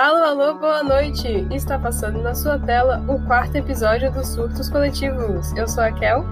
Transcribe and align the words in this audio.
Alô, 0.00 0.22
alô, 0.22 0.54
boa 0.54 0.84
noite! 0.84 1.26
Está 1.52 1.76
passando 1.76 2.22
na 2.22 2.32
sua 2.32 2.56
tela 2.56 3.04
o 3.08 3.20
quarto 3.26 3.56
episódio 3.56 4.12
dos 4.12 4.28
Surtos 4.28 4.68
Coletivos. 4.70 5.52
Eu 5.56 5.66
sou 5.66 5.82
a 5.82 5.90
Kel. 5.90 6.24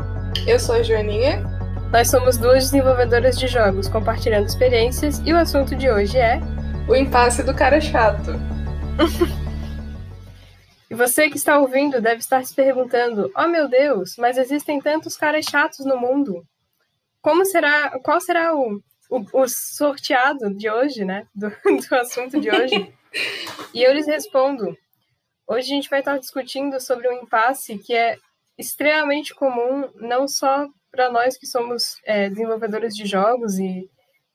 Eu 0.46 0.60
sou 0.60 0.76
a 0.76 0.84
Joaninha. 0.84 1.42
Nós 1.90 2.08
somos 2.08 2.36
duas 2.36 2.70
desenvolvedoras 2.70 3.36
de 3.36 3.48
jogos 3.48 3.88
compartilhando 3.88 4.46
experiências 4.46 5.18
e 5.26 5.32
o 5.32 5.36
assunto 5.36 5.74
de 5.74 5.90
hoje 5.90 6.16
é. 6.16 6.38
O 6.88 6.94
impasse 6.94 7.42
do 7.42 7.52
cara 7.52 7.80
chato. 7.80 8.34
e 10.88 10.94
você 10.94 11.28
que 11.28 11.36
está 11.36 11.58
ouvindo 11.58 12.00
deve 12.00 12.20
estar 12.20 12.46
se 12.46 12.54
perguntando: 12.54 13.32
oh 13.36 13.48
meu 13.48 13.68
Deus, 13.68 14.14
mas 14.16 14.38
existem 14.38 14.80
tantos 14.80 15.16
caras 15.16 15.44
chatos 15.44 15.84
no 15.84 15.98
mundo. 15.98 16.46
Como 17.20 17.44
será. 17.44 17.98
Qual 17.98 18.20
será 18.20 18.54
o, 18.54 18.80
o, 19.10 19.42
o 19.42 19.48
sorteado 19.48 20.54
de 20.54 20.70
hoje, 20.70 21.04
né? 21.04 21.26
Do, 21.34 21.48
do 21.90 21.96
assunto 21.96 22.40
de 22.40 22.48
hoje? 22.48 22.94
E 23.72 23.82
eu 23.82 23.92
lhes 23.92 24.06
respondo. 24.06 24.76
Hoje 25.46 25.72
a 25.72 25.74
gente 25.74 25.90
vai 25.90 26.00
estar 26.00 26.18
discutindo 26.18 26.80
sobre 26.80 27.08
um 27.08 27.22
impasse 27.22 27.78
que 27.78 27.94
é 27.94 28.16
extremamente 28.58 29.34
comum, 29.34 29.88
não 29.96 30.26
só 30.26 30.66
para 30.90 31.10
nós 31.10 31.36
que 31.36 31.46
somos 31.46 32.00
é, 32.04 32.28
desenvolvedores 32.28 32.94
de 32.94 33.06
jogos 33.06 33.58
e 33.58 33.88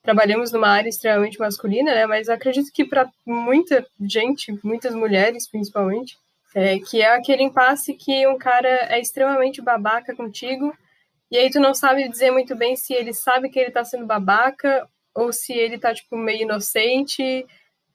trabalhamos 0.04 0.52
numa 0.52 0.70
área 0.70 0.90
extremamente 0.90 1.40
masculina, 1.40 1.94
né? 1.94 2.06
Mas 2.06 2.30
acredito 2.30 2.72
que 2.72 2.86
para 2.86 3.10
muita 3.26 3.86
gente, 4.00 4.58
muitas 4.64 4.94
mulheres 4.94 5.50
principalmente, 5.50 6.18
é, 6.54 6.80
que 6.80 7.02
é 7.02 7.16
aquele 7.16 7.44
impasse 7.44 7.94
que 7.94 8.28
um 8.28 8.38
cara 8.38 8.70
é 8.90 9.00
extremamente 9.00 9.62
babaca 9.62 10.16
contigo 10.16 10.76
e 11.32 11.38
aí 11.38 11.50
tu 11.50 11.62
não 11.62 11.74
sabe 11.74 12.10
dizer 12.10 12.30
muito 12.30 12.56
bem 12.56 12.76
se 12.76 12.94
ele 12.94 13.14
sabe 13.14 13.50
que 13.50 13.58
ele 13.58 13.72
tá 13.72 13.86
sendo 13.86 14.06
babaca 14.06 14.86
ou 15.16 15.32
se 15.32 15.54
ele 15.54 15.78
tá, 15.78 15.94
tipo, 15.94 16.18
meio 16.18 16.42
inocente 16.42 17.46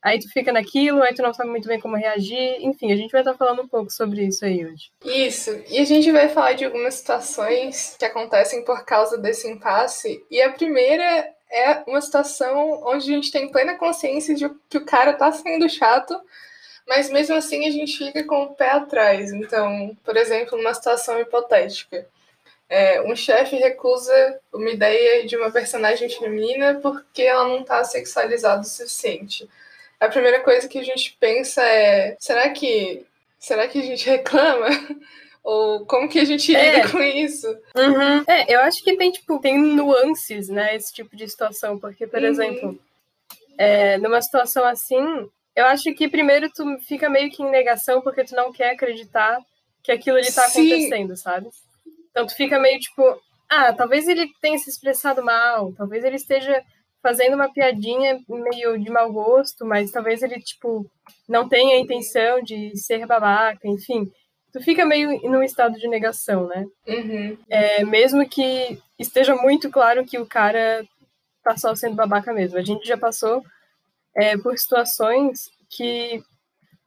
Aí 0.06 0.20
tu 0.20 0.28
fica 0.28 0.52
naquilo, 0.52 1.02
aí 1.02 1.12
tu 1.12 1.20
não 1.20 1.34
sabe 1.34 1.50
muito 1.50 1.66
bem 1.66 1.80
como 1.80 1.96
reagir. 1.96 2.58
Enfim, 2.60 2.92
a 2.92 2.96
gente 2.96 3.10
vai 3.10 3.22
estar 3.22 3.34
falando 3.34 3.62
um 3.62 3.66
pouco 3.66 3.90
sobre 3.90 4.22
isso 4.22 4.44
aí 4.44 4.64
hoje. 4.64 4.92
Isso. 5.04 5.50
E 5.68 5.80
a 5.80 5.84
gente 5.84 6.12
vai 6.12 6.28
falar 6.28 6.52
de 6.52 6.64
algumas 6.64 6.94
situações 6.94 7.96
que 7.98 8.04
acontecem 8.04 8.64
por 8.64 8.84
causa 8.84 9.18
desse 9.18 9.50
impasse. 9.50 10.24
E 10.30 10.40
a 10.40 10.52
primeira 10.52 11.28
é 11.50 11.82
uma 11.88 12.00
situação 12.00 12.84
onde 12.84 13.10
a 13.10 13.16
gente 13.16 13.32
tem 13.32 13.50
plena 13.50 13.74
consciência 13.74 14.32
de 14.32 14.48
que 14.70 14.78
o 14.78 14.84
cara 14.84 15.12
tá 15.12 15.32
sendo 15.32 15.68
chato, 15.68 16.16
mas 16.86 17.10
mesmo 17.10 17.34
assim 17.34 17.66
a 17.66 17.70
gente 17.72 17.98
fica 17.98 18.22
com 18.22 18.44
o 18.44 18.54
pé 18.54 18.70
atrás. 18.70 19.32
Então, 19.32 19.98
por 20.04 20.16
exemplo, 20.16 20.56
numa 20.56 20.72
situação 20.72 21.18
hipotética. 21.18 22.06
É, 22.68 23.02
um 23.02 23.16
chefe 23.16 23.56
recusa 23.56 24.38
uma 24.52 24.70
ideia 24.70 25.26
de 25.26 25.36
uma 25.36 25.50
personagem 25.50 26.08
feminina 26.08 26.78
porque 26.80 27.22
ela 27.22 27.48
não 27.48 27.62
está 27.62 27.82
sexualizada 27.82 28.60
o 28.60 28.64
suficiente 28.64 29.48
a 30.00 30.08
primeira 30.08 30.40
coisa 30.40 30.68
que 30.68 30.78
a 30.78 30.82
gente 30.82 31.16
pensa 31.18 31.62
é: 31.62 32.16
será 32.18 32.50
que, 32.50 33.04
será 33.38 33.66
que 33.68 33.78
a 33.78 33.82
gente 33.82 34.08
reclama? 34.08 34.68
Ou 35.42 35.86
como 35.86 36.08
que 36.08 36.18
a 36.18 36.24
gente 36.24 36.48
lida 36.48 36.60
é. 36.60 36.88
com 36.88 37.00
isso? 37.00 37.46
Uhum. 37.76 38.24
É, 38.26 38.52
eu 38.52 38.60
acho 38.62 38.82
que 38.82 38.96
tem, 38.96 39.12
tipo, 39.12 39.38
tem 39.38 39.56
nuances, 39.56 40.48
né, 40.48 40.74
esse 40.74 40.92
tipo 40.92 41.14
de 41.14 41.28
situação. 41.28 41.78
Porque, 41.78 42.04
por 42.04 42.20
uhum. 42.20 42.26
exemplo, 42.26 42.80
é, 43.56 43.96
numa 43.98 44.20
situação 44.20 44.64
assim, 44.64 45.30
eu 45.54 45.64
acho 45.66 45.94
que 45.94 46.08
primeiro 46.08 46.50
tu 46.50 46.64
fica 46.80 47.08
meio 47.08 47.30
que 47.30 47.42
em 47.42 47.50
negação 47.50 48.02
porque 48.02 48.24
tu 48.24 48.34
não 48.34 48.52
quer 48.52 48.72
acreditar 48.72 49.38
que 49.82 49.92
aquilo 49.92 50.18
ali 50.18 50.32
tá 50.32 50.48
Sim. 50.48 50.72
acontecendo, 50.72 51.16
sabe? 51.16 51.48
Então 52.10 52.26
tu 52.26 52.34
fica 52.34 52.58
meio 52.58 52.78
tipo, 52.78 53.02
ah, 53.48 53.72
talvez 53.72 54.08
ele 54.08 54.28
tenha 54.40 54.58
se 54.58 54.68
expressado 54.68 55.24
mal, 55.24 55.72
talvez 55.72 56.04
ele 56.04 56.16
esteja 56.16 56.62
fazendo 57.02 57.34
uma 57.34 57.52
piadinha 57.52 58.18
meio 58.28 58.78
de 58.78 58.90
mau 58.90 59.12
gosto, 59.12 59.64
mas 59.64 59.90
talvez 59.90 60.22
ele, 60.22 60.40
tipo, 60.40 60.90
não 61.28 61.48
tenha 61.48 61.76
a 61.76 61.80
intenção 61.80 62.42
de 62.42 62.76
ser 62.76 63.06
babaca, 63.06 63.66
enfim. 63.68 64.10
Tu 64.52 64.60
fica 64.60 64.84
meio 64.84 65.20
num 65.22 65.42
estado 65.42 65.78
de 65.78 65.86
negação, 65.88 66.46
né? 66.46 66.64
Uhum. 66.86 67.38
É, 67.48 67.84
mesmo 67.84 68.28
que 68.28 68.78
esteja 68.98 69.34
muito 69.36 69.70
claro 69.70 70.04
que 70.04 70.18
o 70.18 70.26
cara 70.26 70.84
tá 71.42 71.56
só 71.56 71.74
sendo 71.74 71.94
babaca 71.94 72.32
mesmo. 72.32 72.58
A 72.58 72.62
gente 72.62 72.86
já 72.86 72.96
passou 72.96 73.42
é, 74.14 74.36
por 74.36 74.58
situações 74.58 75.50
que 75.68 76.22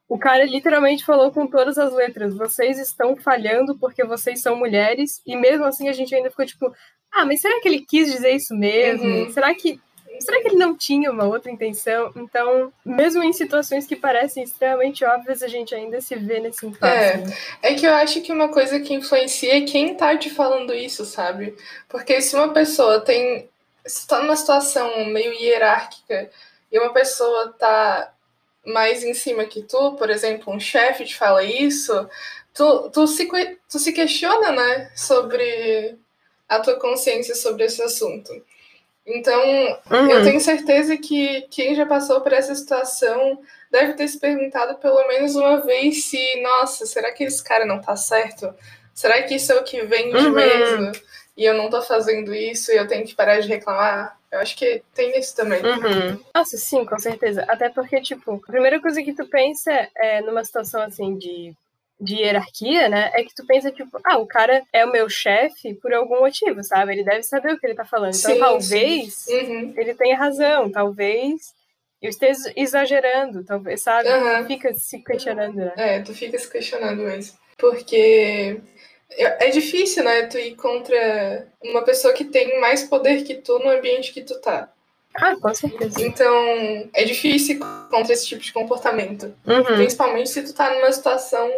o 0.10 0.18
cara 0.18 0.44
literalmente 0.44 1.06
falou 1.06 1.32
com 1.32 1.46
todas 1.48 1.78
as 1.78 1.94
letras: 1.94 2.36
vocês 2.36 2.80
estão 2.80 3.16
falhando 3.16 3.78
porque 3.78 4.04
vocês 4.04 4.42
são 4.42 4.56
mulheres, 4.56 5.22
e 5.26 5.36
mesmo 5.36 5.66
assim 5.66 5.88
a 5.88 5.94
gente 5.94 6.14
ainda 6.14 6.32
ficou 6.32 6.46
tipo: 6.46 6.74
ah, 7.12 7.26
mas 7.26 7.42
será 7.42 7.62
que 7.62 7.68
ele 7.68 7.86
quis 7.86 8.12
dizer 8.12 8.32
isso 8.32 8.56
mesmo? 8.56 9.06
Uhum. 9.06 9.32
Será 9.32 9.54
que 9.54 9.80
será 10.20 10.42
que 10.42 10.48
ele 10.50 10.56
não 10.56 10.76
tinha 10.76 11.12
uma 11.12 11.26
outra 11.26 11.52
intenção? 11.52 12.12
Então, 12.16 12.72
mesmo 12.86 13.24
em 13.24 13.34
situações 13.34 13.86
que 13.86 13.96
parecem 13.96 14.44
extremamente 14.44 15.04
óbvias, 15.06 15.42
a 15.42 15.48
gente 15.48 15.74
ainda 15.74 16.02
se 16.02 16.16
vê 16.16 16.40
nesse 16.40 16.66
impasse. 16.66 17.34
É, 17.62 17.72
é 17.72 17.76
que 17.76 17.86
eu 17.86 17.94
acho 17.94 18.22
que 18.22 18.32
uma 18.32 18.50
coisa 18.50 18.80
que 18.80 18.94
influencia 18.94 19.58
é 19.58 19.62
quem 19.62 19.96
tá 19.96 20.18
te 20.18 20.30
falando 20.30 20.74
isso, 20.74 21.06
sabe? 21.06 21.56
Porque 21.88 22.22
se 22.22 22.36
uma 22.36 22.54
pessoa 22.54 23.02
tem. 23.02 23.50
Se 23.86 24.08
tá 24.08 24.22
numa 24.22 24.36
situação 24.36 25.06
meio 25.06 25.34
hierárquica 25.34 26.30
e 26.72 26.78
uma 26.78 26.94
pessoa 26.94 27.54
tá 27.58 28.14
mais 28.66 29.04
em 29.04 29.14
cima 29.14 29.46
que 29.46 29.64
tu, 29.64 29.94
por 29.94 30.10
exemplo, 30.10 30.54
um 30.54 30.60
chefe 30.60 31.06
te 31.06 31.16
fala 31.16 31.44
isso, 31.44 32.08
tu, 32.54 32.90
tu, 32.90 33.08
se, 33.08 33.28
tu 33.70 33.80
se 33.80 33.94
questiona, 33.94 34.52
né, 34.52 34.92
sobre 34.96 35.98
a 36.48 36.60
tua 36.60 36.80
consciência 36.80 37.36
sobre 37.36 37.66
esse 37.66 37.82
assunto. 37.82 38.32
Então, 39.10 39.42
uhum. 39.90 40.10
eu 40.10 40.24
tenho 40.24 40.40
certeza 40.40 40.96
que 40.96 41.42
quem 41.50 41.74
já 41.74 41.86
passou 41.86 42.22
por 42.22 42.32
essa 42.32 42.54
situação 42.54 43.40
deve 43.72 43.94
ter 43.94 44.08
se 44.08 44.20
perguntado 44.20 44.76
pelo 44.76 45.08
menos 45.08 45.36
uma 45.36 45.58
vez 45.62 46.06
se, 46.06 46.42
nossa, 46.42 46.86
será 46.86 47.12
que 47.12 47.24
esse 47.24 47.44
cara 47.44 47.66
não 47.66 47.82
tá 47.82 47.96
certo? 47.96 48.54
Será 48.94 49.22
que 49.24 49.36
isso 49.36 49.52
é 49.52 49.56
o 49.56 49.64
que 49.64 49.82
vende 49.82 50.16
uhum. 50.16 50.32
mesmo? 50.32 50.92
E 51.36 51.44
eu 51.46 51.54
não 51.56 51.70
tô 51.70 51.82
fazendo 51.82 52.34
isso 52.36 52.72
e 52.72 52.76
eu 52.76 52.88
tenho 52.88 53.06
que 53.06 53.16
parar 53.16 53.40
de 53.40 53.48
reclamar? 53.48 54.18
Eu 54.32 54.40
acho 54.40 54.56
que 54.56 54.84
tem 54.94 55.18
isso 55.18 55.36
também. 55.36 55.62
Uhum. 55.64 56.20
Nossa, 56.36 56.58
sim, 56.58 56.86
com 56.86 57.00
certeza. 57.00 57.46
Até 57.48 57.70
porque, 57.70 58.00
tipo, 58.02 58.36
a 58.36 58.52
primeira 58.52 58.80
coisa 58.80 59.02
que 59.02 59.14
tu 59.14 59.26
pensa 59.28 59.72
é 59.96 60.22
numa 60.22 60.44
situação 60.44 60.82
assim 60.84 61.18
de 61.18 61.56
de 62.00 62.16
hierarquia, 62.16 62.88
né, 62.88 63.12
é 63.14 63.24
que 63.24 63.36
tu 63.36 63.46
pensa, 63.46 63.72
tipo, 63.72 64.00
ah, 64.06 64.18
o 64.18 64.26
cara 64.26 64.64
é 64.72 64.86
o 64.86 64.92
meu 64.92 65.10
chefe 65.10 65.74
por 65.76 65.94
algum 65.94 66.22
motivo, 66.22 66.64
sabe? 66.64 66.94
Ele 66.94 67.04
deve 67.04 67.24
saber 67.24 67.54
o 67.54 67.60
que 67.60 67.68
ele 67.68 67.76
tá 67.76 67.84
falando. 67.84 68.16
Então, 68.16 68.34
sim, 68.34 68.40
talvez 68.40 69.26
uhum. 69.28 69.74
ele 69.76 69.94
tenha 69.94 70.18
razão, 70.18 70.72
talvez 70.72 71.54
eu 72.02 72.10
esteja 72.10 72.54
exagerando, 72.56 73.44
talvez, 73.44 73.82
sabe? 73.82 74.08
Uhum. 74.08 74.46
Fica 74.48 74.74
se 74.74 75.04
questionando, 75.04 75.56
né? 75.56 75.74
É, 75.76 76.00
tu 76.00 76.14
fica 76.14 76.40
se 76.40 76.50
questionando 76.50 77.04
mesmo. 77.04 77.38
Porque 77.58 78.62
é 79.18 79.50
difícil, 79.50 80.04
né, 80.04 80.24
tu 80.28 80.38
ir 80.38 80.56
contra 80.56 81.48
uma 81.62 81.82
pessoa 81.82 82.14
que 82.14 82.24
tem 82.24 82.60
mais 82.62 82.84
poder 82.84 83.24
que 83.24 83.36
tu 83.36 83.60
no 83.60 83.70
ambiente 83.70 84.14
que 84.14 84.22
tu 84.22 84.40
tá. 84.40 84.72
Ah, 85.16 85.36
com 85.36 85.54
certeza. 85.54 86.02
Então, 86.02 86.90
é 86.94 87.04
difícil 87.04 87.60
contra 87.90 88.14
esse 88.14 88.28
tipo 88.28 88.42
de 88.42 88.54
comportamento. 88.54 89.36
Uhum. 89.46 89.64
Principalmente 89.64 90.30
se 90.30 90.44
tu 90.44 90.54
tá 90.54 90.74
numa 90.74 90.92
situação 90.92 91.52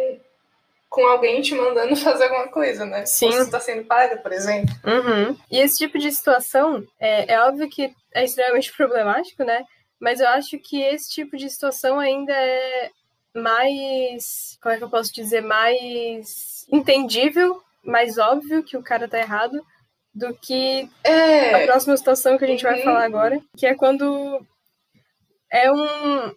com 0.92 1.06
alguém 1.06 1.40
te 1.40 1.54
mandando 1.54 1.96
fazer 1.96 2.24
alguma 2.24 2.48
coisa, 2.48 2.84
né? 2.84 3.06
Sim. 3.06 3.26
Ou 3.26 3.44
se 3.44 3.50
tá 3.50 3.58
sendo 3.58 3.84
paga, 3.84 4.18
por 4.18 4.30
exemplo. 4.30 4.72
Uhum. 4.84 5.36
E 5.50 5.58
esse 5.58 5.78
tipo 5.78 5.98
de 5.98 6.12
situação, 6.12 6.86
é, 7.00 7.32
é 7.32 7.40
óbvio 7.40 7.68
que 7.68 7.92
é 8.14 8.22
extremamente 8.22 8.70
problemático, 8.76 9.42
né? 9.42 9.64
Mas 9.98 10.20
eu 10.20 10.28
acho 10.28 10.58
que 10.58 10.82
esse 10.82 11.10
tipo 11.10 11.36
de 11.36 11.48
situação 11.48 11.98
ainda 11.98 12.32
é 12.32 12.90
mais. 13.34 14.58
Como 14.60 14.74
é 14.74 14.78
que 14.78 14.84
eu 14.84 14.90
posso 14.90 15.12
dizer? 15.14 15.40
Mais 15.40 16.66
entendível, 16.70 17.62
mais 17.82 18.18
óbvio 18.18 18.62
que 18.62 18.76
o 18.76 18.82
cara 18.82 19.08
tá 19.08 19.18
errado 19.18 19.64
do 20.14 20.34
que 20.34 20.90
é. 21.02 21.54
a 21.54 21.66
próxima 21.66 21.96
situação 21.96 22.36
que 22.36 22.44
a 22.44 22.48
gente 22.48 22.66
uhum. 22.66 22.72
vai 22.72 22.82
falar 22.82 23.04
agora, 23.04 23.40
que 23.56 23.64
é 23.64 23.74
quando 23.74 24.44
é 25.50 25.72
um 25.72 26.34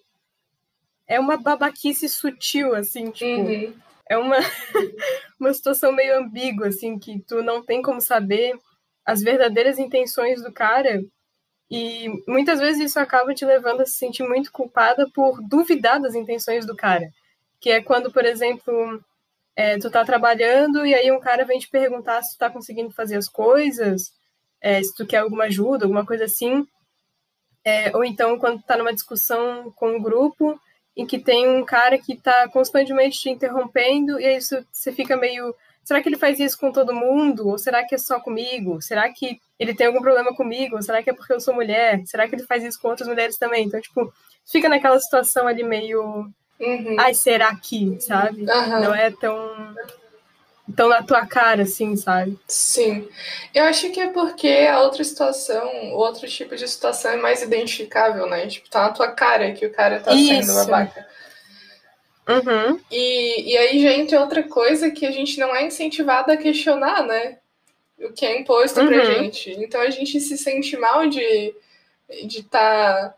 é 1.07 1.19
uma 1.19 1.37
babaquice 1.37 2.07
sutil 2.07 2.73
assim, 2.73 3.11
tipo, 3.11 3.41
uhum 3.41 3.84
é 4.09 4.17
uma, 4.17 4.37
uma 5.39 5.53
situação 5.53 5.91
meio 5.91 6.17
ambígua, 6.19 6.67
assim, 6.67 6.97
que 6.99 7.19
tu 7.19 7.41
não 7.41 7.63
tem 7.63 7.81
como 7.81 8.01
saber 8.01 8.57
as 9.05 9.21
verdadeiras 9.21 9.77
intenções 9.77 10.41
do 10.41 10.51
cara. 10.51 11.03
E 11.69 12.09
muitas 12.27 12.59
vezes 12.59 12.91
isso 12.91 12.99
acaba 12.99 13.33
te 13.33 13.45
levando 13.45 13.81
a 13.81 13.85
se 13.85 13.93
sentir 13.93 14.23
muito 14.23 14.51
culpada 14.51 15.09
por 15.13 15.41
duvidar 15.41 15.99
das 15.99 16.15
intenções 16.15 16.65
do 16.65 16.75
cara. 16.75 17.09
Que 17.59 17.71
é 17.71 17.81
quando, 17.81 18.11
por 18.11 18.23
exemplo, 18.25 19.03
é, 19.55 19.77
tu 19.79 19.89
tá 19.89 20.05
trabalhando 20.05 20.85
e 20.85 20.93
aí 20.93 21.11
um 21.11 21.19
cara 21.19 21.45
vem 21.45 21.59
te 21.59 21.69
perguntar 21.69 22.21
se 22.21 22.35
tu 22.35 22.39
tá 22.39 22.49
conseguindo 22.49 22.91
fazer 22.91 23.15
as 23.15 23.27
coisas, 23.27 24.13
é, 24.61 24.81
se 24.83 24.93
tu 24.95 25.05
quer 25.05 25.17
alguma 25.17 25.45
ajuda, 25.45 25.85
alguma 25.85 26.05
coisa 26.05 26.25
assim. 26.25 26.67
É, 27.63 27.95
ou 27.95 28.03
então 28.03 28.37
quando 28.37 28.61
tu 28.61 28.65
tá 28.65 28.77
numa 28.77 28.93
discussão 28.93 29.71
com 29.71 29.97
um 29.97 30.01
grupo 30.01 30.59
em 30.95 31.05
que 31.05 31.19
tem 31.19 31.47
um 31.47 31.63
cara 31.63 31.97
que 31.97 32.13
está 32.13 32.47
constantemente 32.49 33.19
te 33.19 33.29
interrompendo 33.29 34.19
e 34.19 34.25
aí 34.25 34.39
você 34.41 34.91
fica 34.91 35.17
meio 35.17 35.53
será 35.83 36.01
que 36.01 36.09
ele 36.09 36.17
faz 36.17 36.39
isso 36.39 36.57
com 36.57 36.71
todo 36.71 36.95
mundo 36.95 37.47
ou 37.49 37.57
será 37.57 37.83
que 37.85 37.95
é 37.95 37.97
só 37.97 38.19
comigo 38.19 38.81
será 38.81 39.11
que 39.11 39.39
ele 39.59 39.73
tem 39.73 39.87
algum 39.87 40.01
problema 40.01 40.33
comigo 40.33 40.75
ou 40.75 40.81
será 40.81 41.03
que 41.03 41.09
é 41.09 41.13
porque 41.13 41.33
eu 41.33 41.39
sou 41.39 41.53
mulher 41.53 42.01
será 42.05 42.27
que 42.27 42.35
ele 42.35 42.45
faz 42.45 42.63
isso 42.63 42.79
com 42.81 42.87
outras 42.89 43.07
mulheres 43.07 43.37
também 43.37 43.65
então 43.65 43.79
tipo 43.81 44.13
fica 44.45 44.69
naquela 44.69 44.99
situação 44.99 45.47
ali 45.47 45.63
meio 45.63 46.31
Uhum. 46.59 46.95
Ai, 46.99 47.13
será 47.13 47.53
que, 47.55 47.99
sabe? 47.99 48.49
Aham. 48.49 48.79
Não 48.79 48.95
é 48.95 49.11
tão, 49.11 49.75
tão 50.75 50.87
na 50.89 51.03
tua 51.03 51.25
cara, 51.25 51.63
assim, 51.63 51.95
sabe? 51.97 52.37
Sim. 52.47 53.07
Eu 53.53 53.65
acho 53.65 53.89
que 53.91 53.99
é 53.99 54.07
porque 54.07 54.47
a 54.47 54.81
outra 54.81 55.03
situação, 55.03 55.67
o 55.93 55.97
outro 55.97 56.27
tipo 56.27 56.55
de 56.55 56.67
situação 56.67 57.11
é 57.11 57.17
mais 57.17 57.41
identificável, 57.41 58.27
né? 58.27 58.47
Tipo, 58.47 58.69
tá 58.69 58.83
na 58.83 58.89
tua 58.91 59.09
cara 59.11 59.51
que 59.53 59.65
o 59.65 59.71
cara 59.73 59.99
tá 59.99 60.11
sendo 60.11 60.39
Isso. 60.41 60.53
babaca. 60.65 61.05
Uhum. 62.27 62.79
E, 62.91 63.53
e 63.53 63.57
aí 63.57 63.81
já 63.83 63.91
entra 63.91 64.19
outra 64.19 64.41
coisa 64.43 64.89
que 64.89 65.05
a 65.05 65.11
gente 65.11 65.39
não 65.39 65.55
é 65.55 65.65
incentivado 65.65 66.31
a 66.31 66.37
questionar, 66.37 67.03
né? 67.05 67.37
O 67.99 68.11
que 68.11 68.25
é 68.25 68.39
imposto 68.39 68.83
pra 68.85 68.97
Uhum. 68.97 69.05
gente. 69.05 69.51
Então 69.51 69.79
a 69.81 69.89
gente 69.89 70.19
se 70.19 70.37
sente 70.37 70.75
mal 70.77 71.07
de 71.07 71.53
de 72.27 72.39
estar 72.41 73.15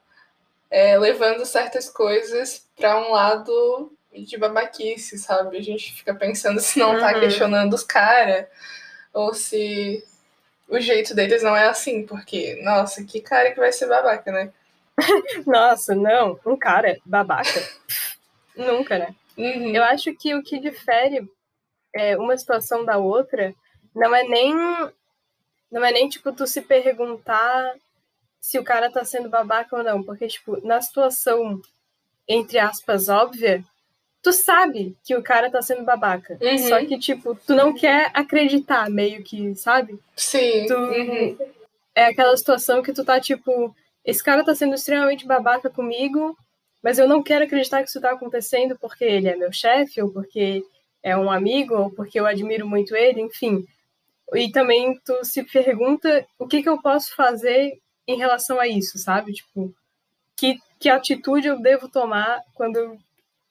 levando 1.00 1.46
certas 1.46 1.90
coisas 1.90 2.66
pra 2.76 2.98
um 2.98 3.12
lado 3.12 3.92
de 4.24 4.38
babaquice, 4.38 5.18
sabe? 5.18 5.58
A 5.58 5.62
gente 5.62 5.94
fica 5.94 6.14
pensando 6.14 6.60
se 6.60 6.80
não 6.80 7.00
tá 7.00 7.14
Uhum. 7.14 7.20
questionando 7.20 7.74
os 7.74 7.84
caras 7.84 8.46
ou 9.14 9.34
se 9.34 10.04
o 10.68 10.80
jeito 10.80 11.16
deles 11.16 11.42
não 11.42 11.56
é 11.56 11.68
assim, 11.68 12.06
porque, 12.06 12.62
nossa, 12.64 13.04
que 13.04 13.22
cara 13.22 13.52
que 13.52 13.60
vai 13.60 13.72
ser 13.72 13.88
babaca, 13.88 14.32
né? 14.32 14.52
Nossa, 15.46 15.96
não, 15.96 16.40
um 16.46 16.58
cara 16.58 16.98
babaca. 17.06 17.62
Nunca, 18.56 18.98
né? 18.98 19.16
Uhum. 19.38 19.76
Eu 19.76 19.84
acho 19.84 20.14
que 20.16 20.34
o 20.34 20.44
que 20.44 20.60
difere 20.60 21.30
é, 21.94 22.18
uma 22.18 22.38
situação 22.38 22.84
da 22.84 22.98
outra 22.98 23.54
não 23.96 24.16
é 24.16 24.24
nem 24.24 24.54
não 25.72 25.84
é 25.84 25.92
nem 25.92 26.08
tipo 26.10 26.32
tu 26.32 26.48
se 26.48 26.62
perguntar 26.62 27.76
se 28.40 28.58
o 28.58 28.64
cara 28.64 28.92
tá 28.92 29.04
sendo 29.04 29.30
babaca 29.30 29.76
ou 29.76 29.84
não, 29.84 30.02
porque 30.02 30.28
tipo, 30.28 30.66
na 30.66 30.82
situação 30.82 31.62
entre 32.28 32.60
aspas 32.60 33.08
óbvia, 33.08 33.64
tu 34.28 34.34
sabe 34.34 34.94
que 35.06 35.16
o 35.16 35.24
cara 35.24 35.50
tá 35.50 35.62
sendo 35.62 35.84
babaca. 35.86 36.38
Uhum. 36.42 36.58
Só 36.58 36.84
que 36.86 37.00
tipo, 37.00 37.34
tu 37.48 37.56
não 37.56 37.74
quer 37.74 38.12
acreditar 38.14 38.90
meio 38.90 39.24
que, 39.24 39.56
sabe? 39.56 39.98
Sim. 40.18 40.66
Tu 40.68 40.74
Uhum. 40.76 41.38
é 41.96 42.08
aquela 42.08 42.36
situação 42.36 42.84
que 42.84 42.92
tu 42.92 43.06
tá 43.06 43.22
tipo, 43.22 43.74
esse 44.04 44.22
cara 44.22 44.44
tá 44.44 44.54
sendo 44.54 44.76
extremamente 44.76 45.26
babaca 45.26 45.70
comigo, 45.70 46.38
mas 46.84 47.00
eu 47.00 47.08
não 47.08 47.24
quero 47.24 47.46
acreditar 47.46 47.82
que 47.84 47.88
isso 47.90 48.02
tá 48.02 48.12
acontecendo 48.12 48.78
porque 48.82 49.06
ele 49.06 49.30
é 49.30 49.36
meu 49.38 49.54
chefe, 49.54 50.02
ou 50.02 50.12
porque 50.12 50.62
é 51.02 51.16
um 51.16 51.32
amigo, 51.32 51.74
ou 51.74 51.90
porque 51.90 52.20
eu 52.20 52.26
admiro 52.26 52.68
muito 52.68 52.94
ele, 52.98 53.22
enfim. 53.22 53.66
E 54.36 54.52
também 54.52 55.00
tu 55.06 55.24
se 55.24 55.42
pergunta 55.46 56.28
o 56.38 56.46
que, 56.46 56.62
que 56.62 56.68
eu 56.68 56.82
posso 56.82 57.16
fazer 57.16 57.80
em 58.06 58.18
relação 58.18 58.60
a 58.60 58.68
isso, 58.68 58.98
sabe? 58.98 59.32
Tipo, 59.32 59.74
que, 60.36 60.60
que 60.82 60.90
atitude 60.90 61.48
eu 61.48 61.62
devo 61.62 61.88
tomar 61.88 62.42
quando. 62.54 62.98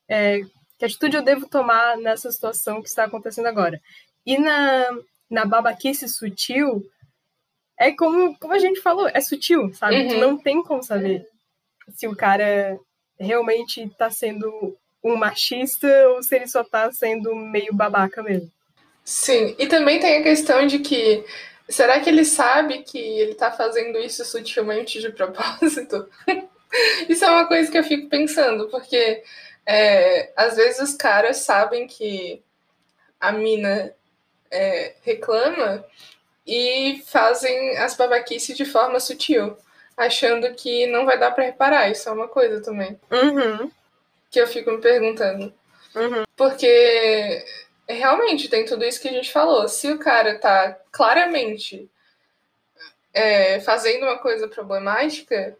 é, 0.06 0.40
que 0.78 0.84
atitude 0.84 1.16
eu 1.16 1.22
devo 1.22 1.48
tomar 1.48 1.96
nessa 1.96 2.30
situação 2.30 2.82
que 2.82 2.88
está 2.88 3.04
acontecendo 3.04 3.46
agora? 3.46 3.80
E 4.24 4.38
na, 4.38 4.98
na 5.30 5.44
babaquice 5.44 6.08
sutil, 6.08 6.84
é 7.78 7.92
como, 7.92 8.36
como 8.38 8.54
a 8.54 8.58
gente 8.58 8.80
falou, 8.80 9.08
é 9.08 9.20
sutil, 9.20 9.72
sabe? 9.74 9.96
Uhum. 9.96 10.08
Tu 10.08 10.14
não 10.16 10.38
tem 10.38 10.62
como 10.62 10.82
saber 10.82 11.26
se 11.94 12.08
o 12.08 12.16
cara 12.16 12.78
realmente 13.18 13.88
tá 13.96 14.10
sendo 14.10 14.76
um 15.02 15.16
machista 15.16 15.88
ou 16.08 16.22
se 16.22 16.34
ele 16.34 16.46
só 16.46 16.64
tá 16.64 16.90
sendo 16.90 17.34
meio 17.34 17.72
babaca 17.72 18.22
mesmo. 18.22 18.50
Sim, 19.04 19.54
e 19.58 19.66
também 19.66 20.00
tem 20.00 20.16
a 20.18 20.22
questão 20.22 20.66
de 20.66 20.80
que 20.80 21.24
será 21.68 22.00
que 22.00 22.10
ele 22.10 22.24
sabe 22.24 22.82
que 22.82 22.98
ele 22.98 23.34
tá 23.34 23.52
fazendo 23.52 23.98
isso 23.98 24.24
sutilmente 24.24 25.00
de 25.00 25.10
propósito? 25.10 26.08
isso 27.08 27.24
é 27.24 27.30
uma 27.30 27.46
coisa 27.46 27.70
que 27.70 27.78
eu 27.78 27.84
fico 27.84 28.08
pensando, 28.08 28.68
porque 28.68 29.22
é, 29.66 30.32
às 30.36 30.56
vezes 30.56 30.80
os 30.80 30.94
caras 30.96 31.38
sabem 31.38 31.86
que 31.86 32.42
a 33.20 33.32
mina 33.32 33.94
é, 34.50 34.94
reclama 35.02 35.84
e 36.46 37.02
fazem 37.06 37.76
as 37.78 37.96
babaquices 37.96 38.56
de 38.56 38.64
forma 38.64 39.00
sutil, 39.00 39.56
achando 39.96 40.54
que 40.54 40.86
não 40.86 41.04
vai 41.04 41.18
dar 41.18 41.32
pra 41.32 41.44
reparar. 41.44 41.90
Isso 41.90 42.08
é 42.08 42.12
uma 42.12 42.28
coisa 42.28 42.62
também 42.62 42.98
Uhum, 43.10 43.70
que 44.30 44.40
eu 44.40 44.46
fico 44.46 44.70
me 44.70 44.80
perguntando. 44.80 45.52
uhum, 45.94 46.22
Porque 46.36 47.44
realmente 47.88 48.48
tem 48.48 48.64
tudo 48.64 48.84
isso 48.84 49.00
que 49.00 49.08
a 49.08 49.12
gente 49.12 49.32
falou. 49.32 49.68
Se 49.68 49.90
o 49.90 49.98
cara 49.98 50.38
tá 50.38 50.78
claramente 50.92 51.90
é, 53.12 53.60
fazendo 53.60 54.04
uma 54.04 54.18
coisa 54.18 54.46
problemática, 54.48 55.56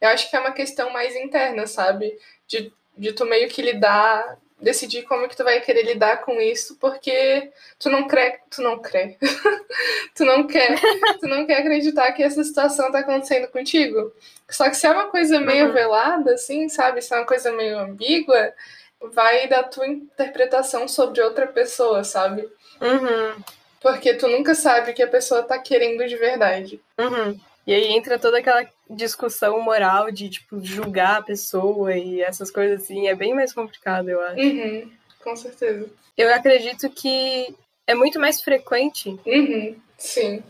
eu 0.00 0.08
acho 0.08 0.28
que 0.28 0.36
é 0.36 0.40
uma 0.40 0.52
questão 0.52 0.90
mais 0.90 1.14
interna, 1.16 1.66
sabe? 1.66 2.18
De, 2.46 2.72
de 2.96 3.12
tu 3.12 3.24
meio 3.26 3.48
que 3.48 3.62
lidar, 3.62 4.38
decidir 4.60 5.02
como 5.04 5.28
que 5.28 5.36
tu 5.36 5.44
vai 5.44 5.60
querer 5.60 5.82
lidar 5.84 6.18
com 6.18 6.40
isso, 6.40 6.76
porque 6.78 7.52
tu 7.78 7.90
não 7.90 8.06
crê, 8.06 8.40
tu 8.50 8.62
não 8.62 8.78
crê. 8.80 9.18
tu 10.14 10.24
não 10.24 10.46
quer, 10.46 10.86
tu 11.20 11.26
não 11.26 11.46
quer 11.46 11.58
acreditar 11.60 12.12
que 12.12 12.22
essa 12.22 12.42
situação 12.44 12.90
tá 12.92 13.00
acontecendo 13.00 13.48
contigo. 13.48 14.12
Só 14.50 14.68
que 14.68 14.76
se 14.76 14.86
é 14.86 14.90
uma 14.90 15.08
coisa 15.08 15.40
meio 15.40 15.68
Uhum. 15.68 15.72
velada, 15.72 16.34
assim, 16.34 16.68
sabe? 16.68 17.02
Se 17.02 17.14
é 17.14 17.18
uma 17.18 17.26
coisa 17.26 17.52
meio 17.52 17.78
ambígua, 17.78 18.52
vai 19.00 19.48
da 19.48 19.62
tua 19.62 19.86
interpretação 19.88 20.86
sobre 20.88 21.20
outra 21.22 21.46
pessoa, 21.46 22.04
sabe? 22.04 22.48
uhum, 22.80 23.42
Porque 23.80 24.14
tu 24.14 24.28
nunca 24.28 24.54
sabe 24.54 24.90
o 24.90 24.94
que 24.94 25.02
a 25.02 25.08
pessoa 25.08 25.42
tá 25.42 25.58
querendo 25.58 26.06
de 26.08 26.16
verdade. 26.16 26.82
uhum. 26.98 27.40
E 27.66 27.72
aí 27.74 27.86
entra 27.92 28.18
toda 28.18 28.38
aquela 28.38 28.64
discussão 28.94 29.60
moral 29.62 30.10
de, 30.10 30.28
tipo, 30.28 30.60
julgar 30.64 31.18
a 31.18 31.22
pessoa 31.22 31.96
e 31.96 32.20
essas 32.20 32.50
coisas 32.50 32.82
assim. 32.82 33.08
É 33.08 33.14
bem 33.14 33.34
mais 33.34 33.52
complicado, 33.52 34.08
eu 34.08 34.20
acho. 34.20 34.40
Uhum, 34.40 34.90
com 35.22 35.36
certeza. 35.36 35.90
Eu 36.16 36.32
acredito 36.32 36.90
que 36.90 37.54
é 37.86 37.94
muito 37.94 38.20
mais 38.20 38.42
frequente 38.42 39.18
Uhum, 39.26 39.76
sim. 39.98 40.42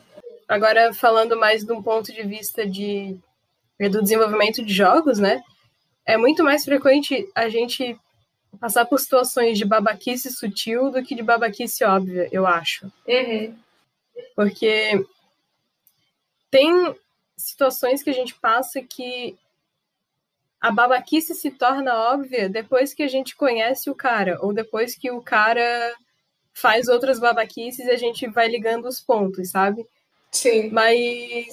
Agora, 0.49 0.93
falando 0.93 1.37
mais 1.37 1.65
de 1.65 1.73
um 1.73 1.83
ponto 1.83 2.13
de 2.13 2.23
vista 2.23 2.67
de, 2.67 3.17
do 3.79 4.03
desenvolvimento 4.03 4.63
de 4.63 4.73
jogos, 4.73 5.19
né? 5.19 5.43
É 6.05 6.17
muito 6.17 6.45
mais 6.45 6.65
frequente 6.65 7.29
a 7.35 7.49
gente 7.49 7.97
passar 8.61 8.85
por 8.85 8.99
situações 9.01 9.57
de 9.57 9.65
babaquice 9.65 10.31
sutil 10.31 10.91
do 10.91 11.03
que 11.03 11.15
de 11.15 11.23
babaquice 11.23 11.85
óbvia, 11.85 12.29
eu 12.31 12.47
acho. 12.47 12.93
Uhum, 13.09 13.57
Porque 14.37 15.05
tem 16.51 16.95
situações 17.43 18.03
que 18.03 18.11
a 18.11 18.15
gente 18.15 18.35
passa 18.35 18.83
que 18.83 19.37
a 20.61 20.71
babaquice 20.71 21.35
se 21.35 21.51
torna 21.51 21.95
óbvia 21.95 22.49
depois 22.49 22.95
que 22.95 23.03
a 23.03 23.09
gente 23.09 23.35
conhece 23.35 23.91
o 23.91 23.95
cara, 23.95 24.39
ou 24.41 24.53
depois 24.53 24.95
que 24.95 25.11
o 25.11 25.21
cara 25.21 25.95
faz 26.55 26.89
outras 26.89 27.19
babaquices 27.19 27.87
e 27.87 27.91
a 27.91 27.97
gente 27.97 28.27
vai 28.29 28.49
ligando 28.49 28.87
os 28.87 29.01
pontos, 29.01 29.51
sabe? 29.51 29.87
sim. 30.31 30.71
Mas 30.71 31.47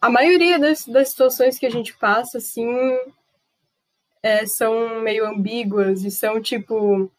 a 0.00 0.08
maioria 0.08 0.58
das, 0.58 0.84
das 0.86 1.08
situações 1.08 1.58
que 1.58 1.66
a 1.66 1.70
gente 1.70 1.96
passa, 1.96 2.38
assim, 2.38 2.68
é, 4.22 4.46
são 4.46 5.00
meio 5.00 5.26
ambíguas 5.26 6.04
e 6.04 6.10
são 6.10 6.40
tipo. 6.40 7.10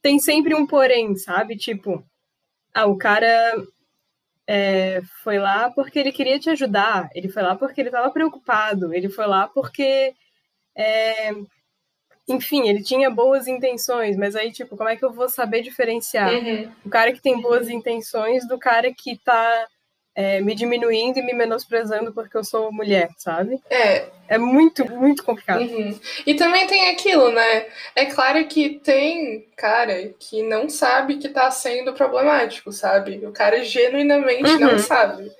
Tem 0.00 0.18
sempre 0.18 0.54
um 0.54 0.66
porém, 0.66 1.16
sabe? 1.16 1.56
Tipo, 1.56 2.04
ah, 2.72 2.86
o 2.86 2.96
cara 2.96 3.66
é, 4.50 5.02
foi 5.22 5.38
lá 5.38 5.70
porque 5.70 5.98
ele 5.98 6.10
queria 6.10 6.38
te 6.38 6.48
ajudar, 6.48 7.10
ele 7.14 7.28
foi 7.28 7.42
lá 7.42 7.54
porque 7.54 7.82
ele 7.82 7.90
estava 7.90 8.10
preocupado, 8.10 8.94
ele 8.94 9.10
foi 9.10 9.26
lá 9.26 9.46
porque. 9.46 10.14
é, 10.74 11.32
enfim, 12.26 12.68
ele 12.68 12.82
tinha 12.82 13.10
boas 13.10 13.46
intenções, 13.46 14.16
mas 14.16 14.36
aí, 14.36 14.52
tipo, 14.52 14.76
como 14.76 14.88
é 14.88 14.96
que 14.96 15.04
eu 15.04 15.12
vou 15.12 15.28
saber 15.30 15.62
diferenciar? 15.62 16.30
Uhum, 16.30 16.70
o 16.84 16.90
cara 16.90 17.12
que 17.12 17.22
tem 17.22 17.40
boas 17.40 17.70
intenções 17.70 18.46
do 18.46 18.58
cara 18.58 18.92
que 18.92 19.16
tá 19.18 19.66
é, 20.20 20.40
me 20.40 20.52
diminuindo 20.52 21.20
e 21.20 21.22
me 21.22 21.32
menosprezando 21.32 22.12
porque 22.12 22.36
eu 22.36 22.42
sou 22.42 22.72
mulher, 22.72 23.08
sabe? 23.16 23.62
é. 23.70 24.06
É 24.30 24.36
muito, 24.36 24.84
muito 24.90 25.24
complicado. 25.24 25.62
Uhum. 25.62 25.98
E 26.26 26.34
também 26.34 26.66
tem 26.66 26.90
aquilo, 26.90 27.30
né? 27.32 27.66
É 27.96 28.04
claro 28.04 28.44
que 28.46 28.78
tem 28.80 29.48
cara 29.56 30.12
que 30.18 30.42
não 30.42 30.68
sabe 30.68 31.16
que 31.16 31.30
tá 31.30 31.50
sendo 31.50 31.94
problemático, 31.94 32.70
sabe? 32.70 33.24
O 33.24 33.32
cara 33.32 33.64
genuinamente 33.64 34.42
Uhum. 34.50 34.58
não 34.58 34.78
sabe. 34.78 35.32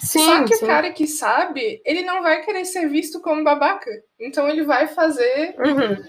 Sim, 0.00 0.24
Só 0.24 0.42
que 0.44 0.56
sim. 0.56 0.64
o 0.64 0.66
cara 0.66 0.90
que 0.90 1.06
sabe, 1.06 1.80
ele 1.84 2.02
não 2.02 2.20
vai 2.20 2.42
querer 2.44 2.64
ser 2.64 2.88
visto 2.88 3.20
como 3.20 3.44
babaca. 3.44 3.88
Então 4.18 4.48
ele 4.48 4.64
vai 4.64 4.88
fazer 4.88 5.54
Uhum. 5.56 6.04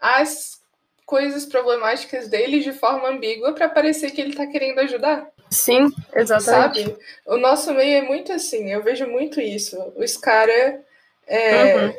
as 0.00 0.60
coisas 1.06 1.46
problemáticas 1.46 2.26
dele 2.28 2.58
de 2.58 2.72
forma 2.72 3.08
ambígua 3.10 3.52
pra 3.52 3.68
parecer 3.68 4.10
que 4.10 4.20
ele 4.20 4.34
tá 4.34 4.44
querendo 4.48 4.80
ajudar, 4.80 5.28
Sim, 5.52 5.92
exatamente. 6.14 6.82
sabe? 6.84 6.98
O 7.26 7.36
nosso 7.36 7.72
meio 7.74 7.98
é 7.98 8.02
muito 8.02 8.32
assim, 8.32 8.72
eu 8.72 8.82
vejo 8.82 9.06
muito 9.06 9.40
isso. 9.40 9.76
Os 9.96 10.16
caras 10.16 10.80
é, 11.26 11.76
Uhum. 11.76 11.94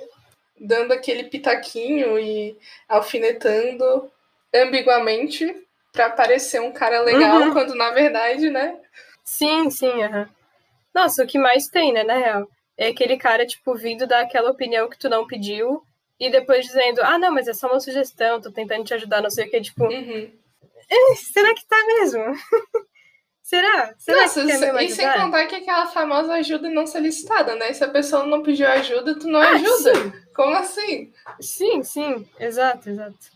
dando 0.61 0.91
aquele 0.91 1.25
pitaquinho 1.25 2.17
e 2.19 2.57
alfinetando 2.89 4.11
ambiguamente 4.53 5.55
pra 5.91 6.09
parecer 6.09 6.59
um 6.59 6.71
cara 6.71 7.01
legal, 7.01 7.41
Uhum. 7.41 7.53
quando 7.53 7.75
na 7.75 7.91
verdade, 7.91 8.49
né? 8.49 8.79
Sim, 9.23 9.69
sim, 9.69 10.03
aham. 10.03 10.27
Nossa, 10.93 11.23
o 11.23 11.27
que 11.27 11.39
mais 11.39 11.67
tem, 11.67 11.91
né, 11.93 12.03
na 12.03 12.17
real? 12.17 12.47
É 12.77 12.87
aquele 12.87 13.17
cara, 13.17 13.45
tipo, 13.45 13.75
vindo 13.75 14.05
dar 14.07 14.21
aquela 14.21 14.51
opinião 14.51 14.89
que 14.89 14.97
tu 14.97 15.09
não 15.09 15.25
pediu 15.27 15.83
e 16.19 16.29
depois 16.29 16.65
dizendo, 16.65 17.01
ah, 17.01 17.17
não, 17.17 17.31
mas 17.31 17.47
é 17.47 17.53
só 17.53 17.67
uma 17.67 17.79
sugestão, 17.79 18.41
tô 18.41 18.51
tentando 18.51 18.83
te 18.83 18.93
ajudar, 18.93 19.21
não 19.21 19.29
sei 19.29 19.45
o 19.47 19.49
que, 19.49 19.61
tipo, 19.61 19.85
Uhum. 19.85 20.31
será 21.33 21.53
que 21.53 21.65
tá 21.67 21.77
mesmo? 21.87 22.23
será? 23.55 23.93
Será 23.97 24.21
Nossa, 24.21 24.41
que 24.41 24.47
quer 24.47 24.59
mesmo 24.59 24.79
e 24.79 24.89
sem 24.89 25.11
contar 25.11 25.45
que 25.45 25.55
aquela 25.55 25.85
famosa 25.87 26.33
ajuda 26.33 26.69
não 26.69 26.87
solicitada, 26.87 27.55
né? 27.55 27.71
Se 27.73 27.83
a 27.83 27.87
pessoa 27.89 28.25
não 28.25 28.41
pediu 28.41 28.67
ajuda, 28.67 29.17
tu 29.19 29.27
não 29.27 29.39
Ah, 29.41 29.51
ajuda. 29.51 29.93
sim. 29.95 30.13
Como 30.35 30.55
assim? 30.55 31.11
Sim, 31.39 31.83
sim, 31.83 32.27
exato, 32.39 32.89
exato. 32.89 33.33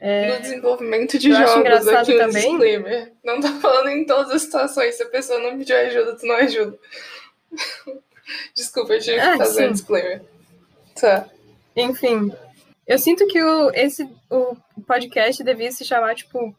No 0.00 0.40
desenvolvimento 0.40 1.18
de 1.18 1.30
eu 1.30 1.36
acho 1.36 1.46
jogos 1.46 1.60
engraçado 1.60 1.96
aqui 1.96 2.18
também- 2.18 2.42
disclaimer. 2.50 3.12
Não 3.24 3.40
tô 3.40 3.48
falando 3.60 3.88
em 3.88 4.04
todas 4.04 4.30
as 4.30 4.42
situações. 4.42 4.94
Se 4.94 5.02
a 5.02 5.08
pessoa 5.08 5.38
não 5.38 5.58
pediu 5.58 5.76
ajuda, 5.76 6.16
tu 6.16 6.26
não 6.26 6.34
ajuda. 6.36 6.78
Desculpa, 8.54 8.94
eu 8.94 9.00
tive 9.00 9.16
que 9.16 9.20
Ah, 9.22 9.36
fazer 9.36 9.64
um 9.64 9.66
sim. 9.68 9.72
disclaimer. 9.72 10.22
Tá. 11.00 11.28
Enfim, 11.76 12.32
eu 12.86 12.98
sinto 12.98 13.26
que 13.26 13.42
o, 13.42 13.70
esse, 13.74 14.08
o 14.30 14.56
podcast 14.86 15.42
devia 15.44 15.70
se 15.72 15.84
chamar, 15.84 16.14
tipo, 16.14 16.54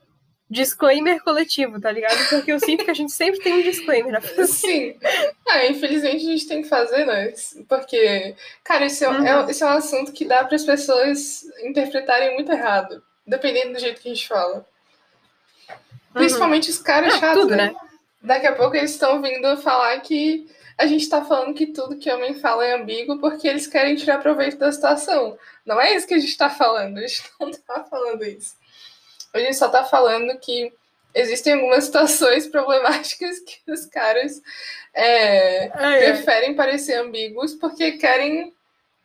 disclaimer 0.50 1.22
coletivo, 1.24 1.80
tá 1.80 1.92
ligado? 1.92 2.18
Porque 2.30 2.52
eu 2.52 2.60
sinto 2.60 2.86
que 2.86 2.92
a 2.92 2.94
gente 2.94 3.12
sempre 3.12 3.40
tem 3.42 3.54
um 3.54 3.62
disclaimer 3.62 4.12
na 4.14 4.22
frente. 4.22 4.48
Sim. 4.52 4.96
Ah, 5.48 5.66
infelizmente 5.66 6.26
a 6.26 6.32
gente 6.32 6.48
tem 6.48 6.62
que 6.62 6.70
fazer, 6.70 7.06
né? 7.06 7.34
Porque, 7.68 8.34
cara, 8.64 8.86
isso 8.86 9.04
é, 9.04 9.10
Uhum. 9.10 9.26
é- 9.48 9.52
isso 9.52 9.64
é 9.64 9.68
um 9.68 9.72
assunto 9.72 10.12
que 10.14 10.24
dá 10.26 10.44
para 10.46 10.56
as 10.56 10.64
pessoas 10.64 11.44
interpretarem 11.64 12.34
muito 12.36 12.52
errado, 12.52 13.04
dependendo 13.26 13.74
do 13.74 13.80
jeito 13.80 14.00
que 14.02 14.10
a 14.10 14.14
gente 14.14 14.28
fala. 14.28 14.66
Principalmente 16.14 16.70
os 16.70 16.80
caras 16.80 17.14
Ah, 17.16 17.20
chatos, 17.20 17.42
tudo, 17.44 17.56
né? 17.56 17.68
né? 17.72 17.76
Daqui 18.22 18.48
a 18.48 18.56
pouco 18.56 18.76
eles 18.76 18.92
estão 18.92 19.22
vindo 19.22 19.56
falar 19.58 20.00
que 20.02 20.48
a 20.78 20.86
gente 20.88 21.08
tá 21.10 21.24
falando 21.24 21.54
que 21.54 21.68
tudo 21.68 21.98
que 21.98 22.10
homem 22.12 22.34
fala 22.36 22.66
é 22.66 22.74
ambíguo 22.76 23.20
porque 23.20 23.48
eles 23.48 23.68
querem 23.68 23.96
tirar 23.96 24.20
proveito 24.20 24.58
da 24.58 24.72
situação. 24.72 25.38
Não 25.66 25.80
é 25.80 25.94
isso 25.96 26.08
que 26.08 26.14
a 26.14 26.20
gente 26.20 26.36
tá 26.38 26.50
falando, 26.50 26.98
a 26.98 27.02
gente 27.02 27.24
não 27.40 27.52
tá 27.52 27.84
falando 27.84 28.24
isso. 28.24 28.56
A 29.38 29.44
gente 29.44 29.58
só 29.58 29.70
tá 29.70 29.84
falando 29.84 30.38
que 30.40 30.72
existem 31.14 31.54
algumas 31.54 31.86
situações 31.86 32.48
problemáticas 32.48 33.40
que 33.40 33.72
os 33.72 33.86
caras 33.86 34.42
é, 34.94 35.70
Ai, 35.70 35.72
ai. 35.74 36.00
preferem 36.00 36.56
parecer 36.56 36.96
ambíguos 36.96 37.54
porque 37.56 37.94
querem 37.94 38.54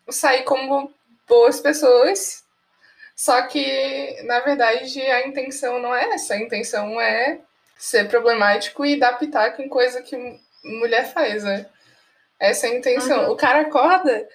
sair 0.08 0.42
como 0.42 0.92
boas 1.28 1.60
pessoas. 1.60 2.42
Só 3.14 3.42
que, 3.42 4.22
na 4.24 4.40
verdade, 4.40 5.00
a 5.00 5.26
intenção 5.26 5.78
não 5.78 5.94
é 5.94 6.14
essa. 6.14 6.34
A 6.34 6.40
intenção 6.40 7.00
é 7.00 7.40
ser 7.76 8.08
problemático 8.08 8.84
e 8.84 8.98
dar 8.98 9.18
pitaco 9.18 9.62
em 9.62 9.68
coisa 9.68 10.02
que 10.02 10.40
mulher 10.64 11.12
faz, 11.12 11.44
né? 11.44 11.66
Essa 12.40 12.66
é 12.66 12.70
a 12.70 12.74
intenção. 12.74 13.26
Uhum. 13.26 13.32
O 13.32 13.36
cara 13.36 13.60
acorda 13.60 14.26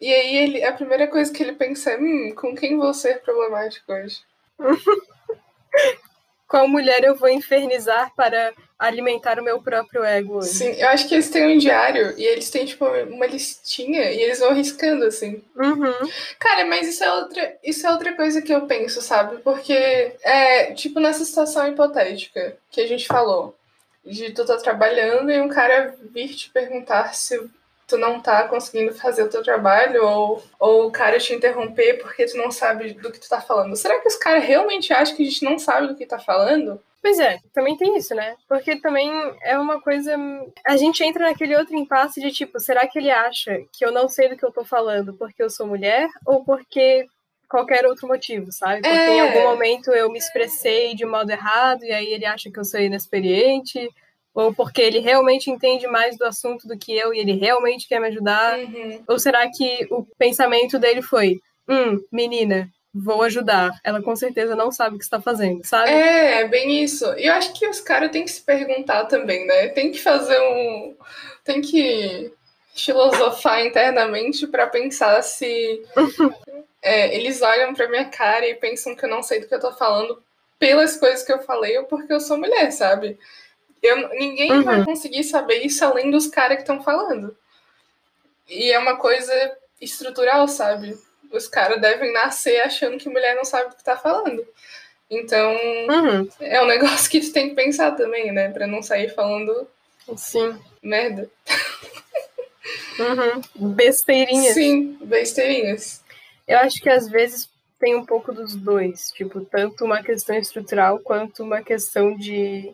e 0.00 0.14
aí 0.14 0.36
ele, 0.36 0.64
a 0.64 0.72
primeira 0.72 1.08
coisa 1.08 1.32
que 1.32 1.42
ele 1.42 1.54
pensa 1.54 1.90
é: 1.90 1.98
hum, 1.98 2.32
com 2.34 2.54
quem 2.54 2.76
vou 2.76 2.94
ser 2.94 3.20
problemático 3.20 3.92
hoje? 3.92 4.22
Qual 6.48 6.66
mulher 6.66 7.04
eu 7.04 7.14
vou 7.14 7.28
infernizar 7.28 8.10
para 8.16 8.54
alimentar 8.78 9.38
o 9.38 9.44
meu 9.44 9.60
próprio 9.60 10.02
ego 10.02 10.38
hoje? 10.38 10.48
Sim, 10.48 10.70
eu 10.80 10.88
acho 10.88 11.06
que 11.06 11.14
eles 11.14 11.28
têm 11.28 11.54
um 11.54 11.58
diário 11.58 12.18
e 12.18 12.24
eles 12.24 12.48
têm, 12.48 12.64
tipo, 12.64 12.86
uma 12.86 13.26
listinha 13.26 14.10
e 14.10 14.22
eles 14.22 14.38
vão 14.38 14.54
riscando, 14.54 15.04
assim. 15.04 15.44
Uhum. 15.54 16.08
Cara, 16.38 16.64
mas 16.64 16.88
isso 16.88 17.04
é 17.04 17.12
outra, 17.12 17.58
isso 17.62 17.86
é 17.86 17.90
outra 17.90 18.14
coisa 18.14 18.40
que 18.40 18.52
eu 18.52 18.62
penso, 18.66 19.02
sabe? 19.02 19.42
Porque, 19.42 19.74
é, 20.22 20.72
tipo, 20.72 20.98
nessa 21.00 21.22
situação 21.22 21.68
hipotética 21.68 22.56
que 22.70 22.80
a 22.80 22.86
gente 22.86 23.06
falou, 23.06 23.54
de 24.04 24.32
tu 24.32 24.46
tá 24.46 24.56
trabalhando 24.56 25.30
e 25.30 25.40
um 25.40 25.48
cara 25.48 25.94
vir 26.12 26.34
te 26.34 26.50
perguntar 26.50 27.14
se 27.14 27.38
tu 27.88 27.96
não 27.98 28.20
tá 28.20 28.46
conseguindo 28.46 28.92
fazer 28.94 29.22
o 29.22 29.30
teu 29.30 29.42
trabalho, 29.42 30.04
ou, 30.04 30.44
ou 30.60 30.86
o 30.86 30.90
cara 30.92 31.18
te 31.18 31.34
interromper 31.34 31.94
porque 32.00 32.26
tu 32.26 32.36
não 32.36 32.50
sabe 32.50 32.92
do 32.92 33.10
que 33.10 33.18
tu 33.18 33.28
tá 33.28 33.40
falando. 33.40 33.74
Será 33.74 33.98
que 34.00 34.06
os 34.06 34.16
caras 34.16 34.44
realmente 34.44 34.92
acham 34.92 35.16
que 35.16 35.22
a 35.22 35.26
gente 35.26 35.42
não 35.44 35.58
sabe 35.58 35.88
do 35.88 35.96
que 35.96 36.04
tá 36.06 36.18
falando? 36.18 36.80
Pois 37.00 37.18
é, 37.18 37.38
também 37.54 37.76
tem 37.76 37.96
isso, 37.96 38.14
né? 38.14 38.36
Porque 38.48 38.76
também 38.80 39.10
é 39.42 39.56
uma 39.58 39.80
coisa. 39.80 40.14
A 40.66 40.76
gente 40.76 41.02
entra 41.02 41.24
naquele 41.26 41.56
outro 41.56 41.74
impasse 41.76 42.20
de 42.20 42.30
tipo, 42.30 42.60
será 42.60 42.86
que 42.86 42.98
ele 42.98 43.10
acha 43.10 43.62
que 43.72 43.84
eu 43.84 43.90
não 43.92 44.08
sei 44.08 44.28
do 44.28 44.36
que 44.36 44.44
eu 44.44 44.52
tô 44.52 44.64
falando 44.64 45.14
porque 45.14 45.42
eu 45.42 45.48
sou 45.48 45.66
mulher 45.66 46.08
ou 46.26 46.44
porque 46.44 47.06
qualquer 47.48 47.86
outro 47.86 48.06
motivo, 48.06 48.52
sabe? 48.52 48.82
Porque 48.82 48.94
em 48.94 49.20
É. 49.20 49.20
algum 49.20 49.42
momento 49.48 49.90
eu 49.92 50.10
me 50.10 50.18
expressei 50.18 50.94
de 50.94 51.06
modo 51.06 51.30
errado 51.30 51.82
e 51.84 51.92
aí 51.92 52.12
ele 52.12 52.26
acha 52.26 52.50
que 52.50 52.58
eu 52.58 52.64
sou 52.64 52.78
inexperiente, 52.80 53.88
ou 54.38 54.54
porque 54.54 54.80
ele 54.80 55.00
realmente 55.00 55.50
entende 55.50 55.88
mais 55.88 56.16
do 56.16 56.24
assunto 56.24 56.68
do 56.68 56.78
que 56.78 56.96
eu 56.96 57.12
e 57.12 57.18
ele 57.18 57.32
realmente 57.32 57.88
quer 57.88 58.00
me 58.00 58.06
ajudar. 58.06 58.56
Uhum. 58.56 59.02
Ou 59.08 59.18
será 59.18 59.50
que 59.50 59.88
o 59.90 60.06
pensamento 60.16 60.78
dele 60.78 61.02
foi: 61.02 61.40
hum, 61.68 62.00
menina, 62.12 62.70
vou 62.94 63.22
ajudar. 63.22 63.72
Ela 63.82 64.00
com 64.00 64.14
certeza 64.14 64.54
não 64.54 64.70
sabe 64.70 64.94
o 64.94 64.98
que 64.98 65.04
está 65.04 65.20
fazendo, 65.20 65.66
sabe? 65.66 65.90
É, 65.90 66.42
é 66.42 66.48
bem 66.48 66.84
isso. 66.84 67.04
E 67.18 67.26
eu 67.26 67.32
acho 67.32 67.52
que 67.52 67.66
os 67.66 67.80
caras 67.80 68.12
têm 68.12 68.24
que 68.24 68.30
se 68.30 68.40
perguntar 68.42 69.06
também, 69.06 69.44
né? 69.44 69.68
Tem 69.70 69.90
que 69.90 69.98
fazer 69.98 70.38
um. 70.40 70.96
Tem 71.42 71.60
que 71.60 72.32
filosofar 72.76 73.66
internamente 73.66 74.46
para 74.46 74.68
pensar 74.68 75.20
se 75.22 75.82
é, 76.80 77.12
eles 77.12 77.42
olham 77.42 77.74
pra 77.74 77.88
minha 77.88 78.04
cara 78.04 78.46
e 78.46 78.54
pensam 78.54 78.94
que 78.94 79.04
eu 79.04 79.10
não 79.10 79.20
sei 79.20 79.40
do 79.40 79.48
que 79.48 79.54
eu 79.56 79.60
tô 79.60 79.72
falando 79.72 80.22
pelas 80.60 80.96
coisas 80.96 81.24
que 81.24 81.32
eu 81.32 81.40
falei 81.40 81.76
ou 81.76 81.86
porque 81.86 82.12
eu 82.12 82.20
sou 82.20 82.38
mulher, 82.38 82.70
sabe? 82.70 83.18
Eu, 83.82 84.08
ninguém 84.10 84.50
Uhum. 84.52 84.62
vai 84.64 84.84
conseguir 84.84 85.24
saber 85.24 85.64
isso 85.64 85.84
além 85.84 86.10
dos 86.10 86.26
caras 86.26 86.56
que 86.56 86.62
estão 86.62 86.82
falando. 86.82 87.36
E 88.48 88.70
é 88.72 88.78
uma 88.78 88.96
coisa 88.96 89.32
estrutural, 89.80 90.48
sabe? 90.48 90.98
Os 91.30 91.46
caras 91.46 91.80
devem 91.80 92.12
nascer 92.12 92.60
achando 92.62 92.98
que 92.98 93.08
mulher 93.08 93.36
não 93.36 93.44
sabe 93.44 93.70
do 93.70 93.76
que 93.76 93.84
tá 93.84 93.96
falando. 93.96 94.46
Então, 95.10 95.52
Uhum, 95.88 96.28
é 96.40 96.60
um 96.62 96.66
negócio 97.00 97.10
que 97.10 97.20
tu 97.20 97.32
tem 97.32 97.50
que 97.50 97.54
pensar 97.54 97.92
também, 97.92 98.32
né? 98.32 98.50
Pra 98.50 98.66
não 98.66 98.82
sair 98.82 99.14
falando 99.14 99.66
sim. 100.16 100.58
merda. 100.82 101.30
Uhum. 102.98 103.70
Besteirinhas. 103.74 104.54
Sim, 104.54 104.98
besteirinhas. 105.02 106.02
Eu 106.46 106.58
acho 106.58 106.80
que 106.82 106.88
às 106.90 107.08
vezes 107.08 107.48
tem 107.78 107.94
um 107.94 108.04
pouco 108.04 108.32
dos 108.32 108.54
dois. 108.54 109.08
Tipo, 109.12 109.40
tanto 109.44 109.84
uma 109.84 110.02
questão 110.02 110.36
estrutural 110.36 110.98
quanto 110.98 111.42
uma 111.42 111.62
questão 111.62 112.16
de. 112.16 112.72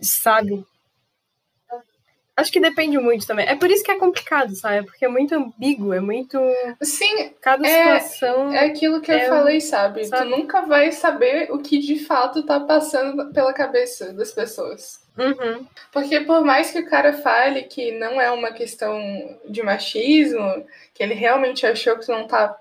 Sabe? 0.00 0.64
Acho 2.36 2.52
que 2.52 2.60
depende 2.60 2.98
muito 2.98 3.26
também. 3.26 3.46
É 3.48 3.56
por 3.56 3.70
isso 3.70 3.82
que 3.82 3.90
é 3.90 3.98
complicado, 3.98 4.54
sabe? 4.54 4.84
Porque 4.86 5.06
é 5.06 5.08
muito 5.08 5.34
ambíguo, 5.34 5.94
é 5.94 6.00
muito. 6.00 6.38
Sim, 6.82 7.30
Cada 7.40 7.66
É- 7.66 7.98
situação. 7.98 8.52
é 8.52 8.66
aquilo 8.66 9.00
que 9.00 9.10
eu 9.10 9.16
É, 9.16 9.28
falei, 9.28 9.58
sabe? 9.58 10.04
sabe? 10.04 10.30
Tu 10.30 10.36
nunca 10.36 10.60
vai 10.66 10.92
saber 10.92 11.50
o 11.50 11.58
que 11.60 11.78
de 11.78 11.98
fato 11.98 12.42
tá 12.42 12.60
passando 12.60 13.32
pela 13.32 13.54
cabeça 13.54 14.12
das 14.12 14.32
pessoas. 14.32 15.00
Uhum. 15.16 15.66
Porque 15.90 16.20
por 16.20 16.44
mais 16.44 16.70
que 16.70 16.78
o 16.80 16.86
cara 16.90 17.14
fale 17.14 17.62
que 17.62 17.92
não 17.92 18.20
é 18.20 18.30
uma 18.30 18.52
questão 18.52 19.00
de 19.48 19.62
machismo, 19.62 20.62
que 20.92 21.02
ele 21.02 21.14
realmente 21.14 21.64
achou 21.66 21.96
que 21.98 22.04
tu 22.04 22.12
não 22.12 22.26
tá 22.26 22.54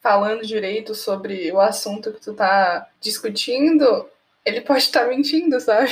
falando 0.00 0.46
direito 0.46 0.94
sobre 0.94 1.50
o 1.50 1.58
assunto 1.60 2.12
que 2.12 2.20
tu 2.20 2.34
tá 2.34 2.86
discutindo, 3.00 4.08
ele 4.48 4.60
pode 4.62 4.80
estar 4.82 5.06
mentindo, 5.06 5.60
sabe? 5.60 5.90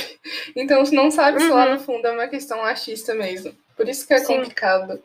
Então 0.55 0.83
tu 0.83 0.93
não 0.93 1.09
sabe 1.11 1.39
se 1.39 1.49
lá 1.49 1.65
Uhum. 1.65 1.73
no 1.75 1.79
fundo 1.79 2.07
é 2.07 2.11
uma 2.11 2.27
questão 2.27 2.57
machista 2.59 3.13
mesmo. 3.13 3.55
Por 3.75 3.87
isso 3.87 4.07
que 4.07 4.13
é 4.13 4.19
Sim. 4.19 4.37
complicado. 4.37 5.01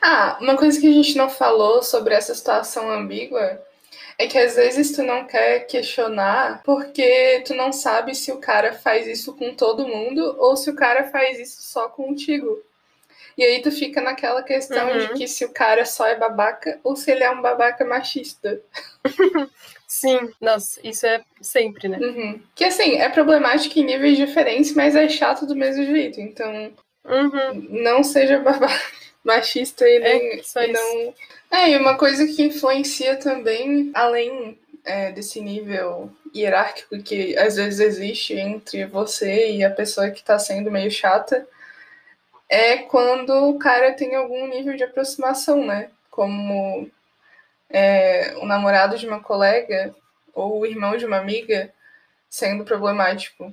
Ah, 0.00 0.38
uma 0.40 0.56
coisa 0.56 0.80
que 0.80 0.88
a 0.88 0.92
gente 0.92 1.16
não 1.16 1.28
falou 1.28 1.82
sobre 1.82 2.14
essa 2.14 2.34
situação 2.34 2.90
ambígua 2.90 3.62
é 4.18 4.26
que 4.26 4.38
às 4.38 4.54
vezes 4.56 4.92
tu 4.94 5.02
não 5.02 5.26
quer 5.26 5.60
questionar 5.66 6.62
porque 6.64 7.42
tu 7.46 7.54
não 7.54 7.72
sabe 7.72 8.14
se 8.14 8.32
o 8.32 8.38
cara 8.38 8.72
faz 8.72 9.06
isso 9.06 9.34
com 9.36 9.54
todo 9.54 9.86
mundo 9.88 10.36
ou 10.38 10.56
se 10.56 10.70
o 10.70 10.74
cara 10.76 11.04
faz 11.10 11.38
isso 11.38 11.62
só 11.62 11.88
contigo. 11.88 12.62
E 13.38 13.44
aí 13.44 13.62
tu 13.62 13.70
fica 13.70 14.00
naquela 14.00 14.42
questão 14.42 14.90
Uhum. 14.90 14.98
de 14.98 15.08
que 15.14 15.28
se 15.28 15.44
o 15.44 15.52
cara 15.52 15.84
só 15.84 16.06
é 16.06 16.16
babaca 16.16 16.78
ou 16.84 16.94
se 16.96 17.10
ele 17.10 17.24
é 17.24 17.30
um 17.30 17.40
babaca 17.42 17.84
machista. 17.84 18.60
Sim, 19.86 20.30
nossa, 20.40 20.80
isso 20.84 21.04
é 21.06 21.20
sempre, 21.40 21.88
né? 21.88 21.98
Uhum. 21.98 22.40
Que 22.54 22.64
assim, 22.64 22.96
é 22.96 23.08
problemático 23.08 23.78
em 23.78 23.84
níveis 23.84 24.16
diferentes, 24.16 24.72
mas 24.74 24.94
é 24.94 25.08
chato 25.08 25.46
do 25.46 25.56
mesmo 25.56 25.84
jeito. 25.84 26.20
Então, 26.20 26.72
Uhum. 27.04 27.66
não 27.70 28.02
seja 28.04 28.38
babaca 28.38 28.68
machista 29.24 29.88
e 29.88 29.98
nem, 29.98 30.38
É, 30.38 30.42
só 30.42 30.62
e 30.62 30.70
isso. 30.70 30.80
não. 30.82 31.14
É, 31.58 31.70
e 31.70 31.76
uma 31.76 31.96
coisa 31.96 32.26
que 32.26 32.42
influencia 32.42 33.16
também, 33.16 33.90
além 33.94 34.58
é, 34.84 35.10
desse 35.10 35.40
nível 35.40 36.10
hierárquico 36.34 37.02
que 37.02 37.36
às 37.36 37.56
vezes 37.56 37.80
existe 37.80 38.34
entre 38.34 38.84
você 38.86 39.50
e 39.50 39.64
a 39.64 39.70
pessoa 39.70 40.10
que 40.10 40.22
tá 40.22 40.38
sendo 40.38 40.70
meio 40.70 40.90
chata, 40.90 41.46
é 42.50 42.78
quando 42.78 43.30
o 43.48 43.58
cara 43.58 43.92
tem 43.92 44.16
algum 44.16 44.48
nível 44.48 44.76
de 44.76 44.82
aproximação, 44.82 45.64
né? 45.64 45.90
Como 46.10 46.90
é, 47.70 48.34
o 48.38 48.44
namorado 48.44 48.98
de 48.98 49.06
uma 49.06 49.20
colega 49.20 49.94
ou 50.34 50.58
o 50.60 50.66
irmão 50.66 50.96
de 50.96 51.06
uma 51.06 51.16
amiga 51.18 51.72
sendo 52.28 52.64
problemático. 52.64 53.52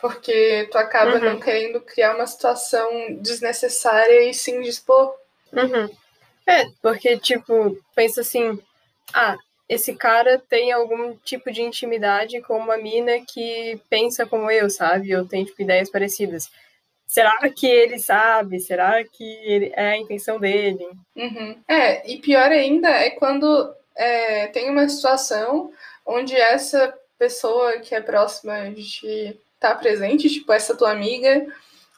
Porque 0.00 0.66
tu 0.70 0.78
acaba 0.78 1.16
Uhum. 1.16 1.20
não 1.24 1.40
querendo 1.40 1.80
criar 1.80 2.14
uma 2.14 2.26
situação 2.26 2.88
desnecessária 3.20 4.22
e 4.22 4.32
se 4.32 4.50
indispor. 4.52 5.14
Uhum. 5.52 5.90
É, 6.46 6.64
porque, 6.80 7.18
tipo, 7.18 7.76
pensa 7.94 8.22
assim, 8.22 8.58
ah, 9.12 9.36
esse 9.68 9.94
cara 9.94 10.38
tem 10.48 10.72
algum 10.72 11.14
tipo 11.16 11.50
de 11.50 11.60
intimidade 11.60 12.40
com 12.40 12.56
uma 12.56 12.78
mina 12.78 13.20
que 13.20 13.78
pensa 13.90 14.24
como 14.24 14.50
eu, 14.50 14.70
sabe? 14.70 15.14
Ou 15.14 15.26
tem, 15.26 15.44
tipo, 15.44 15.60
ideias 15.60 15.90
parecidas. 15.90 16.48
Será 17.08 17.36
que 17.48 17.66
ele 17.66 17.98
sabe? 17.98 18.60
Será 18.60 19.02
que 19.02 19.24
ele- 19.24 19.72
é 19.74 19.92
a 19.92 19.96
intenção 19.96 20.38
dele? 20.38 20.86
Uhum. 21.16 21.56
É, 21.66 22.08
e 22.08 22.18
pior 22.18 22.52
ainda 22.52 22.90
é 22.90 23.10
quando 23.10 23.74
é, 23.96 24.46
tem 24.48 24.70
uma 24.70 24.88
situação 24.88 25.72
onde 26.06 26.36
essa 26.36 26.94
pessoa 27.18 27.78
que 27.80 27.94
é 27.94 28.00
próxima 28.00 28.70
de 28.70 29.34
estar 29.54 29.74
presente, 29.76 30.28
tipo 30.28 30.52
essa 30.52 30.76
tua 30.76 30.92
amiga 30.92 31.46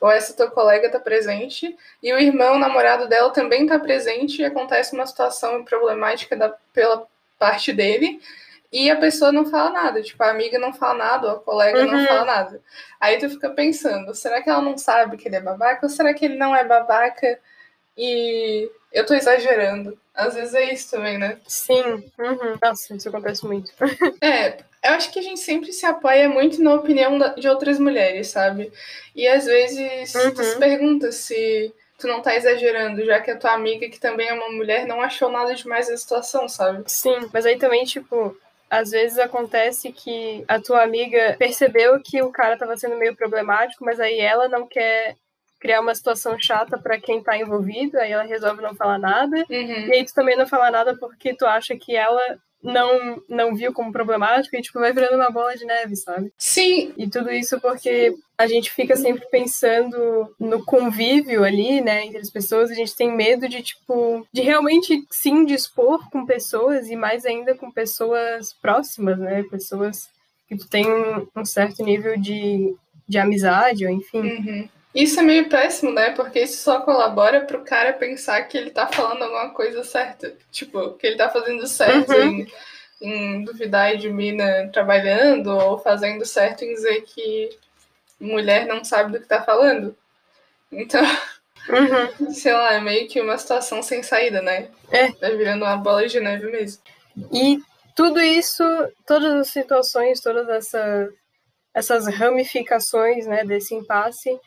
ou 0.00 0.10
essa 0.10 0.32
tua 0.32 0.50
colega 0.50 0.88
tá 0.88 0.98
presente, 0.98 1.76
e 2.02 2.10
o 2.10 2.18
irmão, 2.18 2.54
o 2.54 2.58
namorado 2.58 3.06
dela 3.06 3.30
também 3.30 3.66
tá 3.66 3.78
presente 3.78 4.40
e 4.40 4.44
acontece 4.46 4.94
uma 4.94 5.06
situação 5.06 5.62
problemática 5.62 6.34
da, 6.34 6.48
pela 6.72 7.06
parte 7.38 7.70
dele, 7.70 8.18
e 8.72 8.90
a 8.90 8.96
pessoa 8.96 9.32
não 9.32 9.46
fala 9.46 9.70
nada, 9.70 10.02
tipo, 10.02 10.22
a 10.22 10.30
amiga 10.30 10.58
não 10.58 10.72
fala 10.72 10.94
nada, 10.98 11.26
ou 11.28 11.32
a 11.36 11.40
colega 11.40 11.84
não 11.86 11.98
Uhum. 11.98 12.06
fala 12.06 12.24
nada. 12.24 12.60
Aí 13.00 13.18
tu 13.18 13.28
fica 13.30 13.50
pensando, 13.50 14.14
será 14.14 14.40
que 14.42 14.48
ela 14.50 14.62
não 14.62 14.78
sabe 14.78 15.16
que 15.16 15.26
ele 15.28 15.36
é 15.36 15.40
babaca, 15.40 15.84
ou 15.86 15.90
será 15.90 16.14
que 16.14 16.24
ele 16.24 16.36
não 16.36 16.54
é 16.54 16.64
babaca 16.64 17.38
e 17.96 18.70
eu 18.92 19.04
tô 19.04 19.14
exagerando? 19.14 19.98
Às 20.14 20.34
vezes 20.34 20.54
é 20.54 20.72
isso 20.72 20.90
também, 20.90 21.18
né? 21.18 21.38
Sim. 21.46 22.10
Uhum. 22.18 22.58
Nossa, 22.62 22.94
isso 22.94 23.08
acontece 23.08 23.44
muito. 23.46 23.72
É, 24.22 24.58
eu 24.84 24.92
acho 24.94 25.10
que 25.12 25.18
a 25.18 25.22
gente 25.22 25.40
sempre 25.40 25.72
se 25.72 25.84
apoia 25.86 26.28
muito 26.28 26.62
na 26.62 26.74
opinião 26.74 27.18
da- 27.18 27.28
de 27.34 27.48
outras 27.48 27.78
mulheres, 27.78 28.28
sabe? 28.28 28.70
E 29.16 29.26
às 29.26 29.46
vezes 29.46 30.12
tu 30.12 30.18
Uhum. 30.18 30.44
se 30.44 30.58
pergunta 30.58 31.12
se 31.12 31.74
tu 31.98 32.06
não 32.06 32.20
tá 32.22 32.34
exagerando, 32.36 33.04
já 33.04 33.20
que 33.20 33.30
a 33.30 33.36
tua 33.36 33.52
amiga, 33.52 33.88
que 33.88 33.98
também 34.00 34.28
é 34.28 34.32
uma 34.34 34.50
mulher, 34.50 34.86
não 34.86 35.00
achou 35.02 35.30
nada 35.30 35.54
demais 35.54 35.88
na 35.88 35.96
situação, 35.96 36.48
sabe? 36.48 36.82
Sim, 36.86 37.28
mas 37.32 37.44
aí 37.46 37.56
também, 37.58 37.84
tipo, 37.84 38.36
às 38.70 38.90
vezes 38.90 39.18
acontece 39.18 39.92
que 39.92 40.44
a 40.46 40.60
tua 40.60 40.84
amiga 40.84 41.34
percebeu 41.36 42.00
que 42.00 42.22
o 42.22 42.30
cara 42.30 42.56
tava 42.56 42.76
sendo 42.76 42.96
meio 42.96 43.16
problemático, 43.16 43.84
mas 43.84 43.98
aí 43.98 44.20
ela 44.20 44.48
não 44.48 44.66
quer 44.66 45.16
criar 45.58 45.80
uma 45.80 45.94
situação 45.94 46.38
chata 46.40 46.78
pra 46.78 46.98
quem 46.98 47.22
tá 47.22 47.36
envolvido, 47.36 47.98
aí 47.98 48.12
ela 48.12 48.22
resolve 48.22 48.62
não 48.62 48.74
falar 48.74 48.98
nada. 48.98 49.44
Uhum. 49.50 49.88
E 49.88 49.92
aí 49.92 50.04
tu 50.04 50.14
também 50.14 50.36
não 50.36 50.46
fala 50.46 50.70
nada 50.70 50.96
porque 50.96 51.34
tu 51.34 51.44
acha 51.44 51.76
que 51.76 51.94
ela 51.96 52.38
não, 52.62 53.22
não 53.28 53.54
viu 53.54 53.72
como 53.72 53.92
problemático 53.92 54.56
e, 54.56 54.62
tipo, 54.62 54.78
vai 54.78 54.92
virando 54.92 55.16
uma 55.16 55.30
bola 55.30 55.56
de 55.56 55.64
neve, 55.64 55.96
sabe? 55.96 56.32
Sim, 56.36 56.92
E 56.96 57.08
tudo 57.08 57.30
isso 57.30 57.60
porque 57.60 58.14
a 58.36 58.46
gente 58.46 58.70
fica 58.70 58.96
sempre 58.96 59.26
pensando 59.30 60.34
no 60.38 60.64
convívio 60.64 61.44
ali, 61.44 61.80
né, 61.80 62.06
entre 62.06 62.18
as 62.18 62.30
pessoas, 62.30 62.70
a 62.70 62.74
gente 62.74 62.96
tem 62.96 63.14
medo 63.14 63.48
de, 63.48 63.62
tipo, 63.62 64.26
de 64.32 64.40
realmente 64.40 65.04
se 65.10 65.30
indispor 65.30 66.08
com 66.10 66.24
pessoas 66.24 66.88
e 66.88 66.96
mais 66.96 67.26
ainda 67.26 67.54
com 67.54 67.70
pessoas 67.70 68.52
próximas, 68.54 69.18
né, 69.18 69.42
pessoas 69.44 70.08
que 70.48 70.56
tu 70.56 70.68
tem 70.68 70.90
um, 70.90 71.26
um 71.36 71.44
certo 71.44 71.82
nível 71.84 72.18
de, 72.18 72.74
de 73.08 73.18
amizade, 73.18 73.86
ou 73.86 73.92
enfim. 73.92 74.20
Uhum. 74.20 74.68
Isso 74.94 75.20
é 75.20 75.22
meio 75.22 75.48
péssimo, 75.48 75.92
né? 75.92 76.10
Porque 76.10 76.40
isso 76.40 76.62
só 76.62 76.80
colabora 76.80 77.42
pro 77.42 77.64
cara 77.64 77.92
pensar 77.92 78.42
que 78.42 78.58
ele 78.58 78.70
tá 78.70 78.86
falando 78.88 79.22
alguma 79.22 79.50
coisa 79.50 79.84
certa. 79.84 80.34
Tipo, 80.50 80.94
que 80.94 81.06
ele 81.06 81.16
tá 81.16 81.28
fazendo 81.28 81.66
certo 81.66 82.12
Uhum. 82.12 82.22
em, 82.22 82.52
em 83.00 83.44
duvidar 83.44 83.96
de 83.96 84.10
mina 84.10 84.68
trabalhando, 84.72 85.48
ou 85.56 85.78
fazendo 85.78 86.24
certo 86.26 86.64
em 86.64 86.74
dizer 86.74 87.02
que 87.02 87.50
mulher 88.18 88.66
não 88.66 88.82
sabe 88.84 89.12
do 89.12 89.20
que 89.20 89.28
tá 89.28 89.42
falando. 89.42 89.96
Então, 90.72 91.02
Uhum. 91.68 92.30
sei 92.34 92.52
lá, 92.52 92.74
é 92.74 92.80
meio 92.80 93.08
que 93.08 93.20
uma 93.20 93.38
situação 93.38 93.82
sem 93.82 94.02
saída, 94.02 94.42
né? 94.42 94.68
É. 94.90 95.12
Tá 95.12 95.28
virando 95.30 95.64
uma 95.64 95.76
bola 95.76 96.06
de 96.06 96.18
neve 96.18 96.50
mesmo. 96.50 96.82
E 97.32 97.60
tudo 97.94 98.20
isso, 98.20 98.64
todas 99.06 99.34
as 99.34 99.48
situações, 99.48 100.20
todas 100.20 100.48
essa, 100.48 101.08
essas 101.74 102.06
ramificações 102.08 103.26
né, 103.26 103.44
desse 103.44 103.74
impasse 103.74 104.38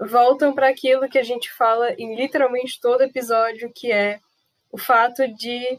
voltam 0.00 0.54
para 0.54 0.68
aquilo 0.68 1.08
que 1.08 1.18
a 1.18 1.22
gente 1.22 1.52
fala 1.52 1.92
em 1.94 2.16
literalmente 2.16 2.80
todo 2.80 3.02
episódio, 3.02 3.72
que 3.74 3.92
é 3.92 4.20
o 4.70 4.78
fato 4.78 5.26
de 5.34 5.78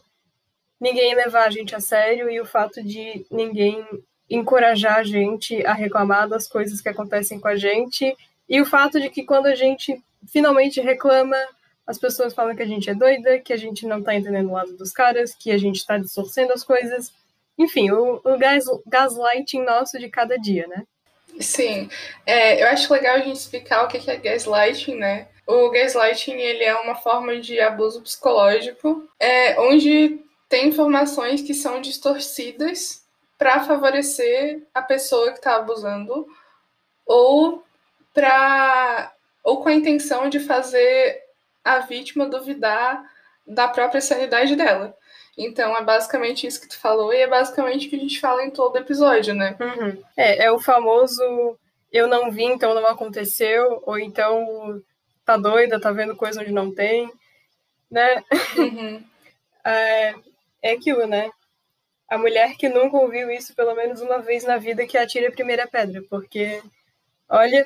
ninguém 0.80 1.14
levar 1.14 1.46
a 1.46 1.50
gente 1.50 1.74
a 1.74 1.80
sério 1.80 2.30
e 2.30 2.40
o 2.40 2.46
fato 2.46 2.82
de 2.82 3.26
ninguém 3.30 3.84
encorajar 4.28 4.98
a 4.98 5.04
gente 5.04 5.64
a 5.66 5.72
reclamar 5.72 6.28
das 6.28 6.46
coisas 6.46 6.80
que 6.80 6.88
acontecem 6.88 7.38
com 7.38 7.48
a 7.48 7.56
gente 7.56 8.16
e 8.48 8.60
o 8.60 8.66
fato 8.66 9.00
de 9.00 9.10
que 9.10 9.24
quando 9.24 9.46
a 9.46 9.54
gente 9.54 10.00
finalmente 10.26 10.80
reclama 10.80 11.36
as 11.86 11.98
pessoas 11.98 12.34
falam 12.34 12.56
que 12.56 12.62
a 12.62 12.66
gente 12.66 12.88
é 12.88 12.94
doida, 12.94 13.38
que 13.38 13.52
a 13.52 13.56
gente 13.56 13.86
não 13.86 14.02
tá 14.02 14.14
entendendo 14.14 14.48
o 14.48 14.54
lado 14.54 14.74
dos 14.76 14.90
caras, 14.90 15.34
que 15.34 15.50
a 15.50 15.58
gente 15.58 15.84
tá 15.84 15.98
distorcendo 15.98 16.52
as 16.52 16.64
coisas. 16.64 17.12
Enfim, 17.58 17.90
o, 17.90 18.20
o 18.24 18.38
gas, 18.38 18.64
gaslighting 18.86 19.62
nosso 19.62 19.98
de 19.98 20.08
cada 20.08 20.36
dia, 20.38 20.66
né? 20.66 20.84
Sim, 21.40 21.88
é, 22.24 22.62
eu 22.62 22.68
acho 22.68 22.92
legal 22.92 23.16
a 23.16 23.20
gente 23.20 23.36
explicar 23.36 23.84
o 23.84 23.88
que 23.88 24.10
é 24.10 24.16
gaslighting, 24.16 24.96
né? 24.96 25.28
O 25.46 25.70
gaslighting 25.70 26.32
ele 26.32 26.64
é 26.64 26.74
uma 26.76 26.94
forma 26.94 27.38
de 27.38 27.60
abuso 27.60 28.00
psicológico, 28.02 29.08
é, 29.18 29.60
onde 29.60 30.20
tem 30.48 30.68
informações 30.68 31.42
que 31.42 31.52
são 31.52 31.80
distorcidas 31.80 33.04
para 33.36 33.64
favorecer 33.64 34.62
a 34.72 34.80
pessoa 34.80 35.32
que 35.32 35.38
está 35.38 35.56
abusando 35.56 36.26
ou 37.04 37.64
para 38.12 39.12
ou 39.42 39.62
com 39.62 39.68
a 39.68 39.74
intenção 39.74 40.28
de 40.30 40.40
fazer 40.40 41.22
a 41.62 41.80
vítima 41.80 42.26
duvidar 42.26 43.04
da 43.46 43.68
própria 43.68 44.00
sanidade 44.00 44.56
dela. 44.56 44.96
Então 45.36 45.76
é 45.76 45.82
basicamente 45.82 46.46
isso 46.46 46.60
que 46.60 46.68
tu 46.68 46.78
falou 46.78 47.12
e 47.12 47.18
é 47.18 47.26
basicamente 47.26 47.86
o 47.86 47.90
que 47.90 47.96
a 47.96 47.98
gente 47.98 48.20
fala 48.20 48.44
em 48.44 48.50
todo 48.50 48.76
episódio, 48.76 49.34
né? 49.34 49.56
Uhum. 49.60 50.02
É, 50.16 50.44
é 50.44 50.52
o 50.52 50.60
famoso 50.60 51.58
eu 51.92 52.08
não 52.08 52.30
vi, 52.30 52.42
então 52.42 52.74
não 52.74 52.86
aconteceu, 52.86 53.80
ou 53.86 53.96
então 53.96 54.82
tá 55.24 55.36
doida, 55.36 55.80
tá 55.80 55.92
vendo 55.92 56.16
coisa 56.16 56.40
onde 56.40 56.50
não 56.50 56.74
tem, 56.74 57.10
né? 57.90 58.22
Uhum. 58.56 59.04
É, 59.66 60.14
é 60.60 60.72
aquilo, 60.72 61.06
né? 61.06 61.30
A 62.06 62.18
mulher 62.18 62.54
que 62.58 62.68
nunca 62.68 62.98
ouviu 62.98 63.30
isso 63.30 63.54
pelo 63.54 63.74
menos 63.74 64.02
uma 64.02 64.18
vez 64.18 64.44
na 64.44 64.58
vida 64.58 64.86
que 64.86 64.98
atire 64.98 65.24
a 65.24 65.32
primeira 65.32 65.66
pedra, 65.66 66.02
porque, 66.10 66.60
olha, 67.26 67.64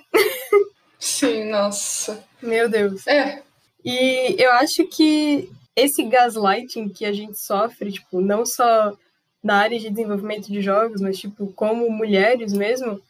Sim, 0.96 1.46
nossa. 1.50 2.24
meu 2.40 2.68
Deus. 2.68 3.04
É, 3.06 3.42
E 3.84 4.36
eu 4.38 4.52
acho 4.52 4.86
que 4.86 5.50
esse 5.78 6.02
gaslighting 6.04 6.88
que 6.88 7.04
a 7.04 7.12
gente 7.12 7.38
sofre, 7.38 7.92
tipo, 7.92 8.20
não 8.20 8.44
só 8.44 8.96
na 9.42 9.56
área 9.56 9.78
de 9.78 9.88
desenvolvimento 9.88 10.50
de 10.50 10.60
jogos, 10.60 11.00
mas, 11.00 11.18
tipo, 11.18 11.52
como 11.52 11.88
mulheres 11.90 12.52
mesmo, 12.52 13.00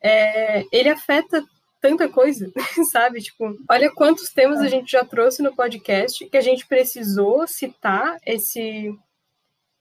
é, 0.00 0.64
ele 0.72 0.88
afeta 0.88 1.44
tanta 1.80 2.08
coisa, 2.08 2.50
sabe? 2.92 3.20
Tipo, 3.20 3.56
olha 3.68 3.90
quantos 3.90 4.30
temas 4.30 4.60
a 4.60 4.68
gente 4.68 4.92
já 4.92 5.04
trouxe 5.04 5.42
no 5.42 5.54
podcast 5.54 6.24
que 6.26 6.36
a 6.36 6.40
gente 6.40 6.66
precisou 6.66 7.46
citar 7.48 8.18
esse, 8.24 8.94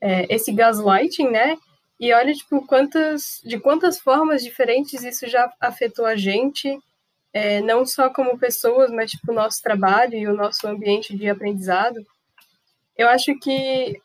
é, 0.01 0.33
esse 0.33 0.51
gaslighting, 0.51 1.29
né? 1.29 1.57
E 1.99 2.13
olha, 2.13 2.33
tipo, 2.33 2.65
quantas, 2.65 3.41
de 3.43 3.59
quantas 3.59 3.99
formas 3.99 4.41
diferentes 4.41 5.03
isso 5.03 5.27
já 5.27 5.51
afetou 5.59 6.05
a 6.05 6.15
gente, 6.15 6.79
é, 7.31 7.61
não 7.61 7.85
só 7.85 8.09
como 8.09 8.39
pessoas, 8.39 8.91
mas 8.91 9.11
tipo 9.11 9.31
o 9.31 9.35
nosso 9.35 9.61
trabalho 9.61 10.15
e 10.15 10.27
o 10.27 10.35
nosso 10.35 10.67
ambiente 10.67 11.15
de 11.15 11.29
aprendizado. 11.29 12.05
Eu 12.97 13.07
acho 13.07 13.37
que 13.39 14.01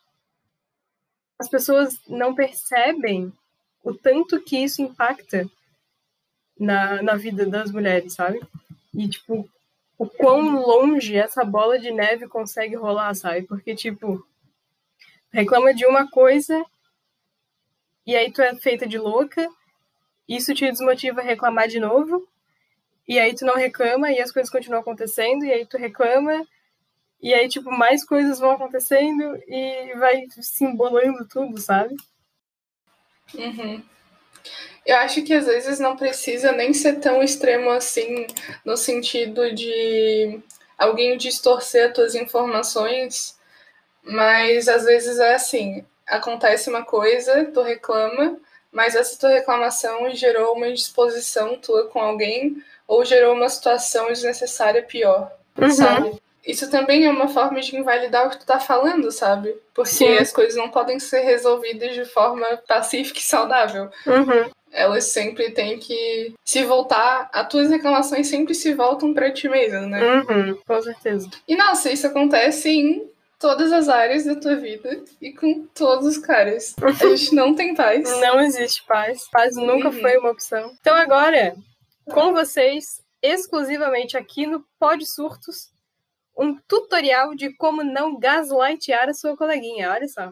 as 1.39 1.49
pessoas 1.49 1.99
não 2.07 2.33
percebem 2.33 3.31
o 3.83 3.93
tanto 3.93 4.41
que 4.41 4.57
isso 4.57 4.81
impacta 4.81 5.49
na, 6.59 7.01
na 7.01 7.15
vida 7.15 7.45
das 7.45 7.71
mulheres, 7.71 8.13
sabe? 8.13 8.39
E 8.93 9.07
tipo 9.09 9.49
o 9.97 10.07
quão 10.07 10.59
longe 10.59 11.15
essa 11.15 11.43
bola 11.43 11.79
de 11.79 11.91
neve 11.91 12.27
consegue 12.27 12.75
rolar, 12.75 13.13
sabe? 13.15 13.43
Porque 13.43 13.75
tipo 13.75 14.25
reclama 15.31 15.73
de 15.73 15.85
uma 15.85 16.09
coisa 16.09 16.65
e 18.05 18.15
aí 18.15 18.31
tu 18.31 18.41
é 18.41 18.55
feita 18.55 18.87
de 18.87 18.97
louca, 18.97 19.49
isso 20.27 20.53
te 20.53 20.69
desmotiva 20.69 21.21
a 21.21 21.23
reclamar 21.23 21.67
de 21.67 21.79
novo 21.79 22.25
e 23.07 23.19
aí 23.19 23.35
tu 23.35 23.45
não 23.45 23.55
reclama 23.55 24.11
e 24.11 24.19
as 24.19 24.31
coisas 24.31 24.51
continuam 24.51 24.81
acontecendo, 24.81 25.45
e 25.45 25.51
aí 25.51 25.65
tu 25.65 25.77
reclama, 25.77 26.45
e 27.21 27.33
aí, 27.33 27.47
tipo, 27.49 27.71
mais 27.71 28.05
coisas 28.05 28.39
vão 28.39 28.51
acontecendo 28.51 29.41
e 29.47 29.93
vai 29.95 30.27
se 30.41 30.63
embolando 30.63 31.27
tudo, 31.27 31.59
sabe? 31.59 31.95
Uhum. 33.33 33.81
Eu 34.85 34.97
acho 34.97 35.23
que 35.23 35.33
às 35.33 35.47
vezes 35.47 35.79
não 35.79 35.97
precisa 35.97 36.51
nem 36.51 36.73
ser 36.73 36.99
tão 36.99 37.23
extremo 37.23 37.71
assim, 37.71 38.27
no 38.63 38.77
sentido 38.77 39.53
de 39.53 40.39
alguém 40.77 41.17
distorcer 41.17 41.87
as 41.87 41.93
tuas 41.93 42.13
informações, 42.13 43.35
mas 44.03 44.67
às 44.67 44.85
vezes 44.85 45.17
é 45.17 45.33
assim: 45.33 45.83
acontece 46.05 46.69
uma 46.69 46.85
coisa, 46.85 47.45
tu 47.45 47.63
reclama, 47.63 48.37
mas 48.71 48.93
essa 48.93 49.17
tua 49.17 49.31
reclamação 49.31 50.13
gerou 50.13 50.53
uma 50.53 50.67
indisposição 50.67 51.57
tua 51.57 51.87
com 51.87 51.99
alguém 51.99 52.61
ou 52.87 53.03
gerou 53.05 53.33
uma 53.33 53.49
situação 53.49 54.07
desnecessária 54.07 54.83
pior, 54.83 55.31
uhum. 55.57 55.69
sabe? 55.71 56.19
Isso 56.45 56.69
também 56.69 57.05
é 57.05 57.09
uma 57.09 57.27
forma 57.27 57.59
de 57.59 57.75
invalidar 57.75 58.27
o 58.27 58.29
que 58.29 58.39
tu 58.39 58.45
tá 58.45 58.59
falando, 58.59 59.11
sabe? 59.11 59.55
Porque 59.73 59.89
Sim. 59.89 60.17
as 60.17 60.31
coisas 60.31 60.55
não 60.55 60.69
podem 60.69 60.99
ser 60.99 61.21
resolvidas 61.21 61.95
de 61.95 62.05
forma 62.05 62.45
pacífica 62.67 63.19
e 63.19 63.23
saudável. 63.23 63.89
Uhum. 64.05 64.51
Elas 64.71 65.05
sempre 65.05 65.51
têm 65.51 65.79
que 65.79 66.33
se 66.45 66.63
voltar. 66.63 67.29
As 67.33 67.47
tuas 67.47 67.71
reclamações 67.71 68.27
sempre 68.27 68.53
se 68.53 68.73
voltam 68.73 69.13
para 69.13 69.31
ti 69.31 69.49
mesmo, 69.49 69.87
né? 69.87 70.17
Uhum, 70.17 70.59
com 70.67 70.81
certeza. 70.81 71.29
E 71.47 71.55
nossa, 71.55 71.89
isso 71.89 72.05
acontece 72.05 72.69
em 72.69 73.09
todas 73.39 73.71
as 73.71 73.89
áreas 73.89 74.25
da 74.25 74.35
tua 74.35 74.55
vida 74.55 75.01
e 75.21 75.31
com 75.31 75.65
todos 75.73 76.05
os 76.05 76.17
caras. 76.17 76.75
A 76.81 76.91
gente 77.07 77.33
não 77.33 77.55
tem 77.55 77.73
paz. 77.73 78.09
Não 78.19 78.39
existe 78.39 78.83
paz. 78.83 79.27
Paz 79.31 79.55
nunca 79.55 79.87
uhum. 79.87 79.99
foi 79.99 80.17
uma 80.17 80.31
opção. 80.31 80.71
Então 80.79 80.95
agora, 80.95 81.55
com 82.05 82.33
vocês, 82.33 83.01
exclusivamente 83.21 84.17
aqui 84.17 84.45
no 84.45 84.65
Pod 84.79 85.05
Surtos, 85.05 85.71
um 86.37 86.57
tutorial 86.67 87.33
de 87.33 87.53
como 87.55 87.83
não 87.83 88.19
gaslightear 88.19 89.09
a 89.09 89.13
sua 89.13 89.35
coleguinha. 89.35 89.91
Olha 89.91 90.07
só. 90.07 90.31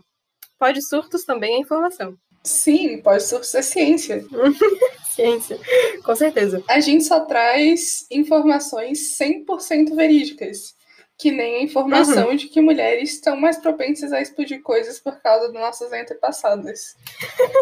Pod 0.60 0.82
Surtos 0.82 1.24
também 1.24 1.56
é 1.56 1.60
informação. 1.60 2.18
Sim, 2.44 3.02
pode 3.02 3.24
ser 3.24 3.64
ciência. 3.64 4.24
ciência, 5.12 5.60
com 6.04 6.16
certeza. 6.16 6.64
A 6.68 6.80
gente 6.80 7.06
só 7.06 7.22
traz 7.22 8.06
informações 8.12 9.18
100% 9.18 9.96
verídicas. 9.96 10.76
Que 11.16 11.32
nem 11.32 11.58
a 11.58 11.64
informação 11.64 12.30
uhum. 12.30 12.36
de 12.36 12.48
que 12.48 12.60
mulheres 12.60 13.14
estão 13.14 13.38
mais 13.38 13.58
propensas 13.58 14.12
a 14.12 14.20
explodir 14.20 14.62
coisas 14.62 15.00
por 15.00 15.22
causa 15.22 15.52
das 15.52 15.62
nossas 15.62 15.94
antepassadas. 15.94 16.98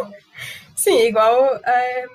Sim, 0.76 1.02
igual 1.02 1.60
é, 1.66 2.08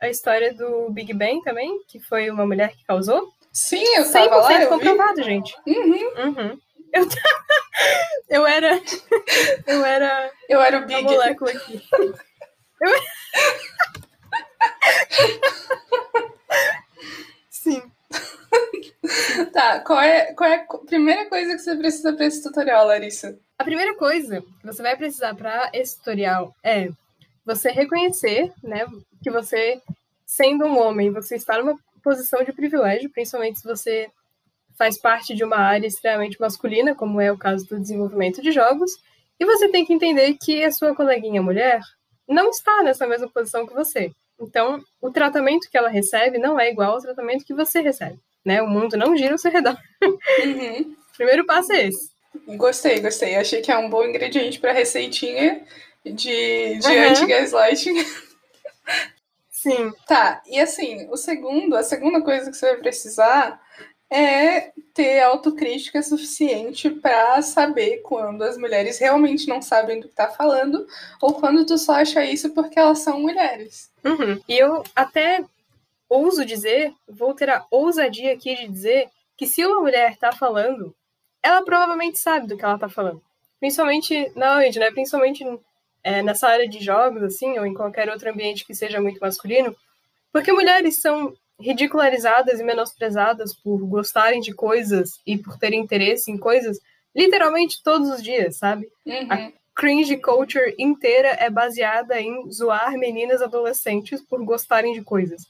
a 0.00 0.08
história 0.08 0.54
do 0.54 0.90
Big 0.90 1.12
Bang 1.12 1.42
também, 1.42 1.82
que 1.88 2.00
foi 2.00 2.30
uma 2.30 2.46
mulher 2.46 2.72
que 2.72 2.84
causou. 2.84 3.28
Sim, 3.52 3.84
eu 3.96 4.10
tava 4.10 4.36
lá, 4.36 4.62
eu 4.62 4.68
comprovado, 4.68 5.16
vi. 5.16 5.24
gente. 5.24 5.56
Uhum. 5.66 6.26
Uhum. 6.26 6.58
Eu, 6.92 7.08
eu 8.28 8.46
era. 8.46 8.80
Eu 9.66 9.84
era. 9.84 10.30
Eu 10.48 10.60
era 10.60 10.78
o 10.78 10.86
Big. 10.86 11.02
Molécula 11.02 11.50
aqui. 11.50 11.82
Eu... 12.80 12.88
Sim. 17.50 17.82
Tá, 19.52 19.80
qual 19.80 20.00
é, 20.00 20.32
qual 20.34 20.48
é 20.48 20.56
a 20.56 20.66
primeira 20.86 21.28
coisa 21.28 21.54
que 21.54 21.58
você 21.58 21.76
precisa 21.76 22.12
para 22.12 22.26
esse 22.26 22.42
tutorial, 22.42 22.86
Larissa? 22.86 23.38
A 23.58 23.64
primeira 23.64 23.94
coisa 23.96 24.42
que 24.60 24.66
você 24.66 24.82
vai 24.82 24.96
precisar 24.96 25.34
para 25.34 25.70
esse 25.72 25.98
tutorial 25.98 26.54
é 26.62 26.90
você 27.46 27.70
reconhecer, 27.70 28.52
né, 28.62 28.84
que 29.22 29.30
você, 29.30 29.80
sendo 30.26 30.66
um 30.66 30.78
homem, 30.78 31.10
você 31.10 31.36
está 31.36 31.56
numa 31.58 31.78
posição 32.02 32.42
de 32.42 32.52
privilégio, 32.52 33.10
principalmente 33.10 33.60
se 33.60 33.64
você 33.64 34.10
faz 34.76 35.00
parte 35.00 35.34
de 35.34 35.44
uma 35.44 35.56
área 35.56 35.86
extremamente 35.86 36.40
masculina, 36.40 36.94
como 36.94 37.20
é 37.20 37.30
o 37.30 37.38
caso 37.38 37.64
do 37.66 37.80
desenvolvimento 37.80 38.42
de 38.42 38.50
jogos, 38.50 38.90
e 39.38 39.44
você 39.44 39.68
tem 39.68 39.86
que 39.86 39.92
entender 39.92 40.34
que 40.34 40.64
a 40.64 40.72
sua 40.72 40.94
coleguinha 40.94 41.40
mulher 41.40 41.80
não 42.28 42.50
está 42.50 42.82
nessa 42.82 43.06
mesma 43.06 43.28
posição 43.28 43.66
que 43.66 43.72
você. 43.72 44.10
Então, 44.40 44.82
o 45.00 45.10
tratamento 45.10 45.70
que 45.70 45.78
ela 45.78 45.88
recebe 45.88 46.38
não 46.38 46.58
é 46.58 46.70
igual 46.70 46.94
ao 46.94 47.00
tratamento 47.00 47.44
que 47.44 47.54
você 47.54 47.80
recebe, 47.80 48.18
né? 48.44 48.60
O 48.60 48.68
mundo 48.68 48.96
não 48.96 49.16
gira 49.16 49.32
ao 49.32 49.38
seu 49.38 49.50
redor. 49.50 49.78
Uhum. 50.02 50.96
Primeiro 51.16 51.46
passo 51.46 51.72
é 51.72 51.86
esse. 51.86 52.10
Gostei, 52.56 53.00
gostei. 53.00 53.36
Achei 53.36 53.62
que 53.62 53.72
é 53.72 53.78
um 53.78 53.88
bom 53.88 54.04
ingrediente 54.04 54.60
para 54.60 54.72
receitinha 54.72 55.64
de, 56.12 56.78
de 56.78 56.88
uhum. 56.88 57.10
anti-gaslighting. 57.10 57.94
Sim. 59.50 59.92
Tá, 60.06 60.42
e 60.46 60.60
assim, 60.60 61.08
o 61.10 61.16
segundo, 61.16 61.76
a 61.76 61.82
segunda 61.82 62.20
coisa 62.20 62.50
que 62.50 62.56
você 62.56 62.72
vai 62.72 62.76
precisar 62.76 63.60
é 64.08 64.72
ter 64.94 65.20
autocrítica 65.20 66.00
suficiente 66.02 66.88
para 66.88 67.42
saber 67.42 67.98
quando 68.02 68.42
as 68.42 68.56
mulheres 68.56 68.98
realmente 68.98 69.48
não 69.48 69.60
sabem 69.60 69.98
do 69.98 70.08
que 70.08 70.14
tá 70.14 70.28
falando 70.28 70.86
ou 71.20 71.34
quando 71.34 71.66
tu 71.66 71.76
só 71.76 71.94
acha 71.94 72.24
isso 72.24 72.54
porque 72.54 72.78
elas 72.78 73.00
são 73.00 73.20
mulheres. 73.20 73.90
Uhum. 74.04 74.40
E 74.48 74.56
eu 74.56 74.84
até 74.94 75.44
ouso 76.08 76.44
dizer, 76.44 76.94
vou 77.08 77.34
ter 77.34 77.50
a 77.50 77.66
ousadia 77.70 78.32
aqui 78.32 78.54
de 78.54 78.68
dizer 78.68 79.08
que 79.36 79.46
se 79.46 79.66
uma 79.66 79.80
mulher 79.80 80.16
tá 80.16 80.32
falando, 80.32 80.94
ela 81.42 81.64
provavelmente 81.64 82.18
sabe 82.18 82.46
do 82.46 82.56
que 82.56 82.64
ela 82.64 82.78
tá 82.78 82.88
falando. 82.88 83.20
Principalmente 83.58 84.30
na 84.36 84.58
onde, 84.58 84.78
né? 84.78 84.90
Principalmente 84.90 85.44
é, 86.06 86.22
nessa 86.22 86.46
área 86.46 86.68
de 86.68 86.78
jogos, 86.78 87.20
assim, 87.20 87.58
ou 87.58 87.66
em 87.66 87.74
qualquer 87.74 88.08
outro 88.08 88.30
ambiente 88.30 88.64
que 88.64 88.72
seja 88.72 89.00
muito 89.00 89.18
masculino, 89.18 89.74
porque 90.32 90.52
mulheres 90.52 91.00
são 91.00 91.34
ridicularizadas 91.58 92.60
e 92.60 92.62
menosprezadas 92.62 93.52
por 93.52 93.78
gostarem 93.88 94.40
de 94.40 94.54
coisas 94.54 95.20
e 95.26 95.36
por 95.36 95.58
terem 95.58 95.80
interesse 95.80 96.30
em 96.30 96.38
coisas 96.38 96.78
literalmente 97.12 97.82
todos 97.82 98.08
os 98.08 98.22
dias, 98.22 98.56
sabe? 98.56 98.86
Uhum. 99.04 99.26
A 99.28 99.52
cringe 99.74 100.16
culture 100.18 100.76
inteira 100.78 101.30
é 101.40 101.50
baseada 101.50 102.20
em 102.20 102.48
zoar 102.52 102.92
meninas 102.96 103.42
adolescentes 103.42 104.22
por 104.22 104.44
gostarem 104.44 104.92
de 104.92 105.02
coisas. 105.02 105.42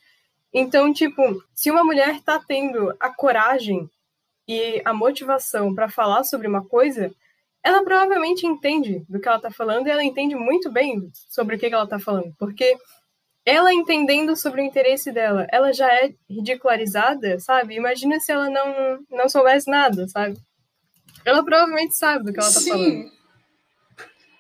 Então, 0.55 0.91
tipo, 0.91 1.23
se 1.55 1.71
uma 1.71 1.85
mulher 1.85 2.23
tá 2.23 2.41
tendo 2.49 2.97
a 2.99 3.11
coragem 3.11 3.91
e 4.49 4.81
a 4.87 4.95
motivação 4.95 5.75
para 5.75 5.91
falar 5.91 6.25
sobre 6.25 6.49
uma 6.49 6.65
coisa, 6.65 7.13
ela 7.67 7.83
provavelmente 7.83 8.47
entende 8.47 9.05
do 9.09 9.19
que 9.19 9.27
ela 9.27 9.41
tá 9.41 9.51
falando 9.51 9.89
e 9.89 9.91
ela 9.91 10.05
entende 10.05 10.37
muito 10.37 10.71
bem 10.71 11.11
sobre 11.29 11.57
o 11.57 11.59
que, 11.59 11.69
que 11.69 11.75
ela 11.75 11.89
tá 11.89 11.99
falando, 11.99 12.33
porque 12.39 12.77
ela 13.45 13.75
entendendo 13.75 14.37
sobre 14.37 14.63
o 14.63 14.65
interesse 14.65 15.11
dela, 15.11 15.49
ela 15.51 15.73
já 15.73 15.93
é 15.93 16.15
ridicularizada, 16.31 17.41
sabe? 17.41 17.75
Imagina 17.75 18.21
se 18.21 18.31
ela 18.31 18.49
não, 18.49 19.01
não 19.11 19.29
soubesse 19.29 19.69
nada, 19.69 20.07
sabe? 20.07 20.39
Ela 21.25 21.45
provavelmente 21.45 21.97
sabe 21.97 22.27
do 22.27 22.33
que 22.33 22.39
ela 22.39 22.53
tá 22.53 22.61
Sim. 22.61 22.71
falando. 22.71 23.17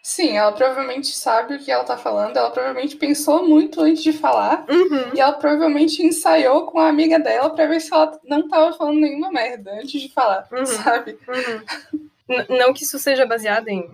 Sim, 0.04 0.36
ela 0.36 0.52
provavelmente 0.52 1.08
sabe 1.08 1.56
o 1.56 1.58
que 1.58 1.68
ela 1.68 1.82
tá 1.82 1.96
falando, 1.96 2.36
ela 2.36 2.52
provavelmente 2.52 2.94
pensou 2.94 3.44
muito 3.44 3.80
antes 3.80 4.04
de 4.04 4.12
falar, 4.12 4.64
uhum. 4.70 5.16
e 5.16 5.20
ela 5.20 5.32
provavelmente 5.32 6.00
ensaiou 6.00 6.66
com 6.66 6.78
a 6.78 6.88
amiga 6.88 7.18
dela 7.18 7.50
para 7.50 7.66
ver 7.66 7.80
se 7.80 7.92
ela 7.92 8.16
não 8.22 8.46
tava 8.46 8.72
falando 8.72 9.00
nenhuma 9.00 9.32
merda 9.32 9.72
antes 9.72 10.00
de 10.00 10.12
falar, 10.12 10.46
uhum. 10.52 10.64
sabe? 10.64 11.18
Uhum. 11.26 12.06
Não 12.48 12.72
que 12.72 12.84
isso 12.84 12.98
seja 12.98 13.24
baseado 13.24 13.68
em, 13.68 13.88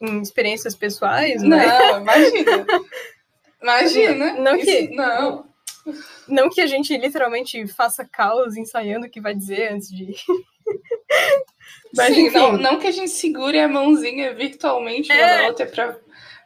em 0.00 0.22
experiências 0.22 0.74
pessoais, 0.74 1.42
não? 1.42 1.58
Não, 1.58 2.00
imagina. 2.00 2.66
Imagina. 3.62 4.32
Não 4.34 4.58
que, 4.58 4.70
Isso, 4.70 4.94
não. 4.94 5.44
não 6.28 6.50
que 6.50 6.60
a 6.60 6.66
gente 6.66 6.96
literalmente 6.96 7.66
faça 7.66 8.04
caos 8.04 8.56
ensaiando 8.56 9.06
o 9.06 9.10
que 9.10 9.20
vai 9.20 9.34
dizer 9.34 9.72
antes 9.72 9.88
de. 9.88 10.14
Mas, 11.94 12.14
Sim, 12.14 12.26
enfim. 12.26 12.38
Não, 12.38 12.52
não 12.52 12.78
que 12.78 12.86
a 12.86 12.92
gente 12.92 13.10
segure 13.10 13.58
a 13.58 13.68
mãozinha 13.68 14.34
virtualmente 14.34 15.10
é... 15.10 15.42
na 15.42 15.48
outra 15.48 15.66
pra 15.66 15.96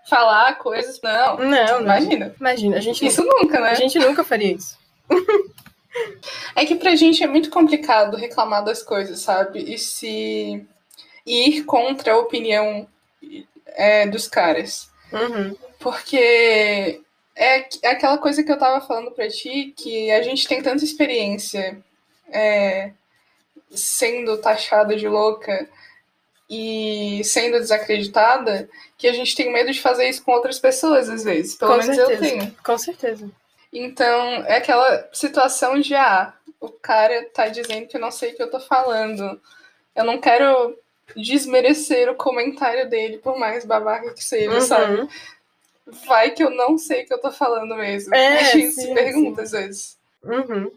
falar 0.08 0.54
coisas. 0.58 1.00
Não. 1.02 1.38
Não, 1.38 1.80
imagina. 1.80 2.34
Imagina, 2.38 2.76
a 2.76 2.80
gente. 2.80 3.04
Isso 3.04 3.22
nunca, 3.22 3.60
né? 3.60 3.70
A 3.70 3.74
gente 3.74 3.98
nunca 3.98 4.22
faria 4.22 4.54
isso. 4.54 4.78
é 6.54 6.64
que 6.64 6.76
pra 6.76 6.94
gente 6.94 7.22
é 7.22 7.26
muito 7.26 7.50
complicado 7.50 8.16
reclamar 8.16 8.64
das 8.64 8.82
coisas, 8.82 9.20
sabe? 9.20 9.60
E 9.60 9.78
se 9.78 10.66
ir 11.26 11.64
contra 11.64 12.12
a 12.12 12.18
opinião 12.18 12.88
é, 13.66 14.06
dos 14.06 14.28
caras. 14.28 14.90
Uhum. 15.12 15.56
Porque 15.78 17.00
é, 17.34 17.68
é 17.82 17.88
aquela 17.90 18.18
coisa 18.18 18.42
que 18.42 18.52
eu 18.52 18.58
tava 18.58 18.86
falando 18.86 19.10
pra 19.12 19.28
ti, 19.28 19.72
que 19.76 20.10
a 20.10 20.22
gente 20.22 20.46
tem 20.46 20.62
tanta 20.62 20.84
experiência 20.84 21.82
é, 22.28 22.92
sendo 23.70 24.38
taxada 24.38 24.96
de 24.96 25.08
louca 25.08 25.68
e 26.48 27.22
sendo 27.24 27.58
desacreditada, 27.58 28.68
que 28.98 29.06
a 29.06 29.12
gente 29.12 29.36
tem 29.36 29.52
medo 29.52 29.70
de 29.72 29.80
fazer 29.80 30.08
isso 30.08 30.24
com 30.24 30.32
outras 30.32 30.58
pessoas, 30.58 31.08
às 31.08 31.22
vezes. 31.22 31.54
Pelo 31.54 31.70
com 31.70 31.78
menos 31.78 31.96
certeza. 31.96 32.24
eu 32.24 32.28
tenho. 32.28 32.56
Com 32.64 32.78
certeza. 32.78 33.30
Então, 33.72 34.44
é 34.46 34.56
aquela 34.56 35.08
situação 35.12 35.78
de, 35.78 35.94
ah, 35.94 36.34
o 36.60 36.68
cara 36.68 37.24
tá 37.32 37.48
dizendo 37.48 37.86
que 37.86 37.96
eu 37.96 38.00
não 38.00 38.10
sei 38.10 38.32
o 38.32 38.36
que 38.36 38.42
eu 38.42 38.50
tô 38.50 38.58
falando. 38.58 39.40
Eu 39.94 40.04
não 40.04 40.18
quero 40.18 40.76
desmerecer 41.16 42.10
o 42.10 42.14
comentário 42.14 42.88
dele, 42.88 43.18
por 43.18 43.38
mais 43.38 43.64
babaca 43.64 44.12
que 44.14 44.22
seja, 44.22 44.54
uhum. 44.54 44.60
sabe? 44.60 45.08
vai 46.06 46.30
que 46.30 46.42
eu 46.42 46.50
não 46.50 46.78
sei 46.78 47.02
o 47.02 47.06
que 47.06 47.14
eu 47.14 47.20
tô 47.20 47.32
falando 47.32 47.74
mesmo. 47.76 48.14
É, 48.14 48.40
a 48.40 48.42
gente 48.44 48.72
sim, 48.72 48.82
se 48.82 48.94
pergunta 48.94 49.44
sim. 49.44 49.56
às 49.56 49.64
vezes. 49.64 49.98
Uhum. 50.22 50.70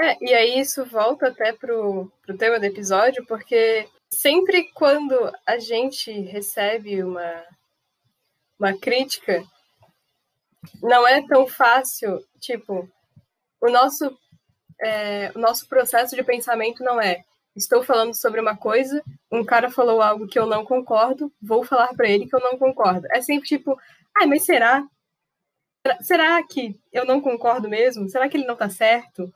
É, 0.00 0.16
e 0.20 0.34
aí 0.34 0.58
isso 0.58 0.84
volta 0.84 1.28
até 1.28 1.52
pro, 1.52 2.10
pro 2.22 2.36
tema 2.36 2.58
do 2.58 2.66
episódio, 2.66 3.24
porque 3.26 3.86
sempre 4.10 4.70
quando 4.74 5.32
a 5.46 5.58
gente 5.58 6.10
recebe 6.10 7.02
uma, 7.02 7.44
uma 8.58 8.76
crítica, 8.76 9.44
não 10.82 11.06
é 11.06 11.24
tão 11.26 11.46
fácil, 11.46 12.24
tipo, 12.40 12.88
o 13.60 13.70
nosso, 13.70 14.16
é, 14.80 15.30
o 15.34 15.38
nosso 15.38 15.68
processo 15.68 16.16
de 16.16 16.24
pensamento 16.24 16.82
não 16.82 17.00
é 17.00 17.24
estou 17.56 17.82
falando 17.82 18.14
sobre 18.14 18.40
uma 18.40 18.56
coisa, 18.56 19.02
um 19.30 19.44
cara 19.44 19.70
falou 19.70 20.02
algo 20.02 20.26
que 20.26 20.38
eu 20.38 20.46
não 20.46 20.64
concordo, 20.64 21.32
vou 21.40 21.64
falar 21.64 21.88
para 21.94 22.08
ele 22.08 22.26
que 22.26 22.34
eu 22.34 22.40
não 22.40 22.58
concordo. 22.58 23.06
É 23.12 23.20
sempre 23.20 23.48
tipo, 23.48 23.78
Ai, 24.16 24.26
mas 24.26 24.44
será? 24.44 24.84
será 26.00 26.42
que 26.42 26.74
eu 26.92 27.04
não 27.04 27.20
concordo 27.20 27.68
mesmo? 27.68 28.08
Será 28.08 28.28
que 28.28 28.36
ele 28.36 28.46
não 28.46 28.56
tá 28.56 28.70
certo? 28.70 29.32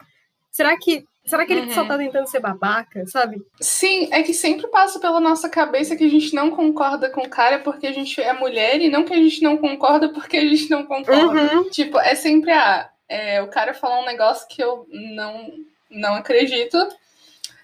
Será 0.50 0.76
que 0.78 1.06
Será 1.28 1.44
que 1.44 1.52
ele 1.52 1.66
uhum. 1.66 1.72
só 1.72 1.84
tá 1.84 1.98
tentando 1.98 2.26
ser 2.26 2.40
babaca, 2.40 3.06
sabe? 3.06 3.36
Sim, 3.60 4.08
é 4.10 4.22
que 4.22 4.32
sempre 4.32 4.66
passa 4.68 4.98
pela 4.98 5.20
nossa 5.20 5.46
cabeça 5.46 5.94
que 5.94 6.04
a 6.04 6.08
gente 6.08 6.34
não 6.34 6.50
concorda 6.50 7.10
com 7.10 7.20
o 7.20 7.28
cara 7.28 7.58
porque 7.58 7.86
a 7.86 7.92
gente 7.92 8.18
é 8.18 8.32
mulher 8.32 8.80
e 8.80 8.88
não 8.88 9.04
que 9.04 9.12
a 9.12 9.18
gente 9.18 9.42
não 9.42 9.58
concorda 9.58 10.08
porque 10.08 10.38
a 10.38 10.40
gente 10.40 10.70
não 10.70 10.86
concorda. 10.86 11.54
Uhum. 11.54 11.68
Tipo, 11.68 12.00
é 12.00 12.14
sempre 12.14 12.50
a. 12.50 12.80
Ah, 12.80 12.90
é, 13.10 13.42
o 13.42 13.48
cara 13.48 13.74
falar 13.74 14.00
um 14.00 14.06
negócio 14.06 14.48
que 14.48 14.62
eu 14.62 14.86
não, 14.90 15.52
não 15.90 16.14
acredito. 16.14 16.78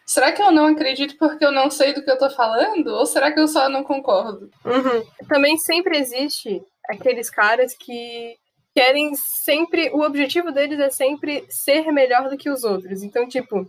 Será 0.06 0.32
que 0.32 0.42
eu 0.42 0.52
não 0.52 0.66
acredito 0.66 1.16
porque 1.16 1.44
eu 1.44 1.52
não 1.52 1.70
sei 1.70 1.92
do 1.92 2.02
que 2.02 2.10
eu 2.10 2.18
tô 2.18 2.28
falando? 2.30 2.88
Ou 2.88 3.06
será 3.06 3.32
que 3.32 3.40
eu 3.40 3.48
só 3.48 3.68
não 3.68 3.82
concordo? 3.82 4.50
Uhum. 4.64 5.26
Também 5.28 5.56
sempre 5.56 5.96
existe 5.98 6.62
aqueles 6.88 7.30
caras 7.30 7.74
que 7.74 8.36
querem 8.74 9.14
sempre. 9.14 9.90
O 9.94 10.02
objetivo 10.02 10.52
deles 10.52 10.78
é 10.78 10.90
sempre 10.90 11.44
ser 11.48 11.90
melhor 11.90 12.28
do 12.28 12.36
que 12.36 12.50
os 12.50 12.64
outros. 12.64 13.02
Então, 13.02 13.26
tipo, 13.26 13.68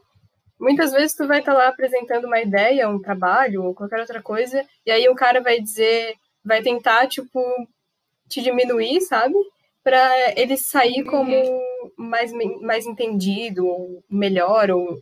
muitas 0.59 0.91
vezes 0.91 1.15
tu 1.15 1.27
vai 1.27 1.39
estar 1.39 1.53
tá 1.53 1.57
lá 1.57 1.67
apresentando 1.69 2.25
uma 2.25 2.41
ideia, 2.41 2.89
um 2.89 3.01
trabalho 3.01 3.63
ou 3.63 3.75
qualquer 3.75 3.99
outra 3.99 4.21
coisa, 4.21 4.65
e 4.85 4.91
aí 4.91 5.07
um 5.09 5.15
cara 5.15 5.41
vai 5.41 5.59
dizer, 5.61 6.15
vai 6.43 6.61
tentar, 6.61 7.07
tipo, 7.07 7.39
te 8.27 8.41
diminuir, 8.41 9.01
sabe? 9.01 9.35
Para 9.83 10.39
ele 10.39 10.57
sair 10.57 11.03
uhum. 11.03 11.11
como 11.11 11.61
mais, 11.97 12.31
mais 12.61 12.85
entendido, 12.85 13.67
ou 13.67 14.03
melhor, 14.09 14.71
ou, 14.71 14.99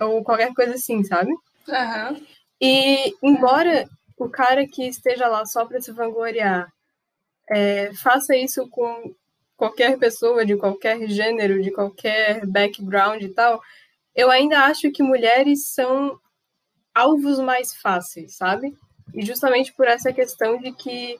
ou 0.00 0.22
qualquer 0.22 0.52
coisa 0.54 0.74
assim, 0.74 1.02
sabe? 1.04 1.30
Uhum. 1.30 2.26
E 2.60 3.14
embora 3.22 3.88
o 4.16 4.28
cara 4.28 4.66
que 4.66 4.86
esteja 4.86 5.26
lá 5.26 5.44
só 5.44 5.64
para 5.64 5.80
se 5.80 5.90
vangloriar 5.92 6.72
é, 7.50 7.92
faça 7.94 8.36
isso 8.36 8.68
com 8.68 9.14
qualquer 9.56 9.98
pessoa 9.98 10.44
de 10.44 10.56
qualquer 10.56 11.06
gênero, 11.08 11.62
de 11.62 11.70
qualquer 11.70 12.46
background 12.46 13.22
e 13.22 13.28
tal, 13.28 13.60
eu 14.14 14.30
ainda 14.30 14.60
acho 14.64 14.90
que 14.90 15.02
mulheres 15.02 15.68
são 15.68 16.18
alvos 16.94 17.38
mais 17.38 17.74
fáceis, 17.74 18.36
sabe? 18.36 18.76
E 19.14 19.24
justamente 19.24 19.72
por 19.72 19.86
essa 19.86 20.12
questão 20.12 20.58
de 20.58 20.72
que 20.72 21.18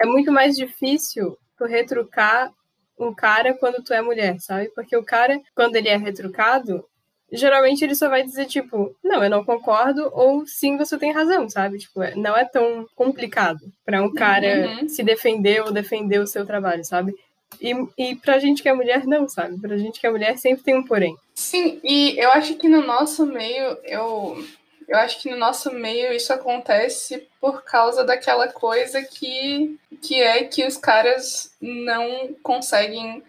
é 0.00 0.06
muito 0.06 0.32
mais 0.32 0.56
difícil 0.56 1.36
tu 1.56 1.64
retrucar 1.64 2.52
um 2.98 3.14
cara 3.14 3.54
quando 3.54 3.82
tu 3.82 3.92
é 3.92 4.02
mulher, 4.02 4.38
sabe? 4.40 4.68
Porque 4.74 4.96
o 4.96 5.04
cara, 5.04 5.40
quando 5.54 5.76
ele 5.76 5.88
é 5.88 5.96
retrucado, 5.96 6.84
geralmente 7.32 7.82
ele 7.82 7.94
só 7.94 8.08
vai 8.08 8.22
dizer, 8.22 8.46
tipo, 8.46 8.94
não, 9.02 9.24
eu 9.24 9.30
não 9.30 9.44
concordo, 9.44 10.10
ou 10.12 10.46
sim, 10.46 10.76
você 10.76 10.98
tem 10.98 11.12
razão, 11.12 11.48
sabe? 11.48 11.78
Tipo, 11.78 12.02
é, 12.02 12.14
não 12.14 12.36
é 12.36 12.44
tão 12.44 12.86
complicado 12.94 13.60
para 13.84 14.02
um 14.02 14.12
cara 14.12 14.68
uhum. 14.68 14.88
se 14.88 15.02
defender 15.02 15.62
ou 15.62 15.72
defender 15.72 16.18
o 16.18 16.26
seu 16.26 16.44
trabalho, 16.44 16.84
sabe? 16.84 17.14
E, 17.60 17.74
e 17.96 18.16
pra 18.16 18.38
gente 18.38 18.62
que 18.62 18.68
é 18.68 18.74
mulher, 18.74 19.06
não, 19.06 19.28
sabe? 19.28 19.58
Pra 19.58 19.78
gente 19.78 19.98
que 19.98 20.06
é 20.06 20.10
mulher 20.10 20.36
sempre 20.38 20.62
tem 20.62 20.74
um 20.74 20.84
porém. 20.84 21.16
Sim, 21.34 21.80
e 21.82 22.18
eu 22.18 22.30
acho 22.32 22.54
que 22.54 22.68
no 22.68 22.82
nosso 22.86 23.24
meio, 23.24 23.78
eu, 23.84 24.44
eu 24.86 24.98
acho 24.98 25.20
que 25.20 25.30
no 25.30 25.36
nosso 25.36 25.72
meio 25.72 26.12
isso 26.12 26.32
acontece 26.32 27.26
por 27.40 27.64
causa 27.64 28.04
daquela 28.04 28.48
coisa 28.48 29.02
que, 29.02 29.78
que 30.02 30.20
é 30.20 30.44
que 30.44 30.66
os 30.66 30.76
caras 30.76 31.54
não 31.60 32.34
conseguem 32.42 33.22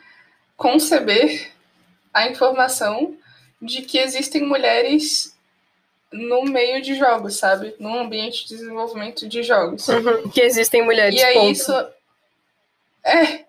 conceber 0.57 1.51
a 2.13 2.27
informação 2.27 3.17
de 3.63 3.81
que 3.81 3.97
existem 3.97 4.45
mulheres 4.45 5.35
no 6.11 6.43
meio 6.43 6.81
de 6.81 6.93
jogos, 6.95 7.37
sabe? 7.37 7.75
No 7.79 7.97
ambiente 7.97 8.43
de 8.43 8.55
desenvolvimento 8.55 9.27
de 9.27 9.41
jogos. 9.41 9.87
Uhum, 9.87 10.29
que 10.29 10.41
existem 10.41 10.83
mulheres. 10.83 11.19
E 11.19 11.23
aí 11.23 11.33
ponto. 11.35 11.51
isso. 11.51 11.73
É, 13.03 13.45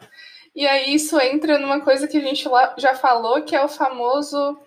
e 0.55 0.67
aí 0.67 0.95
isso 0.95 1.21
entra 1.21 1.59
numa 1.59 1.81
coisa 1.81 2.09
que 2.09 2.17
a 2.17 2.21
gente 2.21 2.49
já 2.79 2.95
falou, 2.95 3.43
que 3.43 3.55
é 3.55 3.63
o 3.63 3.69
famoso 3.69 4.59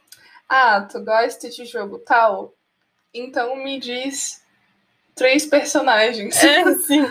ah, 0.49 0.81
tu 0.81 1.03
gosta 1.03 1.49
de 1.49 1.65
jogo 1.65 1.99
tal? 1.99 2.53
Então 3.13 3.55
me 3.57 3.79
diz 3.79 4.41
três 5.13 5.45
personagens. 5.45 6.41
É, 6.41 6.73
sim. 6.75 7.05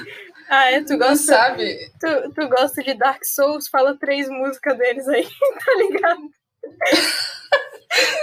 Ah, 0.48 0.70
é, 0.70 0.82
tu 0.82 0.96
gosta. 0.96 1.16
sabe? 1.16 1.90
Tu, 2.00 2.32
tu 2.32 2.48
gosta 2.48 2.82
de 2.82 2.94
Dark 2.94 3.24
Souls, 3.24 3.68
fala 3.68 3.96
três 3.98 4.28
músicas 4.28 4.78
deles 4.78 5.06
aí, 5.08 5.24
tá 5.64 5.74
ligado? 5.74 6.30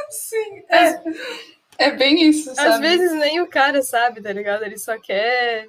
sim, 0.09 0.63
é, 0.69 1.01
é 1.77 1.91
bem 1.91 2.29
isso, 2.29 2.53
sabe? 2.55 2.69
Às 2.69 2.79
vezes 2.79 3.12
nem 3.13 3.41
o 3.41 3.47
cara 3.47 3.81
sabe, 3.81 4.21
tá 4.21 4.31
ligado? 4.31 4.63
Ele 4.63 4.77
só 4.77 4.97
quer 4.99 5.67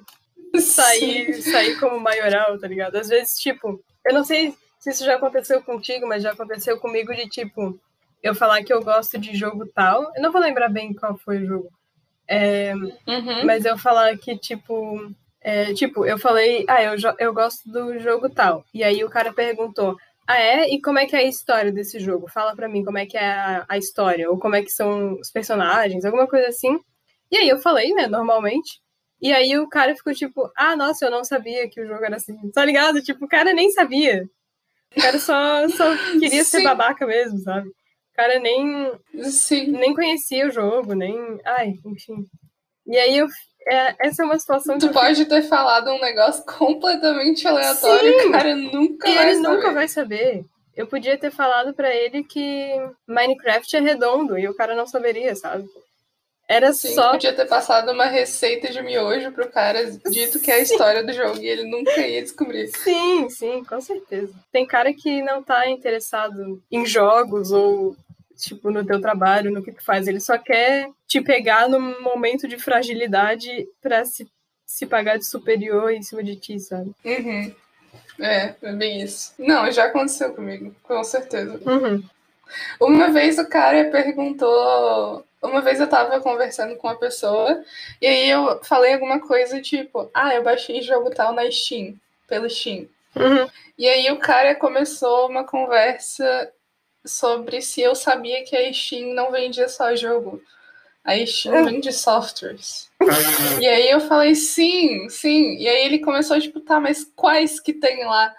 sair, 0.59 1.41
sair 1.41 1.79
como 1.79 1.99
maioral, 1.99 2.59
tá 2.59 2.67
ligado? 2.67 2.95
Às 2.95 3.09
vezes, 3.09 3.35
tipo, 3.35 3.83
eu 4.05 4.13
não 4.13 4.23
sei 4.23 4.53
se 4.79 4.91
isso 4.91 5.05
já 5.05 5.15
aconteceu 5.15 5.61
contigo, 5.61 6.07
mas 6.07 6.23
já 6.23 6.31
aconteceu 6.31 6.79
comigo 6.79 7.13
de 7.13 7.27
tipo, 7.27 7.79
eu 8.21 8.33
falar 8.33 8.63
que 8.63 8.73
eu 8.73 8.83
gosto 8.83 9.17
de 9.17 9.35
jogo 9.35 9.65
tal. 9.67 10.11
Eu 10.15 10.21
não 10.21 10.31
vou 10.31 10.41
lembrar 10.41 10.69
bem 10.69 10.93
qual 10.93 11.17
foi 11.17 11.43
o 11.43 11.45
jogo. 11.45 11.69
É, 12.27 12.73
uhum. 12.73 13.45
Mas 13.45 13.65
eu 13.65 13.77
falar 13.77 14.17
que, 14.17 14.37
tipo. 14.37 15.11
É, 15.41 15.75
tipo, 15.75 16.03
eu 16.07 16.17
falei, 16.17 16.65
ah, 16.67 16.81
eu, 16.81 16.95
eu 17.19 17.31
gosto 17.31 17.69
do 17.69 17.99
jogo 17.99 18.27
tal. 18.27 18.65
E 18.73 18.83
aí 18.83 19.03
o 19.03 19.09
cara 19.09 19.31
perguntou, 19.31 19.95
ah, 20.27 20.39
é? 20.39 20.69
E 20.69 20.81
como 20.81 20.97
é 20.99 21.05
que 21.05 21.15
é 21.15 21.19
a 21.19 21.23
história 21.23 21.71
desse 21.71 21.99
jogo? 21.99 22.27
Fala 22.27 22.55
pra 22.55 22.67
mim 22.67 22.83
como 22.83 22.97
é 22.97 23.05
que 23.05 23.17
é 23.17 23.25
a, 23.27 23.65
a 23.69 23.77
história, 23.77 24.29
ou 24.29 24.39
como 24.39 24.55
é 24.55 24.63
que 24.63 24.71
são 24.71 25.19
os 25.19 25.29
personagens, 25.31 26.03
alguma 26.03 26.27
coisa 26.27 26.47
assim. 26.47 26.79
E 27.31 27.37
aí 27.37 27.49
eu 27.49 27.59
falei, 27.59 27.93
né, 27.93 28.07
normalmente. 28.07 28.79
E 29.21 29.31
aí 29.33 29.57
o 29.57 29.67
cara 29.69 29.95
ficou 29.95 30.13
tipo, 30.13 30.51
ah, 30.55 30.75
nossa, 30.75 31.05
eu 31.05 31.11
não 31.11 31.23
sabia 31.23 31.69
que 31.69 31.81
o 31.81 31.87
jogo 31.87 32.03
era 32.03 32.15
assim. 32.17 32.35
Tá 32.51 32.65
ligado? 32.65 33.01
Tipo, 33.01 33.25
o 33.25 33.27
cara 33.27 33.53
nem 33.53 33.71
sabia. 33.71 34.27
O 34.95 35.01
cara 35.01 35.19
só, 35.19 35.67
só 35.69 35.95
queria 36.19 36.43
ser 36.43 36.63
babaca 36.63 37.05
mesmo, 37.05 37.39
sabe? 37.39 37.69
O 37.69 38.15
cara 38.15 38.39
nem, 38.39 38.91
Sim. 39.23 39.67
nem 39.71 39.93
conhecia 39.93 40.47
o 40.47 40.51
jogo, 40.51 40.93
nem. 40.93 41.17
Ai, 41.45 41.73
enfim. 41.85 42.25
E 42.87 42.97
aí 42.97 43.17
eu, 43.17 43.27
é, 43.67 44.07
essa 44.07 44.23
é 44.23 44.25
uma 44.25 44.37
situação 44.37 44.77
tu 44.77 44.89
pode 44.89 45.15
fico... 45.15 45.29
ter 45.29 45.41
falado 45.43 45.89
um 45.91 45.99
negócio 45.99 46.43
completamente 46.45 47.47
aleatório, 47.47 48.21
Sim. 48.21 48.27
o 48.27 48.31
cara 48.31 48.55
nunca 48.55 49.09
e 49.09 49.15
vai 49.15 49.29
ele 49.29 49.35
saber. 49.41 49.47
nunca 49.47 49.71
vai 49.71 49.87
saber. 49.87 50.45
Eu 50.75 50.87
podia 50.87 51.17
ter 51.17 51.31
falado 51.31 51.73
para 51.73 51.93
ele 51.93 52.23
que 52.23 52.69
Minecraft 53.07 53.77
é 53.77 53.79
redondo 53.79 54.37
e 54.37 54.47
o 54.47 54.53
cara 54.53 54.75
não 54.75 54.85
saberia, 54.85 55.35
sabe? 55.35 55.65
Era 56.47 56.73
Sim, 56.73 56.93
só. 56.93 57.11
podia 57.11 57.33
ter 57.33 57.47
passado 57.47 57.91
uma 57.91 58.05
receita 58.05 58.71
de 58.71 58.79
miojo 58.81 59.31
pro 59.31 59.49
cara, 59.49 59.83
dito 60.11 60.39
que 60.39 60.51
é 60.51 60.55
a 60.55 60.59
história 60.59 61.03
do 61.03 61.11
jogo, 61.11 61.39
e 61.39 61.47
ele 61.47 61.63
nunca 61.63 61.99
ia 62.05 62.21
descobrir. 62.21 62.67
Sim, 62.67 63.27
sim, 63.29 63.63
com 63.63 63.81
certeza. 63.81 64.31
Tem 64.51 64.65
cara 64.65 64.93
que 64.93 65.23
não 65.23 65.41
tá 65.41 65.67
interessado 65.67 66.61
em 66.71 66.85
jogos 66.85 67.51
ou, 67.51 67.95
tipo, 68.35 68.71
no 68.71 68.85
teu 68.85 68.99
trabalho, 68.99 69.51
no 69.51 69.63
que 69.63 69.71
tu 69.71 69.83
faz. 69.83 70.07
Ele 70.07 70.19
só 70.19 70.37
quer 70.37 70.89
te 71.07 71.21
pegar 71.21 71.69
num 71.69 72.01
momento 72.01 72.47
de 72.47 72.57
fragilidade 72.57 73.67
pra 73.81 74.05
se, 74.05 74.29
se 74.65 74.85
pagar 74.85 75.17
de 75.17 75.25
superior 75.25 75.91
em 75.91 76.01
cima 76.01 76.23
de 76.23 76.35
ti, 76.35 76.59
sabe? 76.59 76.91
Uhum. 77.03 77.53
É, 78.19 78.55
é 78.61 78.73
bem 78.73 79.01
isso. 79.01 79.33
Não, 79.37 79.71
já 79.71 79.85
aconteceu 79.85 80.33
comigo, 80.33 80.75
com 80.83 81.03
certeza. 81.03 81.59
Uhum. 81.65 82.03
Uma 82.79 83.11
vez 83.11 83.39
o 83.39 83.47
cara 83.47 83.89
perguntou 83.89 85.25
uma 85.41 85.61
vez 85.61 85.79
eu 85.79 85.87
tava 85.87 86.19
conversando 86.19 86.75
com 86.75 86.87
uma 86.87 86.97
pessoa 86.97 87.63
e 88.01 88.07
aí 88.07 88.29
eu 88.29 88.59
falei 88.63 88.93
alguma 88.93 89.19
coisa 89.19 89.61
tipo, 89.61 90.09
ah, 90.13 90.33
eu 90.33 90.43
baixei 90.43 90.81
jogo 90.81 91.11
tal 91.11 91.33
na 91.33 91.49
Steam, 91.51 91.95
pelo 92.27 92.49
Steam. 92.49 92.87
Uhum. 93.15 93.47
E 93.77 93.87
aí 93.87 94.11
o 94.11 94.19
cara 94.19 94.55
começou 94.55 95.29
uma 95.29 95.43
conversa 95.43 96.51
sobre 97.05 97.61
se 97.61 97.81
eu 97.81 97.95
sabia 97.95 98.43
que 98.43 98.55
a 98.55 98.73
Steam 98.73 99.13
não 99.13 99.31
vendia 99.31 99.67
só 99.69 99.95
jogo. 99.95 100.41
A 101.03 101.23
Steam 101.25 101.55
uhum. 101.55 101.65
vende 101.65 101.91
softwares. 101.91 102.89
e 103.61 103.67
aí 103.67 103.89
eu 103.89 103.99
falei, 104.01 104.33
sim, 104.33 105.07
sim. 105.09 105.55
E 105.57 105.67
aí 105.67 105.85
ele 105.85 105.99
começou, 105.99 106.39
tipo, 106.39 106.59
tá, 106.59 106.79
mas 106.79 107.09
quais 107.15 107.59
que 107.59 107.73
tem 107.73 108.03
lá? 108.05 108.33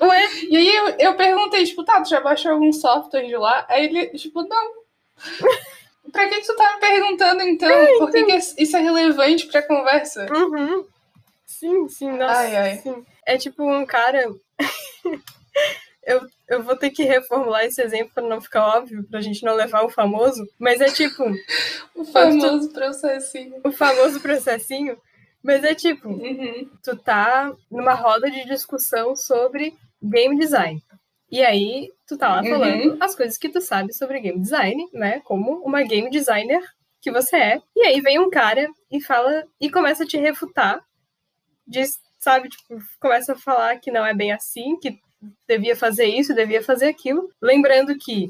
Ué? 0.00 0.28
E 0.48 0.56
aí 0.56 0.76
eu, 0.76 0.88
eu 0.98 1.16
perguntei, 1.16 1.64
tipo, 1.64 1.84
tá, 1.84 2.00
tu 2.00 2.08
já 2.08 2.20
baixou 2.20 2.52
algum 2.52 2.72
software 2.72 3.26
de 3.26 3.36
lá? 3.36 3.66
Aí 3.68 3.86
ele, 3.86 4.06
tipo, 4.18 4.42
não. 4.42 4.72
pra 6.12 6.28
que, 6.28 6.40
que 6.40 6.46
tu 6.46 6.54
tá 6.54 6.74
me 6.74 6.80
perguntando 6.80 7.42
então? 7.42 7.68
É, 7.68 7.98
Por 7.98 8.10
que, 8.10 8.18
então... 8.18 8.38
que 8.38 8.62
isso 8.62 8.76
é 8.76 8.80
relevante 8.80 9.46
pra 9.46 9.62
conversa? 9.62 10.26
Uhum. 10.32 10.86
Sim, 11.44 11.88
sim, 11.88 12.12
nossa. 12.12 12.38
Ai, 12.38 12.56
ai. 12.56 12.76
Sim. 12.78 13.04
É 13.24 13.36
tipo 13.36 13.64
um 13.64 13.84
cara. 13.84 14.32
eu, 16.04 16.20
eu 16.48 16.62
vou 16.62 16.76
ter 16.76 16.90
que 16.90 17.02
reformular 17.02 17.64
esse 17.64 17.82
exemplo 17.82 18.12
para 18.14 18.28
não 18.28 18.40
ficar 18.40 18.66
óbvio, 18.78 19.04
pra 19.04 19.20
gente 19.20 19.44
não 19.44 19.54
levar 19.54 19.82
o 19.82 19.90
famoso, 19.90 20.46
mas 20.58 20.80
é 20.80 20.86
tipo. 20.86 21.24
o 21.94 22.04
famoso 22.04 22.68
tu... 22.68 22.74
processinho. 22.74 23.60
O 23.64 23.72
famoso 23.72 24.20
processinho. 24.20 24.96
Mas 25.42 25.62
é 25.62 25.74
tipo, 25.74 26.08
uhum. 26.08 26.68
tu 26.82 26.96
tá 26.96 27.52
numa 27.70 27.94
roda 27.94 28.28
de 28.30 28.44
discussão 28.46 29.14
sobre 29.14 29.76
game 30.02 30.36
design. 30.36 30.82
E 31.30 31.42
aí, 31.42 31.92
tu 32.06 32.16
tá 32.16 32.28
lá 32.28 32.42
uhum. 32.42 32.50
falando 32.50 32.96
as 33.00 33.14
coisas 33.14 33.38
que 33.38 33.48
tu 33.48 33.60
sabe 33.60 33.92
sobre 33.92 34.20
game 34.20 34.40
design, 34.40 34.88
né? 34.92 35.20
Como 35.20 35.60
uma 35.64 35.82
game 35.82 36.10
designer 36.10 36.60
que 37.00 37.12
você 37.12 37.36
é. 37.36 37.62
E 37.76 37.86
aí 37.86 38.00
vem 38.00 38.18
um 38.18 38.30
cara 38.30 38.68
e 38.90 39.00
fala 39.00 39.44
e 39.60 39.70
começa 39.70 40.04
a 40.04 40.06
te 40.06 40.16
refutar. 40.16 40.84
Diz, 41.66 41.92
sabe, 42.18 42.48
tipo, 42.48 42.78
começa 43.00 43.32
a 43.32 43.38
falar 43.38 43.78
que 43.78 43.92
não 43.92 44.04
é 44.04 44.12
bem 44.12 44.32
assim, 44.32 44.76
que 44.78 44.98
devia 45.48 45.76
fazer 45.76 46.06
isso, 46.06 46.34
devia 46.34 46.62
fazer 46.62 46.86
aquilo. 46.86 47.30
Lembrando 47.40 47.96
que 47.96 48.28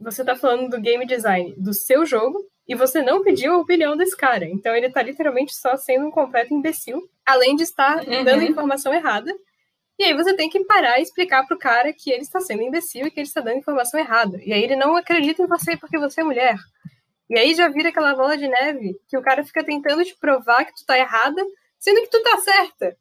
você 0.00 0.24
tá 0.24 0.36
falando 0.36 0.70
do 0.70 0.80
game 0.80 1.06
design 1.06 1.54
do 1.56 1.72
seu 1.74 2.06
jogo 2.06 2.38
e 2.66 2.74
você 2.74 3.02
não 3.02 3.22
pediu 3.22 3.54
a 3.54 3.58
opinião 3.58 3.96
desse 3.96 4.16
cara. 4.16 4.44
Então 4.44 4.74
ele 4.74 4.90
tá 4.90 5.02
literalmente 5.02 5.54
só 5.54 5.76
sendo 5.76 6.06
um 6.06 6.10
completo 6.10 6.54
imbecil, 6.54 7.08
além 7.26 7.56
de 7.56 7.62
estar 7.64 8.06
Uhum. 8.06 8.24
dando 8.24 8.42
informação 8.44 8.92
errada. 8.92 9.32
E 9.98 10.04
aí 10.04 10.14
você 10.14 10.34
tem 10.36 10.48
que 10.48 10.62
parar 10.64 11.00
e 11.00 11.02
explicar 11.02 11.44
pro 11.46 11.58
cara 11.58 11.92
que 11.92 12.10
ele 12.10 12.22
está 12.22 12.40
sendo 12.40 12.62
imbecil 12.62 13.06
e 13.06 13.10
que 13.10 13.18
ele 13.18 13.26
está 13.26 13.40
dando 13.40 13.58
informação 13.58 13.98
errada. 13.98 14.38
E 14.44 14.52
aí 14.52 14.62
ele 14.62 14.76
não 14.76 14.94
acredita 14.96 15.42
em 15.42 15.46
você 15.46 15.76
porque 15.76 15.98
você 15.98 16.20
é 16.20 16.24
mulher. 16.24 16.56
E 17.28 17.36
aí 17.38 17.54
já 17.54 17.68
vira 17.68 17.88
aquela 17.88 18.14
bola 18.14 18.36
de 18.36 18.46
neve 18.46 18.96
que 19.08 19.16
o 19.18 19.22
cara 19.22 19.44
fica 19.44 19.64
tentando 19.64 20.04
te 20.04 20.16
provar 20.16 20.64
que 20.64 20.72
tu 20.74 20.86
tá 20.86 20.96
errada, 20.96 21.44
sendo 21.78 22.00
que 22.02 22.10
tu 22.10 22.22
tá 22.22 22.38
certa. 22.38 22.96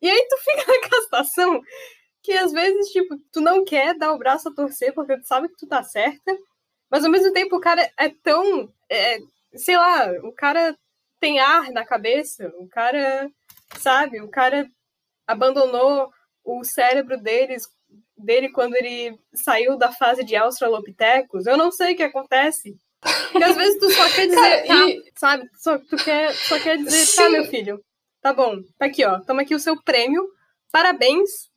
E 0.00 0.08
aí 0.08 0.26
tu 0.30 0.36
fica 0.38 0.64
naquela 0.72 1.02
situação 1.02 1.60
que 2.22 2.32
às 2.32 2.52
vezes, 2.52 2.88
tipo, 2.88 3.16
tu 3.32 3.40
não 3.40 3.64
quer 3.64 3.94
dar 3.96 4.12
o 4.12 4.18
braço 4.18 4.48
a 4.48 4.54
torcer 4.54 4.92
porque 4.94 5.16
tu 5.18 5.26
sabe 5.26 5.48
que 5.48 5.56
tu 5.56 5.66
tá 5.66 5.82
certa, 5.82 6.36
mas 6.90 7.04
ao 7.04 7.10
mesmo 7.10 7.32
tempo 7.32 7.56
o 7.56 7.60
cara 7.60 7.90
é 7.98 8.08
tão. 8.08 8.72
é, 8.90 9.18
sei 9.54 9.76
lá, 9.76 10.10
o 10.24 10.32
cara 10.32 10.76
tem 11.20 11.40
ar 11.40 11.70
na 11.72 11.84
cabeça, 11.84 12.52
o 12.58 12.68
cara, 12.68 13.30
sabe, 13.78 14.20
o 14.20 14.28
cara 14.28 14.68
abandonou 15.26 16.10
o 16.44 16.64
cérebro 16.64 17.20
deles, 17.20 17.66
dele 18.16 18.50
quando 18.50 18.74
ele 18.76 19.18
saiu 19.34 19.76
da 19.76 19.92
fase 19.92 20.24
de 20.24 20.36
Australopithecus. 20.36 21.46
Eu 21.46 21.56
não 21.56 21.70
sei 21.70 21.92
o 21.92 21.96
que 21.96 22.02
acontece. 22.02 22.76
Porque 23.30 23.44
às 23.44 23.56
vezes 23.56 23.78
tu 23.78 23.90
só 23.90 24.10
quer 24.10 24.26
dizer, 24.26 24.36
Cara, 24.40 24.66
tá, 24.66 24.88
e- 24.88 25.12
sabe? 25.16 25.50
Só, 25.56 25.78
tu 25.78 25.96
quer, 25.96 26.34
só 26.34 26.58
quer 26.60 26.78
dizer, 26.78 27.06
Sim. 27.06 27.16
tá, 27.16 27.30
meu 27.30 27.44
filho, 27.44 27.84
tá 28.20 28.32
bom, 28.32 28.60
tá 28.76 28.86
aqui, 28.86 29.04
ó, 29.04 29.20
toma 29.20 29.42
aqui 29.42 29.54
o 29.54 29.60
seu 29.60 29.80
prêmio, 29.82 30.26
parabéns, 30.72 31.48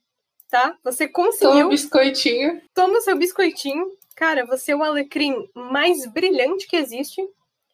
tá? 0.52 0.76
Você 0.84 1.08
Toma 1.08 1.30
conseguiu, 1.30 1.66
um 1.68 1.70
biscoitinho. 1.70 2.62
toma 2.76 2.98
o 2.98 3.02
seu 3.02 3.18
biscoitinho. 3.18 3.88
Cara, 4.16 4.46
você 4.46 4.74
é 4.74 4.76
o 4.76 4.84
alecrim 4.84 5.50
mais 5.56 6.06
brilhante 6.06 6.68
que 6.68 6.76
existe. 6.76 7.22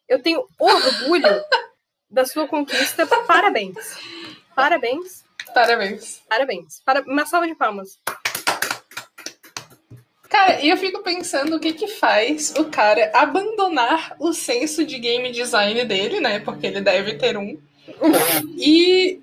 Eu 0.08 0.22
tenho 0.22 0.46
orgulho 0.58 1.42
da 2.08 2.24
sua 2.24 2.46
conquista. 2.46 3.06
Parabéns. 3.26 3.76
Parabéns. 4.54 5.24
Parabéns. 5.52 6.22
Parabéns. 6.28 6.80
Para... 6.84 7.02
Uma 7.02 7.26
salva 7.26 7.48
de 7.48 7.54
palmas. 7.54 7.98
Cara, 10.28 10.60
e 10.60 10.68
eu 10.68 10.76
fico 10.76 11.02
pensando 11.02 11.56
o 11.56 11.60
que 11.60 11.72
que 11.72 11.88
faz 11.88 12.54
o 12.56 12.66
cara 12.66 13.10
abandonar 13.14 14.14
o 14.20 14.32
senso 14.32 14.84
de 14.84 14.98
game 14.98 15.32
design 15.32 15.84
dele, 15.84 16.20
né? 16.20 16.38
Porque 16.38 16.66
ele 16.66 16.80
deve 16.80 17.14
ter 17.14 17.36
um. 17.36 17.58
e 18.56 19.20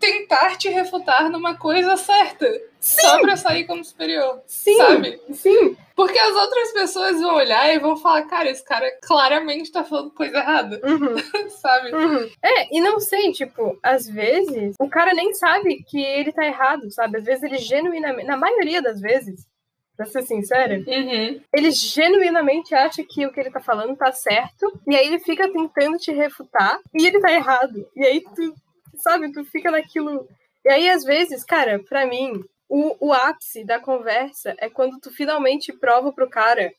tentar 0.00 0.56
te 0.56 0.68
refutar 0.68 1.30
numa 1.30 1.54
coisa 1.56 1.96
certa. 1.96 2.50
Só 2.80 3.20
pra 3.20 3.36
sair 3.36 3.66
como 3.66 3.84
superior. 3.84 4.40
Sim, 4.46 4.76
Sabe? 4.78 5.20
sim. 5.34 5.76
Porque 5.94 6.18
as 6.18 6.34
outras 6.34 6.72
pessoas 6.72 7.20
vão 7.20 7.34
olhar 7.34 7.74
e 7.74 7.78
vão 7.78 7.94
falar, 7.98 8.22
cara, 8.22 8.48
esse 8.50 8.64
cara 8.64 8.90
claramente 9.02 9.70
tá 9.70 9.84
falando 9.84 10.10
coisa 10.12 10.38
errada, 10.38 10.80
Uhum, 10.82 11.14
sabe? 11.60 11.94
uhum. 11.94 12.26
É, 12.42 12.74
e 12.74 12.80
não 12.80 12.98
sei, 12.98 13.30
tipo, 13.32 13.78
às 13.82 14.08
vezes 14.08 14.74
o 14.80 14.88
cara 14.88 15.12
nem 15.12 15.34
sabe 15.34 15.84
que 15.84 16.02
ele 16.02 16.32
tá 16.32 16.46
errado, 16.46 16.90
sabe? 16.90 17.18
Às 17.18 17.24
vezes 17.24 17.42
ele 17.42 17.58
genuinamente, 17.58 18.26
na 18.26 18.36
maioria 18.38 18.80
das 18.80 18.98
vezes, 18.98 19.46
pra 19.94 20.06
ser 20.06 20.22
sincera, 20.22 20.76
Uhum. 20.86 21.38
ele 21.54 21.70
genuinamente 21.70 22.74
acha 22.74 23.04
que 23.06 23.26
o 23.26 23.30
que 23.32 23.38
ele 23.38 23.50
tá 23.50 23.60
falando 23.60 23.94
tá 23.94 24.10
certo, 24.10 24.72
e 24.88 24.96
aí 24.96 25.06
ele 25.06 25.18
fica 25.18 25.52
tentando 25.52 25.98
te 25.98 26.10
refutar, 26.12 26.78
e 26.94 27.06
ele 27.06 27.20
tá 27.20 27.30
errado. 27.30 27.86
E 27.94 28.02
aí 28.06 28.22
tu, 28.22 28.54
sabe, 29.00 29.32
tu 29.32 29.44
fica 29.44 29.70
naquilo. 29.70 30.28
E 30.64 30.68
aí, 30.68 30.88
às 30.88 31.02
vezes, 31.04 31.44
cara, 31.44 31.78
pra 31.88 32.06
mim, 32.06 32.42
o, 32.68 33.08
o 33.08 33.12
ápice 33.12 33.64
da 33.64 33.80
conversa 33.80 34.54
é 34.58 34.68
quando 34.70 35.00
tu 35.00 35.10
finalmente 35.10 35.72
prova 35.72 36.12
pro 36.12 36.28
cara, 36.30 36.72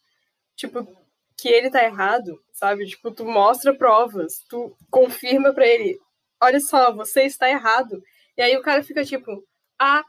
tipo, 0.56 0.88
que 1.38 1.50
ele 1.50 1.70
tá 1.70 1.84
errado, 1.84 2.40
sabe? 2.54 2.86
Tipo, 2.86 3.12
tu 3.12 3.26
mostra 3.26 3.74
provas, 3.74 4.44
tu 4.50 4.76
confirma 4.90 5.54
pra 5.54 5.66
ele, 5.68 6.00
olha 6.42 6.60
só, 6.60 6.94
você 6.94 7.24
está 7.24 7.50
errado. 7.50 8.02
E 8.38 8.42
aí 8.42 8.56
o 8.56 8.62
cara 8.62 8.84
fica 8.84 9.04
tipo, 9.04 9.44
ah, 9.80 10.04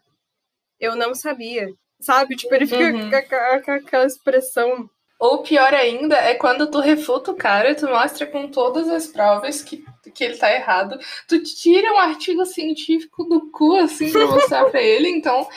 eu 0.79 0.95
não 0.97 1.15
sabia. 1.15 1.69
Sabe? 2.01 2.35
Tipo, 2.35 2.53
ele 2.55 2.67
fica 2.67 2.85
Uhum. 2.85 3.11
com 3.11 3.63
com 3.65 3.71
aquela 3.71 4.05
expressão. 4.07 4.91
Ou 5.21 5.43
pior 5.45 5.73
ainda 5.73 6.17
é 6.17 6.35
quando 6.35 6.69
tu 6.69 6.81
refuta 6.81 7.31
o 7.31 7.37
cara, 7.37 7.77
tu 7.77 7.87
mostra 7.89 8.27
com 8.27 8.49
todas 8.49 8.89
as 8.89 9.07
provas 9.07 9.63
que, 9.63 9.85
que 10.13 10.25
ele 10.25 10.37
tá 10.37 10.53
errado, 10.53 10.99
tu 11.29 11.43
tira 11.43 11.93
um 11.93 11.99
artigo 11.99 12.45
científico 12.45 13.25
do 13.25 13.51
cu, 13.51 13.77
assim, 13.77 14.11
pra 14.11 14.27
mostrar 14.27 14.65
pra 14.67 14.81
ele, 14.81 15.09
então 15.09 15.49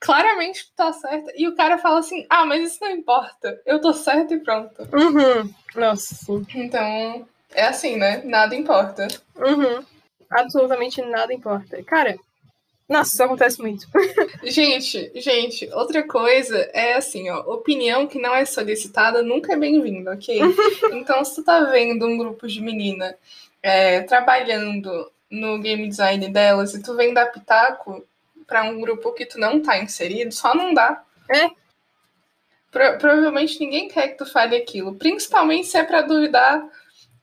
claramente 0.00 0.66
tu 0.66 0.72
tá 0.76 0.92
certa. 0.92 1.32
E 1.36 1.46
o 1.46 1.54
cara 1.54 1.78
fala 1.78 2.00
assim: 2.00 2.26
ah, 2.28 2.44
mas 2.44 2.72
isso 2.72 2.78
não 2.80 2.90
importa, 2.90 3.60
eu 3.64 3.80
tô 3.80 3.92
certo 3.92 4.34
e 4.34 4.40
pronto. 4.40 4.82
Uhum. 4.92 5.52
Nossa, 5.74 6.14
sim. 6.14 6.44
Então 6.54 7.26
é 7.54 7.64
assim, 7.64 7.96
né? 7.96 8.22
Nada 8.24 8.54
importa. 8.54 9.08
Uhum. 9.36 9.84
Absolutamente 10.30 11.02
nada 11.02 11.32
importa. 11.32 11.82
Cara, 11.84 12.18
nossa, 12.88 13.12
isso 13.12 13.22
acontece 13.22 13.60
muito. 13.60 13.86
Gente, 14.44 15.10
gente, 15.14 15.68
outra 15.72 16.02
coisa 16.06 16.58
é 16.74 16.94
assim, 16.94 17.30
ó, 17.30 17.40
opinião 17.40 18.06
que 18.06 18.18
não 18.18 18.34
é 18.34 18.44
solicitada 18.44 19.22
nunca 19.22 19.52
é 19.52 19.56
bem-vinda, 19.56 20.12
ok? 20.12 20.40
então, 20.92 21.24
se 21.24 21.36
tu 21.36 21.44
tá 21.44 21.64
vendo 21.70 22.06
um 22.06 22.18
grupo 22.18 22.46
de 22.46 22.60
menina 22.60 23.16
é, 23.62 24.02
trabalhando 24.02 25.10
no 25.30 25.58
game 25.60 25.88
design 25.88 26.28
delas 26.28 26.74
e 26.74 26.82
tu 26.82 26.94
vem 26.94 27.14
dar 27.14 27.26
pitaco 27.26 28.06
pra 28.46 28.64
um 28.64 28.80
grupo 28.80 29.12
que 29.12 29.24
tu 29.24 29.38
não 29.38 29.62
tá 29.62 29.78
inserido, 29.78 30.32
só 30.32 30.54
não 30.54 30.74
dá. 30.74 31.02
É. 31.30 31.48
Pro- 32.70 32.98
provavelmente 32.98 33.60
ninguém 33.60 33.88
quer 33.88 34.08
que 34.08 34.18
tu 34.18 34.26
fale 34.26 34.56
aquilo, 34.56 34.94
principalmente 34.94 35.68
se 35.68 35.78
é 35.78 35.84
pra 35.84 36.02
duvidar 36.02 36.62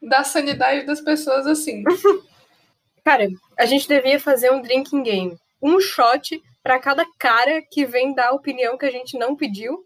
da 0.01 0.23
sanidade 0.23 0.85
das 0.85 1.01
pessoas 1.01 1.45
assim. 1.45 1.83
Cara, 3.03 3.27
a 3.57 3.65
gente 3.65 3.87
devia 3.87 4.19
fazer 4.19 4.51
um 4.51 4.61
drinking 4.61 5.03
game. 5.03 5.37
Um 5.61 5.79
shot 5.79 6.41
pra 6.61 6.79
cada 6.79 7.05
cara 7.17 7.61
que 7.61 7.85
vem 7.85 8.13
dar 8.13 8.29
a 8.29 8.33
opinião 8.33 8.77
que 8.77 8.85
a 8.85 8.91
gente 8.91 9.17
não 9.17 9.35
pediu. 9.35 9.85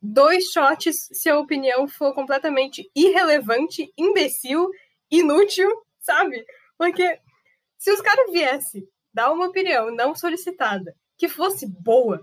Dois 0.00 0.50
shots 0.50 1.08
se 1.12 1.30
a 1.30 1.38
opinião 1.38 1.86
for 1.86 2.12
completamente 2.12 2.90
irrelevante, 2.94 3.92
imbecil, 3.96 4.68
inútil, 5.12 5.70
sabe? 6.00 6.44
Porque 6.76 7.18
se 7.78 7.92
os 7.92 8.00
caras 8.00 8.32
viessem 8.32 8.82
dar 9.12 9.30
uma 9.30 9.46
opinião 9.46 9.94
não 9.94 10.14
solicitada 10.14 10.96
que 11.16 11.28
fosse 11.28 11.66
boa, 11.66 12.20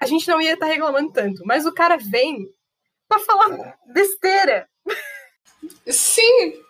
a 0.00 0.06
gente 0.06 0.28
não 0.28 0.40
ia 0.40 0.54
estar 0.54 0.66
reclamando 0.66 1.12
tanto. 1.12 1.42
Mas 1.46 1.64
o 1.64 1.72
cara 1.72 1.96
vem 1.96 2.46
pra 3.08 3.18
falar 3.20 3.78
besteira. 3.86 4.68
Sim, 5.86 6.62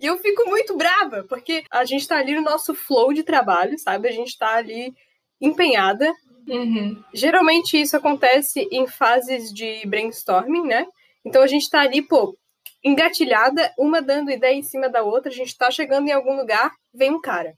E 0.00 0.06
eu 0.06 0.16
fico 0.18 0.48
muito 0.48 0.76
brava, 0.76 1.24
porque 1.28 1.64
a 1.70 1.84
gente 1.84 2.06
tá 2.06 2.18
ali 2.18 2.34
no 2.34 2.42
nosso 2.42 2.72
flow 2.74 3.12
de 3.12 3.24
trabalho, 3.24 3.76
sabe? 3.78 4.08
A 4.08 4.12
gente 4.12 4.38
tá 4.38 4.54
ali 4.54 4.94
empenhada. 5.40 6.12
Uhum. 6.46 7.02
Geralmente 7.12 7.80
isso 7.80 7.96
acontece 7.96 8.68
em 8.70 8.86
fases 8.86 9.52
de 9.52 9.84
brainstorming, 9.86 10.66
né? 10.66 10.86
Então 11.24 11.42
a 11.42 11.46
gente 11.48 11.68
tá 11.68 11.80
ali, 11.80 12.00
pô, 12.00 12.36
engatilhada, 12.84 13.72
uma 13.78 14.00
dando 14.00 14.30
ideia 14.30 14.54
em 14.54 14.62
cima 14.62 14.88
da 14.88 15.02
outra, 15.02 15.30
a 15.30 15.34
gente 15.34 15.56
tá 15.56 15.70
chegando 15.70 16.08
em 16.08 16.12
algum 16.12 16.36
lugar, 16.36 16.72
vem 16.94 17.12
um 17.12 17.20
cara. 17.20 17.54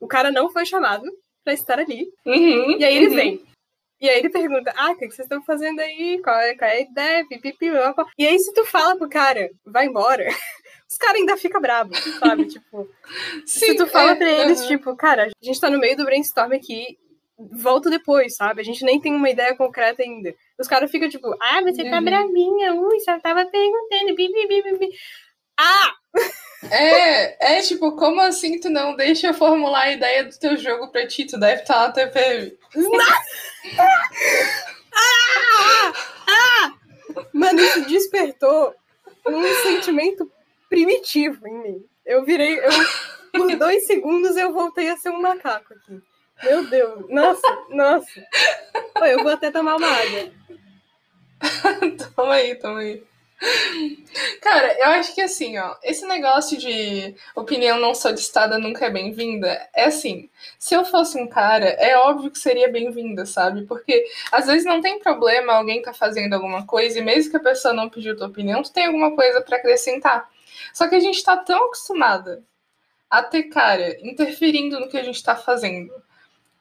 O 0.00 0.06
cara 0.06 0.30
não 0.30 0.50
foi 0.50 0.64
chamado 0.64 1.04
pra 1.44 1.52
estar 1.54 1.78
ali, 1.78 2.08
Uhum. 2.26 2.78
e 2.78 2.84
aí 2.84 2.96
ele 2.96 3.08
uhum. 3.08 3.14
vem. 3.14 3.48
E 4.00 4.08
aí 4.08 4.18
ele 4.20 4.28
pergunta, 4.28 4.72
ah, 4.76 4.92
o 4.92 4.96
que 4.96 5.06
vocês 5.06 5.26
estão 5.26 5.42
fazendo 5.42 5.80
aí? 5.80 6.20
Qual 6.22 6.36
é, 6.38 6.54
qual 6.54 6.70
é 6.70 6.74
a 6.74 6.80
ideia? 6.80 7.26
Pipipi. 7.26 7.66
E 8.16 8.26
aí 8.26 8.38
se 8.38 8.52
tu 8.52 8.64
fala 8.64 8.96
pro 8.96 9.08
cara, 9.08 9.50
vai 9.66 9.86
embora, 9.86 10.28
os 10.88 10.96
caras 10.96 11.16
ainda 11.16 11.36
ficam 11.36 11.60
bravos, 11.60 11.98
sabe? 12.20 12.44
tipo, 12.48 12.88
se 13.44 13.66
Sim, 13.66 13.76
tu 13.76 13.88
fala 13.88 14.12
é, 14.12 14.14
pra 14.14 14.30
eles, 14.30 14.60
aham. 14.60 14.68
tipo, 14.68 14.94
cara, 14.96 15.24
a 15.24 15.44
gente 15.44 15.60
tá 15.60 15.68
no 15.68 15.80
meio 15.80 15.96
do 15.96 16.04
brainstorm 16.04 16.52
aqui, 16.52 16.96
volta 17.36 17.90
depois, 17.90 18.36
sabe? 18.36 18.60
A 18.60 18.64
gente 18.64 18.84
nem 18.84 19.00
tem 19.00 19.12
uma 19.12 19.30
ideia 19.30 19.56
concreta 19.56 20.02
ainda. 20.02 20.32
Os 20.58 20.66
caras 20.66 20.90
ficam 20.90 21.08
tipo, 21.08 21.28
ah, 21.40 21.60
você 21.62 21.88
tá 21.88 21.98
Uhum. 21.98 22.04
bravinha, 22.04 22.74
ui, 22.74 22.98
só 23.00 23.18
tava 23.20 23.44
perguntando, 23.46 24.14
bi, 24.14 24.28
bi, 24.32 24.46
bi, 24.48 24.62
bi, 24.62 24.78
bi. 24.78 24.88
Ah! 25.58 25.94
É, 26.70 27.58
é 27.58 27.62
tipo, 27.62 27.94
como 27.96 28.20
assim 28.20 28.58
tu 28.58 28.68
não 28.68 28.96
deixa 28.96 29.28
eu 29.28 29.34
formular 29.34 29.82
a 29.82 29.92
ideia 29.92 30.24
do 30.24 30.36
teu 30.36 30.56
jogo 30.56 30.90
pra 30.90 31.06
ti? 31.06 31.24
Tu 31.24 31.38
deve 31.38 31.62
estar 31.62 31.86
na 31.86 31.92
TPM. 31.92 32.58
Mano, 37.32 37.60
isso 37.60 37.84
despertou 37.86 38.74
um 39.26 39.54
sentimento 39.62 40.30
primitivo 40.68 41.46
em 41.46 41.62
mim. 41.62 41.84
Eu 42.04 42.24
virei, 42.24 42.58
eu, 42.58 42.70
por 43.32 43.56
dois 43.56 43.86
segundos 43.86 44.36
eu 44.36 44.52
voltei 44.52 44.88
a 44.90 44.96
ser 44.96 45.10
um 45.10 45.20
macaco 45.20 45.74
aqui. 45.74 46.00
Meu 46.42 46.68
Deus, 46.68 47.08
nossa, 47.08 47.64
nossa. 47.70 48.26
Eu 49.02 49.22
vou 49.22 49.32
até 49.32 49.50
tomar 49.50 49.76
uma 49.76 49.88
água. 49.88 50.30
toma 52.14 52.34
aí, 52.34 52.54
toma 52.56 52.80
aí. 52.80 53.02
Cara, 54.42 54.76
eu 54.80 54.86
acho 54.92 55.14
que 55.14 55.20
assim, 55.20 55.56
ó, 55.58 55.76
esse 55.82 56.04
negócio 56.06 56.58
de 56.58 57.14
opinião 57.36 57.78
não 57.78 57.94
solicitada 57.94 58.58
nunca 58.58 58.86
é 58.86 58.90
bem-vinda, 58.90 59.68
é 59.72 59.84
assim, 59.84 60.28
se 60.58 60.74
eu 60.74 60.84
fosse 60.84 61.16
um 61.20 61.28
cara, 61.28 61.66
é 61.66 61.96
óbvio 61.96 62.32
que 62.32 62.38
seria 62.38 62.70
bem-vinda, 62.70 63.24
sabe? 63.24 63.64
Porque 63.64 64.04
às 64.32 64.46
vezes 64.46 64.64
não 64.64 64.80
tem 64.80 64.98
problema 64.98 65.52
alguém 65.52 65.80
tá 65.80 65.92
fazendo 65.92 66.34
alguma 66.34 66.66
coisa 66.66 66.98
e 66.98 67.02
mesmo 67.02 67.30
que 67.30 67.36
a 67.36 67.40
pessoa 67.40 67.72
não 67.72 67.88
pediu 67.88 68.16
tua 68.16 68.26
opinião, 68.26 68.62
tu 68.62 68.72
tem 68.72 68.86
alguma 68.86 69.14
coisa 69.14 69.40
para 69.40 69.56
acrescentar. 69.56 70.28
Só 70.72 70.88
que 70.88 70.96
a 70.96 71.00
gente 71.00 71.22
tá 71.22 71.36
tão 71.36 71.66
acostumada 71.66 72.42
a 73.08 73.22
ter 73.22 73.44
cara 73.44 73.96
interferindo 74.02 74.80
no 74.80 74.88
que 74.88 74.98
a 74.98 75.04
gente 75.04 75.22
tá 75.22 75.36
fazendo, 75.36 75.92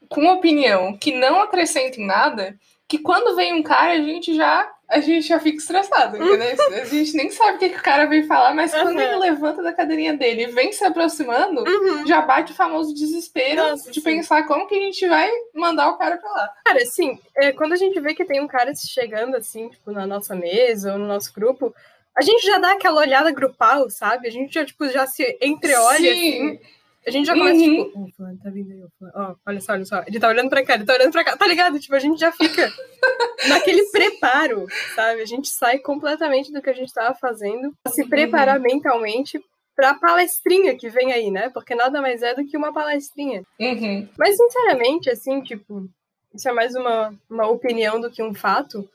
com 0.09 0.27
opinião 0.27 0.97
que 0.97 1.13
não 1.13 1.41
acrescenta 1.41 1.99
em 1.99 2.05
nada, 2.05 2.57
que 2.87 2.97
quando 2.99 3.35
vem 3.35 3.53
um 3.53 3.63
cara 3.63 3.93
a 3.93 4.01
gente 4.01 4.35
já 4.35 4.71
a 4.89 5.01
gente 5.01 5.27
já 5.27 5.37
fica 5.37 5.57
estressado, 5.57 6.15
entendeu? 6.15 6.55
a 6.81 6.85
gente 6.85 7.13
nem 7.13 7.29
sabe 7.29 7.57
o 7.57 7.59
que, 7.59 7.69
que 7.69 7.77
o 7.77 7.83
cara 7.83 8.05
vem 8.05 8.23
falar, 8.23 8.55
mas 8.55 8.73
uhum. 8.73 8.83
quando 8.83 9.01
ele 9.01 9.17
levanta 9.17 9.61
da 9.61 9.73
cadeirinha 9.73 10.15
dele 10.15 10.43
e 10.43 10.51
vem 10.51 10.71
se 10.71 10.85
aproximando, 10.85 11.61
uhum. 11.61 12.07
já 12.07 12.21
bate 12.21 12.53
o 12.53 12.55
famoso 12.55 12.93
desespero 12.93 13.69
Nossa, 13.71 13.91
de 13.91 13.99
sim. 13.99 14.03
pensar 14.03 14.47
como 14.47 14.65
que 14.65 14.75
a 14.75 14.79
gente 14.79 15.05
vai 15.05 15.29
mandar 15.53 15.89
o 15.89 15.97
cara 15.97 16.15
pra 16.17 16.31
lá. 16.31 16.53
Cara, 16.65 16.81
assim, 16.81 17.19
é, 17.35 17.51
quando 17.51 17.73
a 17.73 17.75
gente 17.75 17.99
vê 17.99 18.13
que 18.13 18.23
tem 18.23 18.41
um 18.41 18.47
cara 18.47 18.71
chegando 18.75 19.35
assim, 19.35 19.67
tipo, 19.67 19.91
na 19.91 20.07
nossa 20.07 20.33
mesa 20.33 20.93
ou 20.93 20.99
no 20.99 21.05
nosso 21.05 21.33
grupo, 21.33 21.75
a 22.17 22.21
gente 22.21 22.45
já 22.45 22.57
dá 22.57 22.71
aquela 22.71 23.01
olhada 23.01 23.29
grupal, 23.29 23.89
sabe? 23.89 24.29
A 24.29 24.31
gente 24.31 24.53
já, 24.53 24.63
tipo, 24.63 24.87
já 24.87 25.05
se 25.05 25.37
entreolha, 25.41 26.13
sim. 26.13 26.55
assim 26.55 26.76
a 27.07 27.09
gente 27.09 27.25
já 27.25 27.33
começa, 27.33 27.57
uhum. 27.57 27.85
tipo, 27.85 28.03
o 28.03 28.11
fulano 28.11 28.37
tá 28.43 28.49
vindo 28.49 28.69
aí, 28.69 28.83
o 28.83 28.89
fulano. 28.99 29.13
Ó, 29.15 29.35
olha 29.49 29.61
só, 29.61 29.71
olha 29.71 29.85
só. 29.85 30.03
Ele 30.05 30.19
tá 30.19 30.27
olhando 30.27 30.49
pra 30.49 30.65
cá, 30.65 30.75
ele 30.75 30.83
tá 30.83 30.93
olhando 30.93 31.11
pra 31.13 31.23
cá. 31.23 31.37
Tá 31.37 31.47
ligado? 31.47 31.79
Tipo, 31.79 31.95
a 31.95 31.99
gente 31.99 32.19
já 32.19 32.33
fica 32.33 32.69
naquele 33.47 33.85
preparo, 33.91 34.65
sabe? 34.93 35.21
A 35.21 35.25
gente 35.25 35.47
sai 35.47 35.79
completamente 35.79 36.51
do 36.51 36.61
que 36.61 36.69
a 36.69 36.73
gente 36.73 36.93
tava 36.93 37.15
fazendo, 37.15 37.73
se 37.87 38.03
uhum. 38.03 38.09
preparar 38.09 38.57
uhum. 38.57 38.63
mentalmente 38.63 39.39
pra 39.73 39.93
palestrinha 39.93 40.75
que 40.75 40.89
vem 40.89 41.13
aí, 41.13 41.31
né? 41.31 41.49
Porque 41.49 41.73
nada 41.73 42.01
mais 42.01 42.21
é 42.21 42.35
do 42.35 42.45
que 42.45 42.57
uma 42.57 42.73
palestrinha. 42.73 43.41
Uhum. 43.57 44.09
Mas, 44.17 44.35
sinceramente, 44.35 45.09
assim, 45.09 45.41
tipo, 45.41 45.87
isso 46.35 46.49
é 46.49 46.51
mais 46.51 46.75
uma, 46.75 47.13
uma 47.29 47.47
opinião 47.47 48.01
do 48.01 48.11
que 48.11 48.21
um 48.21 48.33
fato. 48.33 48.85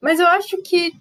Mas 0.00 0.18
eu 0.18 0.26
acho 0.26 0.60
que 0.60 0.92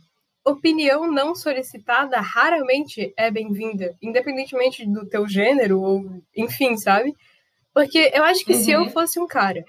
opinião 0.46 1.10
não 1.10 1.34
solicitada 1.34 2.20
raramente 2.20 3.14
é 3.16 3.32
bem-vinda, 3.32 3.96
independentemente 4.02 4.86
do 4.86 5.08
teu 5.08 5.28
gênero 5.28 5.82
ou 5.82 6.22
enfim, 6.36 6.76
sabe? 6.76 7.16
Porque 7.74 8.12
eu 8.14 8.24
acho 8.24 8.44
que 8.46 8.54
uhum. 8.54 8.60
se 8.60 8.72
eu 8.72 8.82
uhum. 8.82 8.90
fosse 8.90 9.20
um 9.20 9.28
cara 9.28 9.64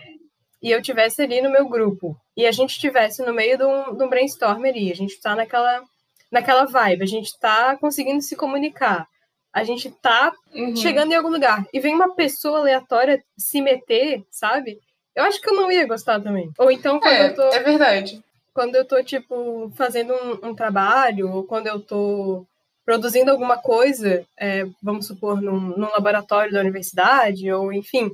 e 0.61 0.71
eu 0.71 0.83
tivesse 0.83 1.23
ali 1.23 1.41
no 1.41 1.51
meu 1.51 1.69
grupo 1.69 2.17
e 2.37 2.47
a 2.47 2.53
gente 2.53 2.79
tivesse 2.79 3.25
no 3.25 3.33
meio 3.33 3.57
de 3.57 3.65
um, 3.65 3.97
de 3.97 4.05
um 4.05 4.09
brainstorm 4.09 4.65
ali, 4.65 4.91
a 4.91 4.97
gente 4.97 5.21
tá 5.21 5.35
naquela 5.35 5.83
naquela 6.31 6.65
vibe, 6.65 7.03
a 7.03 7.07
gente 7.07 7.39
tá 7.39 7.77
conseguindo 7.77 8.21
se 8.21 8.35
comunicar, 8.35 9.07
a 9.53 9.63
gente 9.63 9.89
tá 10.03 10.33
uhum. 10.53 10.75
chegando 10.75 11.13
em 11.13 11.15
algum 11.15 11.31
lugar 11.31 11.65
e 11.73 11.79
vem 11.79 11.95
uma 11.95 12.13
pessoa 12.17 12.59
aleatória 12.59 13.23
se 13.39 13.63
meter, 13.63 14.25
sabe? 14.29 14.81
Eu 15.15 15.23
acho 15.23 15.41
que 15.41 15.49
eu 15.49 15.55
não 15.55 15.71
ia 15.71 15.87
gostar 15.87 16.21
também. 16.21 16.51
Ou 16.59 16.73
então 16.73 16.99
quando 16.99 17.13
é, 17.13 17.29
eu 17.29 17.35
tô. 17.37 17.43
É 17.43 17.63
verdade 17.63 18.24
quando 18.55 18.77
eu 18.77 18.85
tô, 18.85 19.03
tipo, 19.03 19.71
fazendo 19.75 20.15
um, 20.15 20.51
um 20.51 20.55
trabalho, 20.55 21.29
ou 21.31 21.45
quando 21.45 21.67
eu 21.67 21.81
tô 21.81 22.47
produzindo 22.85 23.31
alguma 23.31 23.59
coisa, 23.59 24.25
é, 24.39 24.65
vamos 24.81 25.07
supor, 25.07 25.43
num, 25.43 25.77
num, 25.77 25.91
laboratório 25.91 26.53
da 26.53 26.61
universidade, 26.61 27.51
ou 27.51 27.73
enfim, 27.73 28.11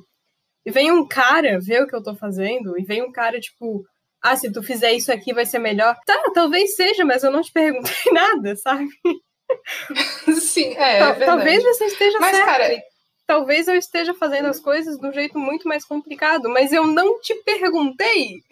e 0.64 0.70
vem 0.70 0.90
um 0.90 1.06
cara 1.06 1.60
ver 1.60 1.82
o 1.82 1.86
que 1.86 1.94
eu 1.94 2.02
tô 2.02 2.14
fazendo, 2.14 2.78
e 2.78 2.84
vem 2.84 3.02
um 3.02 3.12
cara, 3.12 3.38
tipo, 3.38 3.84
ah, 4.22 4.36
se 4.36 4.50
tu 4.50 4.62
fizer 4.62 4.92
isso 4.92 5.12
aqui 5.12 5.34
vai 5.34 5.44
ser 5.44 5.58
melhor. 5.58 5.96
Tá, 6.06 6.16
talvez 6.34 6.74
seja, 6.74 7.04
mas 7.04 7.22
eu 7.22 7.30
não 7.30 7.42
te 7.42 7.52
perguntei 7.52 7.92
nada, 8.12 8.56
sabe? 8.56 8.88
Sim, 10.40 10.74
é. 10.76 11.00
é 11.00 11.14
talvez 11.26 11.62
você 11.62 11.86
esteja 11.86 12.18
mas, 12.18 12.36
certo. 12.36 12.46
Cara, 12.46 12.82
talvez 13.30 13.68
eu 13.68 13.76
esteja 13.76 14.12
fazendo 14.12 14.46
as 14.46 14.58
coisas 14.58 14.98
de 14.98 15.06
um 15.06 15.12
jeito 15.12 15.38
muito 15.38 15.68
mais 15.68 15.84
complicado, 15.84 16.48
mas 16.48 16.72
eu 16.72 16.84
não 16.84 17.20
te 17.20 17.32
perguntei. 17.36 18.42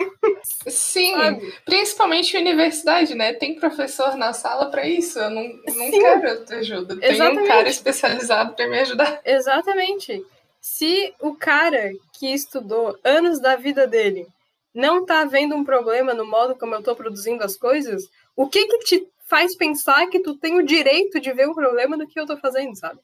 Sim, 0.69 1.17
Sabe? 1.17 1.53
principalmente 1.65 2.37
universidade, 2.37 3.13
né? 3.17 3.33
Tem 3.33 3.59
professor 3.59 4.15
na 4.15 4.33
sala 4.33 4.71
para 4.71 4.87
isso. 4.87 5.19
Eu 5.19 5.31
não, 5.31 5.43
não 5.43 5.91
quero 5.91 6.47
tua 6.47 6.59
ajuda. 6.59 6.97
Tem 6.97 7.11
Exatamente. 7.11 7.43
um 7.43 7.49
cara 7.49 7.69
especializado 7.69 8.55
para 8.55 8.69
me 8.69 8.79
ajudar. 8.79 9.21
Exatamente. 9.25 10.25
Se 10.61 11.13
o 11.21 11.35
cara 11.35 11.91
que 12.17 12.33
estudou 12.33 12.97
anos 13.03 13.41
da 13.41 13.57
vida 13.57 13.85
dele 13.85 14.29
não 14.73 15.05
tá 15.05 15.25
vendo 15.25 15.57
um 15.57 15.65
problema 15.65 16.15
no 16.15 16.25
modo 16.25 16.55
como 16.55 16.77
eu 16.77 16.85
tô 16.85 16.95
produzindo 16.95 17.43
as 17.43 17.57
coisas, 17.57 18.09
o 18.37 18.47
que 18.47 18.65
que 18.65 18.79
te 18.85 19.09
faz 19.27 19.57
pensar 19.57 20.07
que 20.07 20.21
tu 20.21 20.37
tem 20.37 20.57
o 20.57 20.65
direito 20.65 21.19
de 21.19 21.33
ver 21.33 21.49
um 21.49 21.55
problema 21.55 21.99
do 21.99 22.07
que 22.07 22.21
eu 22.21 22.27
tô 22.27 22.37
fazendo, 22.37 22.77
sabe? 22.77 23.01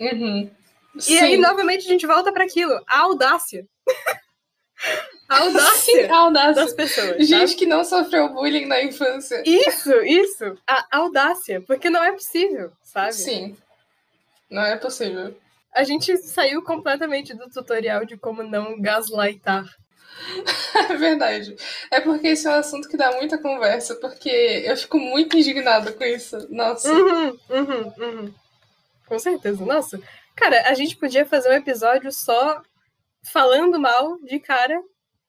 Uhum. 0.00 0.48
E 0.96 1.02
Sim. 1.02 1.18
aí, 1.18 1.36
novamente, 1.36 1.86
a 1.86 1.88
gente 1.88 2.06
volta 2.06 2.32
para 2.32 2.44
aquilo. 2.44 2.80
A 2.86 3.00
audácia. 3.00 3.66
a 5.28 5.38
audácia, 5.40 6.06
Sim, 6.06 6.12
a 6.12 6.16
audácia 6.18 6.54
das 6.54 6.74
pessoas. 6.74 7.26
Gente 7.26 7.50
sabe? 7.50 7.54
que 7.58 7.66
não 7.66 7.84
sofreu 7.84 8.28
bullying 8.28 8.66
na 8.66 8.82
infância. 8.82 9.42
Isso, 9.46 9.92
isso. 10.02 10.56
A 10.66 10.86
audácia. 10.98 11.62
Porque 11.62 11.88
não 11.88 12.02
é 12.04 12.12
possível, 12.12 12.72
sabe? 12.82 13.14
Sim. 13.14 13.56
Não 14.50 14.62
é 14.62 14.76
possível. 14.76 15.34
A 15.74 15.84
gente 15.84 16.14
saiu 16.18 16.62
completamente 16.62 17.32
do 17.34 17.48
tutorial 17.48 18.04
de 18.04 18.18
como 18.18 18.42
não 18.42 18.78
gaslightar. 18.78 19.64
É 20.90 20.94
verdade. 20.96 21.56
É 21.90 22.00
porque 22.00 22.28
esse 22.28 22.46
é 22.46 22.50
um 22.50 22.54
assunto 22.54 22.88
que 22.88 22.96
dá 22.98 23.12
muita 23.12 23.38
conversa, 23.38 23.94
porque 23.94 24.28
eu 24.66 24.76
fico 24.76 24.98
muito 24.98 25.36
indignada 25.36 25.92
com 25.92 26.04
isso. 26.04 26.46
Nossa. 26.50 26.92
Uhum, 26.92 27.38
uhum, 27.48 27.92
uhum. 27.98 28.34
Com 29.06 29.18
certeza. 29.18 29.64
Nossa, 29.64 29.98
Cara, 30.34 30.68
a 30.68 30.74
gente 30.74 30.96
podia 30.96 31.26
fazer 31.26 31.50
um 31.50 31.54
episódio 31.54 32.10
só 32.10 32.62
falando 33.22 33.78
mal 33.78 34.18
de 34.22 34.40
cara 34.40 34.82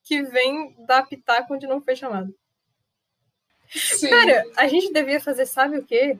que 0.03 0.21
vem 0.23 0.75
dar 0.85 1.07
pitaco 1.07 1.53
onde 1.53 1.67
não 1.67 1.81
foi 1.81 1.95
chamado. 1.95 2.33
Sim. 3.69 4.09
Cara, 4.09 4.43
a 4.55 4.67
gente 4.67 4.91
devia 4.91 5.19
fazer, 5.19 5.45
sabe 5.45 5.77
o 5.77 5.85
quê? 5.85 6.17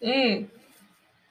Hum. 0.00 0.46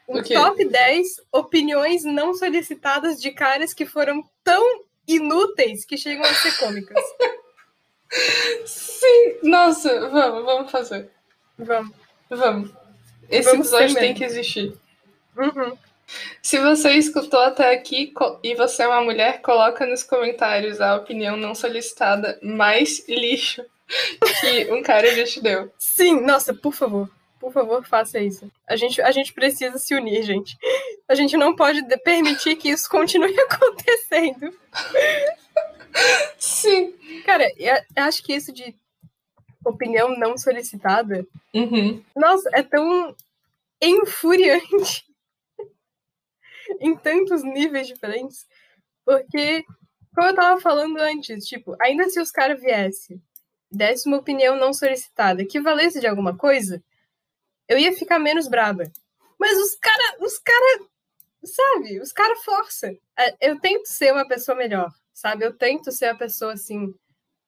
O, 0.07 0.19
o 0.19 0.23
top 0.23 0.63
10 0.63 1.21
opiniões 1.32 2.03
não 2.03 2.34
solicitadas 2.34 3.19
de 3.19 3.32
caras 3.32 3.73
que 3.73 3.86
foram 3.86 4.23
tão 4.43 4.86
inúteis 5.07 5.84
que 5.84 5.97
chegam 5.97 6.23
a 6.23 6.34
ser 6.34 6.57
cômicas. 6.57 7.03
Sim, 8.65 9.39
nossa, 9.43 10.09
vamos, 10.09 10.45
vamos 10.45 10.71
fazer. 10.71 11.09
Vamos. 11.57 11.95
Vamos. 12.30 12.71
Esse 13.30 13.49
vamos 13.49 13.67
episódio 13.67 13.95
tem 13.95 14.13
que 14.13 14.23
existir. 14.23 14.78
Uhum. 15.36 15.78
Se 16.41 16.60
você 16.60 16.91
escutou 16.91 17.39
até 17.39 17.74
aqui 17.74 18.14
e 18.43 18.56
você 18.56 18.84
é 18.84 18.88
uma 18.88 19.03
mulher, 19.03 19.41
coloca 19.41 19.86
nos 19.86 20.03
comentários 20.03 20.80
a 20.80 20.95
opinião 20.95 21.36
não 21.36 21.56
solicitada 21.56 22.39
mais 22.41 23.08
lixo 23.08 23.66
que 24.41 24.72
um 24.72 24.82
cara 24.82 25.14
já 25.16 25.26
te 25.26 25.41
deu. 25.41 25.72
Sim, 25.78 26.22
nossa, 26.22 26.53
por 26.53 26.74
favor. 26.74 27.10
Por 27.39 27.51
favor, 27.51 27.86
faça 27.86 28.20
isso. 28.20 28.51
A 28.68 28.76
gente, 28.76 29.01
a 29.01 29.12
gente 29.12 29.34
precisa 29.34 29.78
se 29.78 29.93
unir, 29.93 30.24
gente. 30.24 30.58
A 31.08 31.14
gente 31.14 31.38
não 31.38 31.56
pode 31.56 31.84
permitir 31.99 32.56
que 32.56 32.70
isso 32.70 32.89
continue 32.89 33.36
acontecendo. 33.39 34.51
Sim. 36.38 36.93
Cara, 37.26 37.47
eu 37.58 38.03
acho 38.03 38.24
que 38.24 38.34
isso 38.34 38.51
de 38.51 38.76
opinião 39.64 40.18
não 40.18 40.38
solicitada. 40.38 41.26
Uhum. 41.53 42.03
Nossa, 42.16 42.49
é 42.53 42.64
tão 42.64 43.16
enfuriante 43.82 45.06
em 46.80 46.95
tantos 46.95 47.43
níveis 47.43 47.88
diferentes. 47.88 48.45
Porque, 49.05 49.63
como 50.13 50.28
eu 50.28 50.36
tava 50.36 50.59
falando 50.59 50.97
antes, 50.97 51.45
tipo, 51.45 51.76
ainda 51.80 52.09
se 52.09 52.20
os 52.20 52.32
caras 52.32 52.59
viessem, 52.59 53.22
desse 53.72 54.07
uma 54.07 54.18
opinião 54.18 54.55
não 54.55 54.74
solicitada, 54.74 55.45
que 55.45 55.59
valesse 55.59 55.99
de 55.99 56.07
alguma 56.07 56.36
coisa, 56.36 56.84
eu 57.68 57.78
ia 57.78 57.93
ficar 57.93 58.20
menos 58.20 58.47
braba. 58.47 58.91
Mas 59.39 59.57
os 59.57 59.76
caras, 59.76 60.16
os 60.22 60.39
caras, 60.39 60.88
sabe, 61.43 61.99
os 61.99 62.11
caras 62.11 62.43
forçam. 62.43 62.97
É, 63.18 63.49
eu 63.49 63.59
tento 63.59 63.88
ser 63.88 64.11
uma 64.13 64.28
pessoa 64.28 64.57
melhor, 64.57 64.91
sabe? 65.13 65.45
Eu 65.45 65.53
tento 65.53 65.91
ser 65.91 66.07
a 66.07 66.16
pessoa 66.16 66.53
assim. 66.53 66.93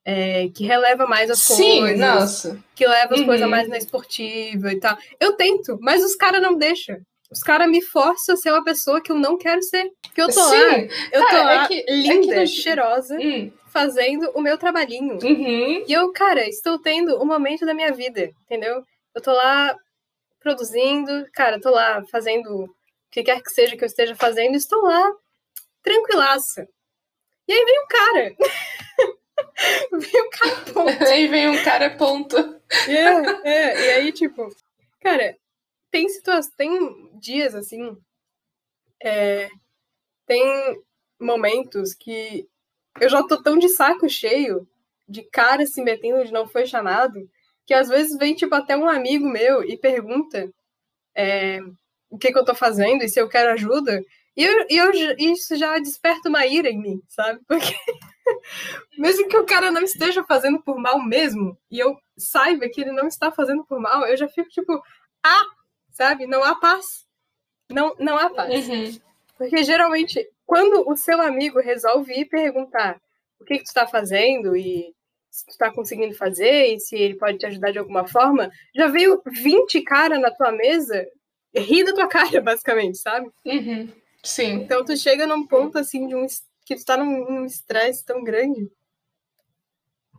É, 0.09 0.47
que 0.47 0.63
releva 0.63 1.05
mais 1.05 1.30
as 1.30 1.39
Sim, 1.39 1.80
coisas. 1.80 1.99
Nossa. 1.99 2.63
Que 2.74 2.88
leva 2.88 3.13
as 3.13 3.20
uhum. 3.20 3.26
coisas 3.26 3.49
mais 3.49 3.68
na 3.68 3.78
esportiva 3.78 4.72
e 4.72 4.80
tal. 4.80 4.97
Eu 5.20 5.34
tento, 5.34 5.78
mas 5.82 6.01
os 6.01 6.15
caras 6.15 6.41
não 6.41 6.57
deixam. 6.57 6.97
Os 7.30 7.39
caras 7.41 7.69
me 7.69 7.82
forçam 7.82 8.36
a 8.36 8.38
ser 8.38 8.51
uma 8.51 8.63
pessoa 8.63 9.01
que 9.01 9.11
eu 9.11 9.17
não 9.17 9.38
quero 9.38 9.61
ser. 9.61 9.89
Que 10.13 10.21
eu 10.21 10.28
tô 10.28 10.34
Sim. 10.34 10.55
lá, 10.55 10.78
eu 11.11 11.28
tô 11.30 11.36
lá, 11.36 11.63
é 11.63 11.67
que, 11.67 11.86
linda, 11.89 12.36
é 12.36 12.39
que... 12.41 12.47
cheirosa, 12.47 13.17
hum. 13.17 13.51
fazendo 13.67 14.32
o 14.34 14.41
meu 14.41 14.57
trabalhinho. 14.57 15.19
Uhum. 15.21 15.84
E 15.86 15.91
eu, 15.91 16.11
cara, 16.13 16.47
estou 16.47 16.80
tendo 16.80 17.21
um 17.21 17.25
momento 17.25 17.65
da 17.65 17.73
minha 17.73 17.91
vida, 17.91 18.32
entendeu? 18.45 18.82
Eu 19.13 19.21
tô 19.21 19.32
lá 19.34 19.75
produzindo, 20.39 21.25
cara, 21.34 21.59
tô 21.59 21.69
lá 21.69 22.01
fazendo 22.09 22.47
o 22.63 22.69
que 23.11 23.23
quer 23.23 23.41
que 23.41 23.51
seja 23.51 23.75
que 23.75 23.84
eu 23.84 23.88
esteja 23.88 24.15
fazendo, 24.15 24.55
estou 24.55 24.82
lá 24.84 25.11
tranquilaça. 25.84 26.67
E 27.47 27.53
aí 27.53 27.65
vem 27.65 27.80
um 27.80 27.88
cara. 27.88 28.36
vem 29.91 30.21
um 30.21 30.30
cara 30.30 30.55
ponto. 30.73 31.03
aí 31.03 31.28
vem 31.28 31.49
um 31.49 31.63
cara 31.63 31.89
ponto. 31.91 32.61
É, 32.88 33.49
é, 33.49 33.86
e 33.86 33.89
aí, 33.91 34.11
tipo, 34.11 34.47
cara, 35.01 35.36
tem 35.91 36.07
situações, 36.09 36.53
tem 36.55 37.17
dias 37.19 37.55
assim, 37.55 37.97
é, 39.01 39.49
tem 40.25 40.43
momentos 41.19 41.93
que 41.93 42.47
eu 42.99 43.09
já 43.09 43.23
tô 43.23 43.41
tão 43.41 43.57
de 43.57 43.69
saco 43.69 44.09
cheio 44.09 44.67
de 45.07 45.23
cara 45.23 45.65
se 45.65 45.81
metendo 45.81 46.21
onde 46.21 46.33
não 46.33 46.47
foi 46.47 46.65
chamado, 46.65 47.29
que 47.65 47.73
às 47.73 47.88
vezes 47.88 48.17
vem, 48.17 48.35
tipo, 48.35 48.53
até 48.55 48.75
um 48.75 48.89
amigo 48.89 49.27
meu 49.27 49.63
e 49.63 49.77
pergunta 49.77 50.51
é, 51.15 51.59
o 52.09 52.17
que, 52.17 52.31
que 52.31 52.38
eu 52.38 52.45
tô 52.45 52.55
fazendo 52.55 53.03
e 53.03 53.09
se 53.09 53.19
eu 53.19 53.29
quero 53.29 53.51
ajuda. 53.51 54.03
E, 54.35 54.43
eu, 54.43 54.65
e 54.69 54.77
eu, 54.77 54.91
isso 55.17 55.55
já 55.55 55.79
desperta 55.79 56.29
uma 56.29 56.45
ira 56.45 56.69
em 56.69 56.79
mim, 56.79 57.01
sabe? 57.07 57.39
Porque 57.47 57.73
mesmo 58.97 59.27
que 59.27 59.38
o 59.38 59.45
cara 59.45 59.71
não 59.71 59.81
esteja 59.81 60.23
fazendo 60.23 60.61
por 60.61 60.77
mal 60.77 61.01
mesmo, 61.01 61.57
e 61.71 61.79
eu 61.79 61.97
saiba 62.17 62.69
que 62.69 62.81
ele 62.81 62.91
não 62.91 63.07
está 63.07 63.31
fazendo 63.31 63.65
por 63.65 63.79
mal, 63.79 64.05
eu 64.05 64.17
já 64.17 64.27
fico 64.27 64.49
tipo, 64.49 64.81
ah, 65.25 65.45
sabe? 65.97 66.27
Não 66.27 66.43
há 66.43 66.55
paz. 66.55 66.85
Não, 67.69 67.95
não 67.99 68.17
há 68.17 68.29
paz. 68.29 68.67
Uhum. 68.67 68.99
Porque 69.35 69.63
geralmente, 69.63 70.29
quando 70.45 70.87
o 70.87 70.95
seu 70.95 71.19
amigo 71.19 71.59
resolve 71.59 72.13
ir 72.13 72.25
perguntar 72.25 73.01
o 73.39 73.43
que, 73.43 73.57
que 73.57 73.63
tu 73.63 73.67
está 73.67 73.87
fazendo 73.87 74.55
e 74.55 74.93
se 75.29 75.45
tu 75.45 75.49
está 75.49 75.71
conseguindo 75.71 76.15
fazer 76.15 76.75
e 76.75 76.79
se 76.79 76.95
ele 76.95 77.15
pode 77.15 77.39
te 77.39 77.45
ajudar 77.47 77.71
de 77.71 77.79
alguma 77.79 78.07
forma, 78.07 78.49
já 78.75 78.87
veio 78.87 79.21
20 79.25 79.81
cara 79.81 80.19
na 80.19 80.31
tua 80.31 80.51
mesa 80.51 81.05
rir 81.55 81.83
da 81.83 81.93
tua 81.93 82.07
cara, 82.07 82.41
basicamente, 82.41 82.99
sabe? 82.99 83.29
Uhum. 83.45 83.91
Sim. 84.23 84.53
Então 84.53 84.85
tu 84.85 84.95
chega 84.95 85.25
num 85.25 85.45
ponto 85.45 85.77
assim 85.77 86.07
de 86.07 86.15
um 86.15 86.25
que 86.65 86.75
tu 86.75 86.85
tá 86.85 86.97
num 86.97 87.45
estresse 87.45 88.05
tão 88.05 88.23
grande 88.23 88.69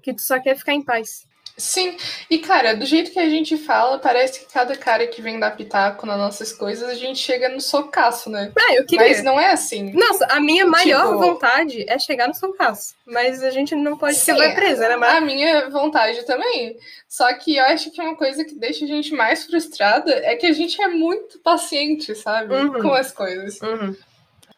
que 0.02 0.14
tu 0.14 0.22
só 0.22 0.40
quer 0.40 0.56
ficar 0.56 0.72
em 0.72 0.82
paz. 0.82 1.27
Sim, 1.58 1.96
e 2.30 2.38
cara, 2.38 2.74
do 2.74 2.86
jeito 2.86 3.10
que 3.10 3.18
a 3.18 3.28
gente 3.28 3.56
fala, 3.56 3.98
parece 3.98 4.40
que 4.40 4.52
cada 4.52 4.76
cara 4.76 5.06
que 5.08 5.20
vem 5.20 5.40
dar 5.40 5.50
pitaco 5.56 6.06
nas 6.06 6.16
nossas 6.16 6.52
coisas, 6.52 6.88
a 6.88 6.94
gente 6.94 7.18
chega 7.18 7.48
no 7.48 7.60
socaço, 7.60 8.30
né? 8.30 8.52
Ah, 8.56 8.74
eu 8.74 8.86
queria. 8.86 9.08
Mas 9.08 9.24
não 9.24 9.40
é 9.40 9.50
assim. 9.50 9.92
Nossa, 9.92 10.24
a 10.26 10.38
minha 10.38 10.64
maior 10.64 11.06
Tipo- 11.06 11.18
vontade 11.18 11.84
é 11.88 11.98
chegar 11.98 12.28
no 12.28 12.34
socaço. 12.34 12.94
Mas 13.04 13.42
a 13.42 13.50
gente 13.50 13.74
não 13.74 13.96
pode 13.98 14.14
Sim, 14.14 14.32
ser 14.32 14.34
vai 14.36 14.54
presa, 14.54 14.88
né? 14.88 14.96
Mas... 14.96 15.16
A 15.16 15.20
minha 15.20 15.68
vontade 15.68 16.24
também. 16.24 16.76
Só 17.08 17.32
que 17.34 17.56
eu 17.56 17.64
acho 17.64 17.90
que 17.90 18.00
uma 18.00 18.14
coisa 18.14 18.44
que 18.44 18.54
deixa 18.54 18.84
a 18.84 18.88
gente 18.88 19.12
mais 19.14 19.44
frustrada 19.44 20.12
é 20.12 20.36
que 20.36 20.46
a 20.46 20.52
gente 20.52 20.80
é 20.80 20.86
muito 20.88 21.40
paciente, 21.40 22.14
sabe? 22.14 22.54
Uhum. 22.54 22.82
Com 22.82 22.92
as 22.94 23.10
coisas. 23.10 23.60
Uhum. 23.60 23.96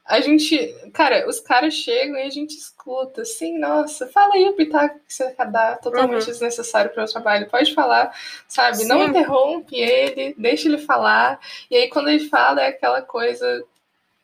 A 0.05 0.21
gente, 0.21 0.75
cara, 0.93 1.29
os 1.29 1.39
caras 1.39 1.75
chegam 1.75 2.17
e 2.17 2.23
a 2.23 2.31
gente 2.31 2.57
escuta, 2.57 3.23
assim, 3.23 3.59
nossa, 3.59 4.09
fala 4.09 4.35
aí 4.35 4.49
o 4.49 4.55
pitaco 4.55 4.99
que 5.07 5.13
você 5.15 5.33
dar, 5.45 5.79
totalmente 5.79 6.23
Uhum. 6.23 6.27
desnecessário 6.33 6.91
para 6.91 7.05
o 7.05 7.07
trabalho. 7.07 7.49
Pode 7.49 7.73
falar, 7.75 8.13
sabe? 8.49 8.85
Não 8.85 9.03
Sim. 9.03 9.11
interrompe 9.11 9.77
ele, 9.77 10.35
deixa 10.37 10.67
ele 10.69 10.79
falar. 10.79 11.39
E 11.71 11.77
aí, 11.77 11.89
quando 11.89 12.09
ele 12.09 12.29
fala, 12.29 12.63
é 12.63 12.69
aquela 12.69 13.03
coisa 13.03 13.65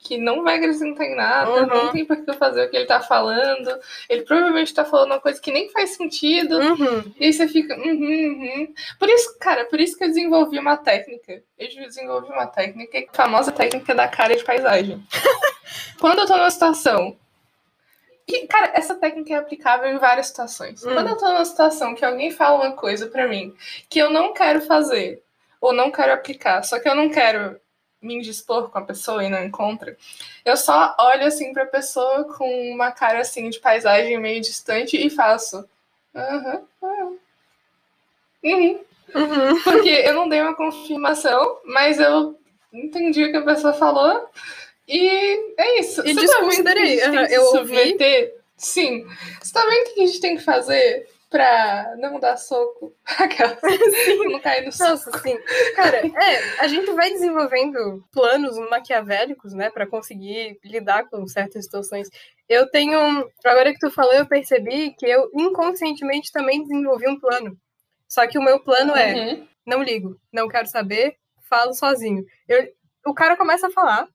que 0.07 0.17
não 0.19 0.45
vai 0.45 0.57
acrescentar 0.57 1.07
em 1.07 1.17
nada, 1.17 1.51
Uhum. 1.51 1.67
não 1.67 1.93
tem 1.93 2.05
por 2.05 2.17
que 2.17 2.33
fazer 2.35 2.65
o 2.65 2.71
que 2.71 2.77
ele 2.77 2.87
tá 2.87 3.01
falando. 3.01 3.77
Ele 4.09 4.23
provavelmente 4.23 4.73
tá 4.73 4.85
falando 4.85 5.11
uma 5.13 5.21
coisa 5.21 5.41
que 5.41 5.51
nem 5.51 5.69
faz 5.71 5.91
sentido. 5.97 6.59
Uhum. 6.59 7.13
E 7.19 7.27
aí 7.27 7.33
você 7.33 7.49
fica, 7.49 7.77
uhum, 7.77 7.91
uhum. 7.91 8.75
Por 8.99 9.09
isso, 9.09 9.37
cara, 9.41 9.65
por 9.65 9.81
isso 9.81 9.97
que 9.99 10.05
eu 10.05 10.09
desenvolvi 10.09 10.59
uma 10.59 10.77
técnica. 10.77 11.43
Eu 11.59 11.69
desenvolvi 11.69 12.29
uma 12.31 12.47
técnica, 12.47 12.99
a 12.99 13.17
famosa 13.17 13.51
técnica 13.51 13.95
da 13.95 14.07
cara 14.07 14.37
de 14.37 14.45
paisagem. 14.45 15.05
Quando 16.01 16.21
eu 16.21 16.27
tô 16.27 16.37
numa 16.37 16.51
situação. 16.51 17.17
Que, 18.27 18.47
cara, 18.49 18.73
essa 18.75 18.97
técnica 18.97 19.35
é 19.35 19.37
aplicável 19.37 19.89
em 19.89 19.99
várias 19.99 20.29
situações. 20.29 20.85
Hum. 20.85 20.93
Quando 20.93 21.11
eu 21.11 21.17
tô 21.17 21.27
numa 21.27 21.45
situação 21.45 21.95
que 21.95 22.05
alguém 22.05 22.31
fala 22.31 22.65
uma 22.65 22.73
coisa 22.73 23.07
pra 23.07 23.27
mim 23.27 23.55
que 23.89 24.01
eu 24.01 24.11
não 24.11 24.33
quero 24.33 24.61
fazer, 24.63 25.23
ou 25.61 25.73
não 25.73 25.91
quero 25.91 26.13
aplicar, 26.13 26.63
só 26.63 26.79
que 26.79 26.89
eu 26.89 26.95
não 26.95 27.09
quero 27.09 27.59
me 28.07 28.15
indispor 28.15 28.71
com 28.71 28.79
a 28.79 28.83
pessoa 28.83 29.25
e 29.25 29.29
não 29.29 29.45
encontra, 29.45 29.97
eu 30.45 30.57
só 30.57 30.95
olho 30.99 31.27
assim 31.27 31.53
pra 31.53 31.67
pessoa 31.67 32.25
com 32.37 32.71
uma 32.73 32.91
cara 32.93 33.21
assim 33.21 33.51
de 33.51 33.59
paisagem 33.59 34.19
meio 34.19 34.41
distante 34.41 34.97
e 34.97 35.11
faço. 35.11 35.69
Aham. 36.15 36.63
Uhum. 36.83 37.19
Uhum. 39.15 39.61
Porque 39.65 39.89
eu 39.89 40.15
não 40.15 40.29
dei 40.29 40.41
uma 40.41 40.55
confirmação, 40.55 41.59
mas 41.65 41.99
eu 41.99 42.39
entendi 42.73 43.25
o 43.25 43.31
que 43.31 43.37
a 43.37 43.43
pessoa 43.45 43.73
falou. 43.73 44.29
E 44.89 45.55
é 45.59 45.81
isso. 45.81 46.01
E 46.07 46.15
tá 46.15 46.21
desconsiderei. 46.21 47.03
a 47.03 47.09
Aham, 47.11 47.27
que 47.27 47.35
eu 47.35 47.43
se 47.51 47.59
ouvi. 47.59 47.75
submeter? 47.77 48.35
Sim. 48.57 49.07
Você 49.43 49.53
tá 49.53 49.65
vendo 49.65 49.89
o 49.91 49.95
que 49.95 50.03
a 50.03 50.07
gente 50.07 50.21
tem 50.21 50.37
que 50.37 50.45
fazer 50.45 51.09
pra 51.37 51.95
não 51.99 52.19
dar 52.19 52.37
soco? 52.37 52.95
Aquela. 53.19 53.57
não 54.31 54.41
cair 54.41 54.65
no 54.65 54.73
soco. 54.73 54.91
Nossa, 54.91 55.19
sim. 55.19 55.37
Cara, 55.75 55.99
é, 56.07 56.61
a 56.61 56.67
gente 56.67 56.91
vai 56.93 57.11
desenvolvendo 57.11 58.05
planos 58.13 58.57
maquiavélicos, 58.71 59.53
né, 59.53 59.71
Pra 59.71 59.87
conseguir 59.87 60.59
lidar 60.65 61.05
com 61.09 61.27
certas 61.27 61.65
situações. 61.65 62.09
Eu 62.49 62.71
tenho, 62.71 62.99
um- 62.99 63.29
agora 63.45 63.73
que 63.73 63.79
tu 63.79 63.91
falou, 63.91 64.13
eu 64.15 64.27
percebi 64.27 64.95
que 64.99 65.07
eu 65.07 65.31
inconscientemente 65.35 66.33
também 66.33 66.63
desenvolvi 66.63 67.09
um 67.09 67.19
plano. 67.21 67.57
Só 68.09 68.27
que 68.27 68.39
o 68.39 68.43
meu 68.43 68.61
plano 68.61 68.95
é, 68.97 69.15
Uhum. 69.15 69.49
não 69.67 69.83
ligo, 69.83 70.17
não 70.33 70.49
quero 70.49 70.67
saber, 70.69 71.17
falo 71.49 71.75
sozinho. 71.75 72.25
Eu, 72.49 72.69
o 73.05 73.13
cara 73.13 73.37
começa 73.37 73.67
a 73.67 73.71
falar, 73.71 74.07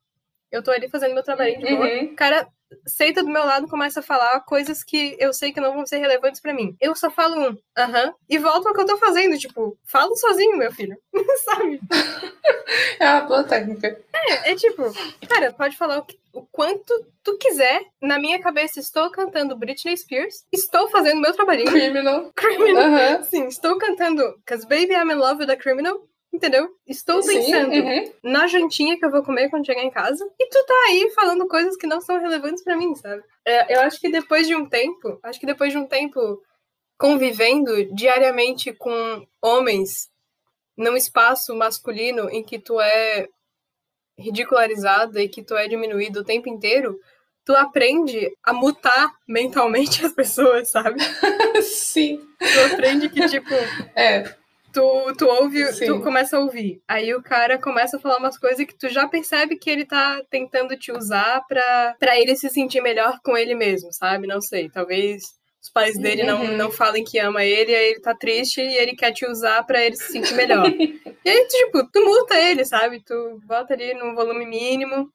eu 0.50 0.62
tô 0.62 0.70
ali 0.70 0.88
fazendo 0.88 1.14
meu 1.14 1.22
trabalhinho 1.22 1.60
de 1.60 1.74
boa, 1.74 1.86
Uhum. 1.86 2.04
o 2.04 2.16
cara 2.16 2.48
senta 2.86 3.22
do 3.22 3.30
meu 3.30 3.44
lado 3.44 3.66
e 3.66 3.70
começa 3.70 4.00
a 4.00 4.02
falar 4.02 4.40
coisas 4.40 4.82
que 4.84 5.16
eu 5.18 5.32
sei 5.32 5.52
que 5.52 5.60
não 5.60 5.74
vão 5.74 5.86
ser 5.86 5.98
relevantes 5.98 6.40
pra 6.40 6.52
mim. 6.54 6.76
Eu 6.80 6.94
só 6.94 7.10
falo 7.10 7.48
um, 7.50 7.56
aham, 7.76 8.12
e 8.28 8.38
volto 8.38 8.66
ao 8.68 8.74
que 8.74 8.80
eu 8.80 8.86
tô 8.86 8.96
fazendo, 8.98 9.36
tipo, 9.38 9.76
falo 9.84 10.14
sozinho, 10.16 10.56
meu 10.56 10.72
filho. 10.72 10.96
Sabe? 11.44 11.80
É 12.98 13.08
uma 13.10 13.20
boa 13.22 13.44
técnica. 13.44 13.98
É, 14.14 14.52
é 14.52 14.54
tipo, 14.54 14.82
cara, 15.28 15.52
pode 15.52 15.76
falar 15.76 15.98
o, 15.98 16.02
que- 16.04 16.18
o 16.32 16.42
quanto 16.46 17.06
tu 17.22 17.36
quiser. 17.38 17.82
Na 18.00 18.18
minha 18.18 18.40
cabeça, 18.40 18.80
estou 18.80 19.10
cantando 19.10 19.56
Britney 19.56 19.96
Spears, 19.96 20.44
estou 20.52 20.88
fazendo 20.88 21.20
meu 21.20 21.32
trabalhinho. 21.32 21.70
Criminal. 21.70 22.32
Criminal. 22.34 22.82
Aham. 22.84 23.22
Sim, 23.24 23.46
estou 23.46 23.76
cantando 23.78 24.22
Cause 24.46 24.66
Baby 24.66 24.92
I'm 24.94 25.10
in 25.10 25.16
Love 25.16 25.42
with 25.44 25.50
a 25.50 25.56
Criminal. 25.56 26.06
Entendeu? 26.32 26.68
Estou 26.86 27.22
Sim, 27.22 27.34
pensando 27.34 27.72
uhum. 27.74 28.12
na 28.22 28.46
jantinha 28.46 28.98
que 28.98 29.04
eu 29.04 29.10
vou 29.10 29.22
comer 29.22 29.50
quando 29.50 29.66
chegar 29.66 29.82
em 29.82 29.90
casa. 29.90 30.24
E 30.40 30.48
tu 30.48 30.64
tá 30.64 30.74
aí 30.88 31.10
falando 31.14 31.46
coisas 31.46 31.76
que 31.76 31.86
não 31.86 32.00
são 32.00 32.18
relevantes 32.18 32.64
pra 32.64 32.76
mim, 32.76 32.94
sabe? 32.94 33.22
É, 33.44 33.76
eu 33.76 33.80
acho 33.82 34.00
que 34.00 34.10
depois 34.10 34.46
de 34.46 34.54
um 34.54 34.66
tempo, 34.66 35.18
acho 35.22 35.38
que 35.38 35.44
depois 35.44 35.72
de 35.72 35.78
um 35.78 35.86
tempo 35.86 36.40
convivendo 36.98 37.84
diariamente 37.94 38.72
com 38.72 39.26
homens 39.42 40.10
num 40.76 40.96
espaço 40.96 41.54
masculino 41.54 42.30
em 42.30 42.42
que 42.42 42.58
tu 42.58 42.80
é 42.80 43.28
ridicularizado 44.18 45.18
e 45.18 45.28
que 45.28 45.42
tu 45.42 45.54
é 45.54 45.68
diminuído 45.68 46.20
o 46.20 46.24
tempo 46.24 46.48
inteiro, 46.48 46.98
tu 47.44 47.54
aprende 47.54 48.30
a 48.42 48.52
mutar 48.52 49.12
mentalmente 49.28 50.04
as 50.06 50.12
pessoas, 50.12 50.70
sabe? 50.70 50.98
Sim. 51.62 52.26
Tu 52.38 52.74
aprende 52.74 53.08
que, 53.10 53.26
tipo, 53.28 53.54
É. 53.94 54.41
tu, 54.72 55.14
tu 55.16 55.26
ouve, 55.26 55.64
Sim. 55.72 55.86
tu 55.86 56.00
começa 56.00 56.36
a 56.36 56.40
ouvir. 56.40 56.80
Aí 56.88 57.14
o 57.14 57.22
cara 57.22 57.58
começa 57.58 57.96
a 57.96 58.00
falar 58.00 58.18
umas 58.18 58.38
coisas 58.38 58.64
que 58.66 58.76
tu 58.76 58.88
já 58.88 59.06
percebe 59.08 59.56
que 59.58 59.70
ele 59.70 59.84
tá 59.84 60.20
tentando 60.30 60.76
te 60.76 60.90
usar 60.92 61.42
pra, 61.46 61.94
pra 61.98 62.18
ele 62.18 62.34
se 62.36 62.48
sentir 62.48 62.80
melhor 62.80 63.18
com 63.24 63.36
ele 63.36 63.54
mesmo, 63.54 63.92
sabe? 63.92 64.26
Não 64.26 64.40
sei, 64.40 64.68
talvez 64.70 65.22
os 65.62 65.70
pais 65.70 65.96
dele 65.96 66.24
não, 66.24 66.40
Uhum. 66.42 66.56
não 66.56 66.70
falem 66.72 67.04
que 67.04 67.18
ama 67.20 67.44
ele, 67.44 67.72
aí 67.74 67.90
ele 67.90 68.00
tá 68.00 68.14
triste 68.16 68.60
e 68.60 68.76
ele 68.76 68.96
quer 68.96 69.12
te 69.12 69.24
usar 69.26 69.62
pra 69.64 69.80
ele 69.80 69.94
se 69.96 70.10
sentir 70.10 70.34
melhor. 70.34 70.66
e 71.24 71.30
aí, 71.30 71.46
tipo, 71.46 71.88
tu 71.92 72.04
multa 72.04 72.34
ele, 72.40 72.64
sabe? 72.64 73.00
Tu 73.04 73.40
bota 73.46 73.72
ali 73.74 73.94
num 73.94 74.14
volume 74.14 74.44
mínimo, 74.44 75.08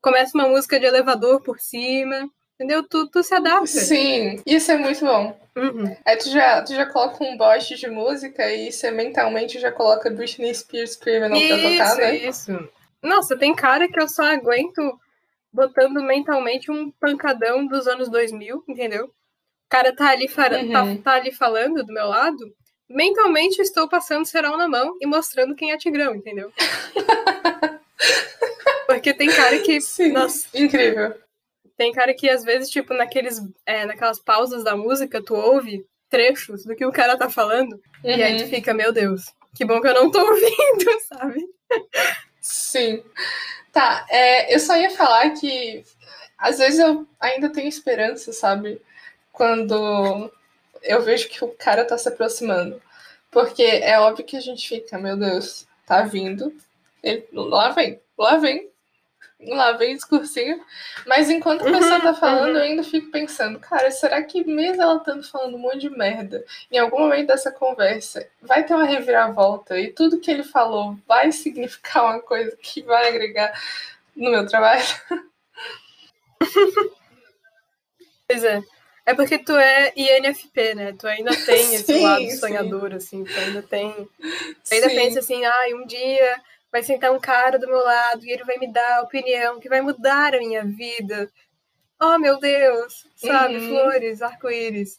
começa 0.00 0.30
uma 0.38 0.48
música 0.48 0.80
de 0.80 0.86
elevador 0.86 1.42
por 1.42 1.58
cima, 1.60 2.26
entendeu? 2.60 2.86
Tu, 2.86 3.08
tu 3.08 3.22
se 3.22 3.34
adapta. 3.34 3.66
Sim. 3.66 4.38
Isso 4.44 4.70
é 4.70 4.76
muito 4.76 5.00
bom. 5.04 5.34
Uhum. 5.56 5.96
Aí 6.04 6.16
tu 6.16 6.28
já, 6.28 6.62
tu 6.62 6.74
já 6.74 6.84
coloca 6.86 7.24
um 7.24 7.36
bot 7.36 7.74
de 7.74 7.88
música 7.88 8.52
e 8.52 8.70
você 8.70 8.90
mentalmente 8.90 9.58
já 9.58 9.72
coloca 9.72 10.10
Britney 10.10 10.54
Spears 10.54 10.94
Criminal 10.94 11.40
pra 11.40 11.56
tocar, 11.58 11.70
Isso, 11.88 11.96
né? 11.96 12.16
isso. 12.16 12.68
Nossa, 13.02 13.36
tem 13.36 13.54
cara 13.54 13.88
que 13.88 13.98
eu 13.98 14.06
só 14.08 14.24
aguento 14.24 14.98
botando 15.52 16.02
mentalmente 16.02 16.70
um 16.70 16.90
pancadão 17.00 17.66
dos 17.66 17.88
anos 17.88 18.08
2000, 18.10 18.62
entendeu? 18.68 19.06
O 19.06 19.10
cara 19.70 19.94
tá 19.94 20.10
ali, 20.10 20.28
fa- 20.28 20.50
Uhum. 20.50 20.70
tá, 21.02 21.12
tá 21.12 21.12
ali 21.18 21.32
falando 21.32 21.82
do 21.82 21.92
meu 21.92 22.06
lado, 22.06 22.52
mentalmente 22.88 23.60
estou 23.62 23.88
passando 23.88 24.26
cerol 24.26 24.56
na 24.58 24.68
mão 24.68 24.96
e 25.00 25.06
mostrando 25.06 25.54
quem 25.56 25.72
é 25.72 25.78
Tigrão, 25.78 26.14
entendeu? 26.14 26.52
Porque 28.86 29.14
tem 29.14 29.28
cara 29.28 29.58
que, 29.60 29.80
Sim. 29.80 30.12
nossa, 30.12 30.46
Incrível. 30.54 31.14
Tem 31.80 31.92
cara 31.92 32.12
que 32.12 32.28
às 32.28 32.44
vezes, 32.44 32.68
tipo, 32.68 32.92
naqueles, 32.92 33.40
é, 33.64 33.86
naquelas 33.86 34.18
pausas 34.18 34.62
da 34.62 34.76
música, 34.76 35.22
tu 35.24 35.34
ouve 35.34 35.86
trechos 36.10 36.62
do 36.62 36.76
que 36.76 36.84
o 36.84 36.92
cara 36.92 37.16
tá 37.16 37.30
falando, 37.30 37.80
e 38.04 38.22
aí 38.22 38.36
tu 38.36 38.42
Uhum. 38.42 38.50
fica, 38.50 38.74
meu 38.74 38.92
Deus, 38.92 39.32
que 39.54 39.64
bom 39.64 39.80
que 39.80 39.88
eu 39.88 39.94
não 39.94 40.10
tô 40.10 40.18
ouvindo, 40.28 41.00
sabe? 41.08 41.42
Sim. 42.38 43.02
Tá, 43.72 44.04
é, 44.10 44.54
eu 44.54 44.58
só 44.60 44.76
ia 44.76 44.90
falar 44.90 45.30
que 45.30 45.82
às 46.36 46.58
vezes 46.58 46.80
eu 46.80 47.06
ainda 47.18 47.48
tenho 47.50 47.68
esperança, 47.68 48.30
sabe? 48.30 48.78
Quando 49.32 50.30
eu 50.82 51.00
vejo 51.00 51.30
que 51.30 51.42
o 51.42 51.48
cara 51.48 51.86
tá 51.86 51.96
se 51.96 52.10
aproximando. 52.10 52.82
Porque 53.30 53.62
é 53.62 53.98
óbvio 54.00 54.26
que 54.26 54.36
a 54.36 54.40
gente 54.40 54.68
fica, 54.68 54.98
meu 54.98 55.16
Deus, 55.16 55.66
tá 55.86 56.02
vindo. 56.02 56.52
Ele, 57.02 57.26
lá 57.32 57.70
vem, 57.70 57.98
lá 58.18 58.36
vem. 58.36 58.69
Lá 59.42 59.72
vem 59.72 59.94
discursinho. 59.94 60.62
Mas 61.06 61.30
enquanto 61.30 61.66
a 61.66 61.72
pessoa 61.72 62.00
tá 62.00 62.14
falando, 62.14 62.56
eu 62.56 62.62
ainda 62.62 62.82
fico 62.82 63.10
pensando, 63.10 63.58
cara, 63.58 63.90
será 63.90 64.22
que 64.22 64.44
mesmo 64.44 64.82
ela 64.82 64.96
estando 64.96 65.22
falando 65.22 65.54
um 65.54 65.58
monte 65.58 65.78
de 65.78 65.90
merda, 65.90 66.44
em 66.70 66.78
algum 66.78 67.00
momento 67.00 67.28
dessa 67.28 67.50
conversa, 67.50 68.28
vai 68.42 68.64
ter 68.64 68.74
uma 68.74 68.84
reviravolta 68.84 69.78
e 69.78 69.92
tudo 69.92 70.20
que 70.20 70.30
ele 70.30 70.42
falou 70.42 70.96
vai 71.08 71.32
significar 71.32 72.04
uma 72.04 72.20
coisa 72.20 72.54
que 72.60 72.82
vai 72.82 73.08
agregar 73.08 73.58
no 74.14 74.30
meu 74.30 74.46
trabalho? 74.46 74.84
Pois 78.30 78.44
é. 78.44 78.62
É 79.04 79.12
porque 79.12 79.38
tu 79.38 79.56
é 79.56 79.92
INFP, 79.96 80.74
né? 80.76 80.94
Tu 80.96 81.04
ainda 81.08 81.32
tem 81.34 81.74
esse 81.74 81.84
sim, 81.84 82.04
lado 82.04 82.30
sonhador, 82.30 82.90
sim. 82.90 82.96
assim. 82.96 83.24
Tu 83.24 83.40
ainda 83.40 83.62
tem. 83.62 83.92
Tu 83.92 84.72
ainda 84.74 84.88
sim. 84.88 84.94
pensa 84.94 85.18
assim, 85.18 85.44
ai, 85.44 85.72
ah, 85.72 85.76
um 85.76 85.84
dia 85.84 86.40
vai 86.70 86.82
sentar 86.82 87.12
um 87.12 87.20
cara 87.20 87.58
do 87.58 87.66
meu 87.66 87.82
lado 87.82 88.24
e 88.24 88.30
ele 88.30 88.44
vai 88.44 88.58
me 88.58 88.72
dar 88.72 88.98
a 88.98 89.02
opinião 89.02 89.60
que 89.60 89.68
vai 89.68 89.80
mudar 89.80 90.34
a 90.34 90.38
minha 90.38 90.64
vida. 90.64 91.30
Oh, 92.00 92.18
meu 92.18 92.38
Deus! 92.38 93.06
Sabe? 93.16 93.56
Uhum. 93.56 93.68
Flores, 93.68 94.22
arco-íris. 94.22 94.98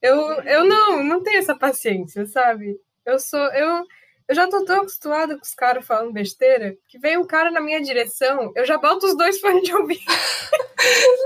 Eu, 0.00 0.40
eu 0.42 0.64
não, 0.64 1.02
não 1.02 1.22
tenho 1.22 1.38
essa 1.38 1.54
paciência, 1.54 2.26
sabe? 2.26 2.78
Eu 3.04 3.18
sou. 3.18 3.40
Eu, 3.52 3.84
eu 4.28 4.34
já 4.34 4.48
tô 4.48 4.64
tão 4.64 4.80
acostumada 4.80 5.36
com 5.36 5.42
os 5.42 5.54
caras 5.54 5.86
falando 5.86 6.12
besteira 6.12 6.76
que 6.88 6.98
vem 6.98 7.16
um 7.16 7.26
cara 7.26 7.50
na 7.50 7.60
minha 7.60 7.80
direção, 7.80 8.52
eu 8.56 8.64
já 8.64 8.76
boto 8.76 9.06
os 9.06 9.16
dois 9.16 9.38
fones 9.40 9.62
de 9.62 9.74
ouvido. 9.74 10.00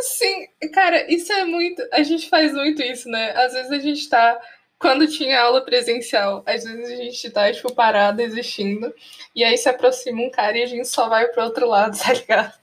Sim, 0.02 0.46
cara, 0.72 1.11
isso 1.12 1.32
é 1.32 1.44
muito. 1.44 1.82
A 1.92 2.02
gente 2.02 2.28
faz 2.28 2.52
muito 2.52 2.82
isso, 2.82 3.08
né? 3.08 3.32
Às 3.36 3.52
vezes 3.52 3.70
a 3.70 3.78
gente 3.78 4.08
tá. 4.08 4.40
Quando 4.81 5.07
tinha 5.07 5.43
aula 5.43 5.62
presencial, 5.62 6.43
às 6.47 6.64
vezes 6.64 6.91
a 6.91 6.97
gente 6.97 7.31
tá, 7.31 7.53
tipo, 7.53 7.70
parada, 7.74 8.22
existindo, 8.22 8.93
e 9.37 9.45
aí 9.45 9.59
se 9.59 9.68
aproxima 9.68 10.22
um 10.22 10.31
cara 10.31 10.57
e 10.57 10.62
a 10.62 10.66
gente 10.66 10.89
só 10.89 11.07
vai 11.07 11.28
pro 11.28 11.45
outro 11.45 11.68
lado, 11.68 11.97
tá 12.01 12.14
ligado? 12.14 12.59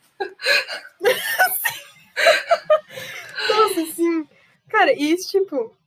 Nossa, 3.50 3.86
sim. 3.94 4.28
Cara, 4.68 4.92
isso, 4.94 5.30
tipo. 5.30 5.78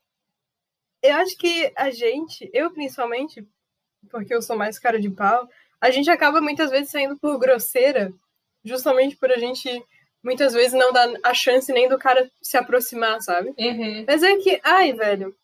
Eu 1.02 1.16
acho 1.16 1.36
que 1.36 1.72
a 1.76 1.90
gente, 1.90 2.48
eu 2.52 2.70
principalmente, 2.70 3.44
porque 4.08 4.32
eu 4.32 4.40
sou 4.40 4.56
mais 4.56 4.78
cara 4.78 5.00
de 5.00 5.10
pau, 5.10 5.48
a 5.80 5.90
gente 5.90 6.10
acaba 6.10 6.40
muitas 6.40 6.70
vezes 6.70 6.90
saindo 6.90 7.18
por 7.18 7.38
grosseira, 7.38 8.12
justamente 8.62 9.16
por 9.16 9.32
a 9.32 9.38
gente 9.38 9.82
muitas 10.22 10.52
vezes 10.52 10.74
não 10.74 10.92
dar 10.92 11.12
a 11.24 11.34
chance 11.34 11.72
nem 11.72 11.88
do 11.88 11.98
cara 11.98 12.30
se 12.40 12.56
aproximar, 12.56 13.20
sabe? 13.20 13.52
Uhum. 13.58 14.04
Mas 14.06 14.22
é 14.22 14.36
que, 14.36 14.60
ai, 14.62 14.92
velho, 14.92 15.34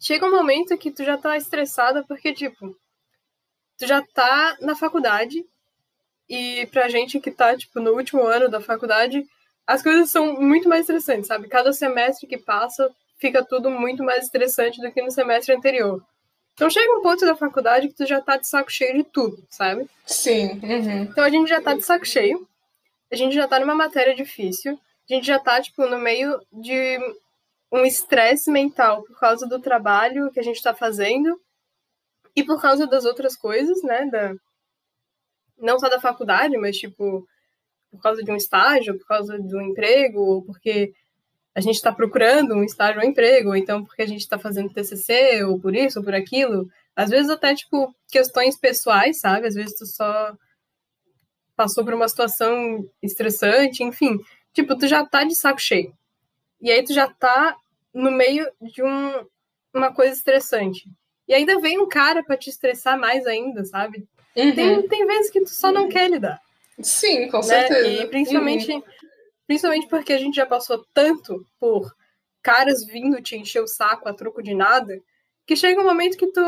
chega 0.00 0.26
um 0.26 0.30
momento 0.30 0.76
que 0.78 0.90
tu 0.90 1.04
já 1.04 1.18
tá 1.18 1.36
estressada 1.36 2.02
porque, 2.02 2.32
tipo, 2.32 2.74
tu 3.78 3.86
já 3.86 4.02
tá 4.02 4.56
na 4.60 4.74
faculdade 4.74 5.44
e 6.28 6.66
pra 6.66 6.88
gente 6.88 7.20
que 7.20 7.30
tá, 7.30 7.56
tipo, 7.56 7.78
no 7.80 7.92
último 7.92 8.22
ano 8.24 8.48
da 8.48 8.60
faculdade, 8.60 9.26
as 9.66 9.82
coisas 9.82 10.10
são 10.10 10.40
muito 10.40 10.68
mais 10.68 10.82
estressantes, 10.82 11.26
sabe? 11.26 11.48
Cada 11.48 11.72
semestre 11.72 12.26
que 12.26 12.38
passa 12.38 12.90
fica 13.18 13.44
tudo 13.44 13.70
muito 13.70 14.02
mais 14.02 14.24
estressante 14.24 14.80
do 14.80 14.90
que 14.90 15.02
no 15.02 15.10
semestre 15.10 15.54
anterior. 15.54 16.02
Então 16.54 16.70
chega 16.70 16.98
um 16.98 17.02
ponto 17.02 17.24
da 17.24 17.36
faculdade 17.36 17.88
que 17.88 17.94
tu 17.94 18.06
já 18.06 18.20
tá 18.20 18.36
de 18.36 18.48
saco 18.48 18.70
cheio 18.70 18.94
de 18.94 19.04
tudo, 19.04 19.44
sabe? 19.48 19.88
Sim. 20.06 20.60
Uhum. 20.62 21.02
Então 21.02 21.24
a 21.24 21.30
gente 21.30 21.48
já 21.48 21.60
tá 21.60 21.74
de 21.74 21.82
saco 21.82 22.06
cheio, 22.06 22.46
a 23.10 23.16
gente 23.16 23.34
já 23.34 23.46
tá 23.46 23.58
numa 23.58 23.74
matéria 23.74 24.14
difícil, 24.14 24.78
a 25.08 25.14
gente 25.14 25.26
já 25.26 25.38
tá, 25.38 25.60
tipo, 25.60 25.86
no 25.86 25.98
meio 25.98 26.40
de 26.52 26.98
um 27.72 27.84
estresse 27.84 28.50
mental 28.50 29.02
por 29.04 29.18
causa 29.18 29.46
do 29.46 29.60
trabalho 29.60 30.30
que 30.30 30.40
a 30.40 30.42
gente 30.42 30.62
tá 30.62 30.74
fazendo 30.74 31.40
e 32.34 32.42
por 32.42 32.60
causa 32.60 32.86
das 32.86 33.04
outras 33.04 33.36
coisas, 33.36 33.82
né? 33.82 34.06
Da... 34.06 34.34
Não 35.58 35.78
só 35.78 35.88
da 35.88 36.00
faculdade, 36.00 36.56
mas, 36.56 36.76
tipo, 36.76 37.26
por 37.90 38.00
causa 38.00 38.22
de 38.22 38.30
um 38.30 38.36
estágio, 38.36 38.98
por 38.98 39.06
causa 39.06 39.38
do 39.38 39.60
emprego, 39.60 40.20
ou 40.20 40.42
porque 40.42 40.92
a 41.54 41.60
gente 41.60 41.76
está 41.76 41.92
procurando 41.92 42.54
um 42.54 42.64
estágio 42.64 43.00
ou 43.00 43.06
um 43.06 43.10
emprego, 43.10 43.50
ou 43.50 43.56
então 43.56 43.84
porque 43.84 44.02
a 44.02 44.06
gente 44.06 44.20
está 44.20 44.38
fazendo 44.38 44.72
TCC, 44.72 45.44
ou 45.44 45.60
por 45.60 45.74
isso, 45.74 45.98
ou 45.98 46.04
por 46.04 46.14
aquilo. 46.14 46.68
Às 46.94 47.10
vezes 47.10 47.30
até, 47.30 47.54
tipo, 47.54 47.94
questões 48.08 48.56
pessoais, 48.56 49.20
sabe? 49.20 49.46
Às 49.46 49.54
vezes 49.54 49.76
tu 49.76 49.86
só 49.86 50.34
passou 51.56 51.84
por 51.84 51.94
uma 51.94 52.08
situação 52.08 52.88
estressante, 53.02 53.82
enfim. 53.82 54.18
Tipo, 54.52 54.76
tu 54.78 54.86
já 54.86 55.04
tá 55.04 55.24
de 55.24 55.34
saco 55.34 55.60
cheio. 55.60 55.92
E 56.60 56.70
aí 56.70 56.84
tu 56.84 56.92
já 56.92 57.08
tá 57.08 57.56
no 57.92 58.10
meio 58.10 58.50
de 58.60 58.82
um, 58.82 59.26
uma 59.74 59.92
coisa 59.92 60.14
estressante. 60.14 60.88
E 61.26 61.34
ainda 61.34 61.60
vem 61.60 61.78
um 61.78 61.88
cara 61.88 62.22
para 62.22 62.36
te 62.36 62.50
estressar 62.50 62.98
mais 62.98 63.26
ainda, 63.26 63.64
sabe? 63.64 64.06
Uhum. 64.36 64.54
Tem, 64.54 64.88
tem 64.88 65.06
vezes 65.06 65.30
que 65.30 65.40
tu 65.40 65.50
só 65.50 65.72
não 65.72 65.88
quer 65.88 66.10
lidar. 66.10 66.40
Sim, 66.80 67.28
com 67.28 67.38
né? 67.38 67.42
certeza. 67.42 67.88
E 67.88 68.06
principalmente 68.08 68.72
uhum. 68.72 68.82
Principalmente 69.50 69.88
porque 69.88 70.12
a 70.12 70.18
gente 70.18 70.36
já 70.36 70.46
passou 70.46 70.86
tanto 70.94 71.44
por 71.58 71.92
caras 72.40 72.86
vindo 72.86 73.20
te 73.20 73.36
encher 73.36 73.60
o 73.60 73.66
saco 73.66 74.08
a 74.08 74.14
troco 74.14 74.40
de 74.40 74.54
nada, 74.54 74.96
que 75.44 75.56
chega 75.56 75.80
um 75.80 75.84
momento 75.84 76.16
que 76.16 76.28
tu, 76.28 76.40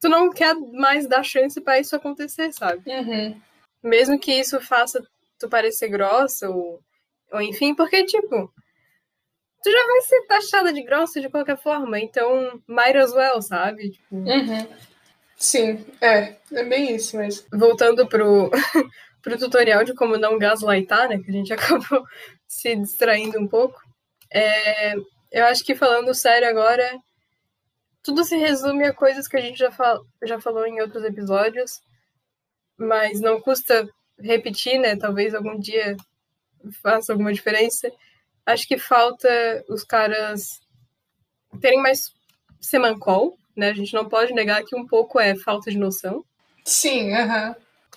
tu 0.00 0.08
não 0.08 0.30
quer 0.30 0.54
mais 0.54 1.06
dar 1.06 1.22
chance 1.22 1.60
para 1.60 1.78
isso 1.78 1.94
acontecer, 1.94 2.54
sabe? 2.54 2.82
Uhum. 2.90 3.38
Mesmo 3.82 4.18
que 4.18 4.32
isso 4.32 4.58
faça 4.62 5.06
tu 5.38 5.46
parecer 5.46 5.88
grossa, 5.88 6.48
ou, 6.48 6.80
ou 7.30 7.42
enfim, 7.42 7.74
porque, 7.74 8.02
tipo, 8.04 8.50
tu 9.64 9.70
já 9.70 9.86
vai 9.86 10.00
ser 10.02 10.26
taxada 10.26 10.72
de 10.74 10.82
grossa 10.82 11.18
de 11.22 11.30
qualquer 11.30 11.56
forma, 11.56 11.98
então 11.98 12.60
might 12.68 12.96
as 12.98 13.12
well, 13.12 13.40
sabe? 13.40 13.92
Tipo... 13.92 14.16
Uhum. 14.16 14.68
Sim, 15.38 15.86
é, 16.02 16.36
é 16.52 16.64
bem 16.64 16.94
isso 16.94 17.16
mesmo. 17.16 17.46
Voltando 17.50 18.06
pro, 18.06 18.50
pro 19.22 19.38
tutorial 19.38 19.82
de 19.82 19.94
como 19.94 20.18
não 20.18 20.38
gaslightar, 20.38 21.08
né? 21.08 21.18
Que 21.18 21.30
a 21.30 21.32
gente 21.32 21.50
acabou 21.54 22.04
se 22.46 22.76
distraindo 22.76 23.40
um 23.40 23.48
pouco. 23.48 23.80
É, 24.30 24.94
eu 25.32 25.46
acho 25.46 25.64
que 25.64 25.74
falando 25.74 26.14
sério 26.14 26.46
agora, 26.46 26.98
tudo 28.02 28.22
se 28.22 28.36
resume 28.36 28.84
a 28.84 28.92
coisas 28.92 29.26
que 29.26 29.36
a 29.38 29.40
gente 29.40 29.58
já, 29.58 29.70
fal 29.70 30.04
já 30.24 30.38
falou 30.38 30.66
em 30.66 30.82
outros 30.82 31.02
episódios, 31.04 31.80
mas 32.76 33.18
não 33.18 33.40
custa 33.40 33.88
repetir, 34.20 34.78
né? 34.78 34.94
Talvez 34.94 35.34
algum 35.34 35.58
dia 35.58 35.96
faça 36.82 37.12
alguma 37.12 37.32
diferença. 37.32 37.90
Acho 38.46 38.66
que 38.68 38.78
falta 38.78 39.28
os 39.68 39.84
caras 39.84 40.60
terem 41.60 41.80
mais 41.80 42.12
semancol, 42.60 43.38
né? 43.56 43.70
A 43.70 43.74
gente 43.74 43.94
não 43.94 44.08
pode 44.08 44.32
negar 44.32 44.64
que 44.64 44.76
um 44.76 44.86
pouco 44.86 45.18
é 45.20 45.34
falta 45.34 45.70
de 45.70 45.78
noção. 45.78 46.24
Sim, 46.64 47.12
aham. 47.14 47.54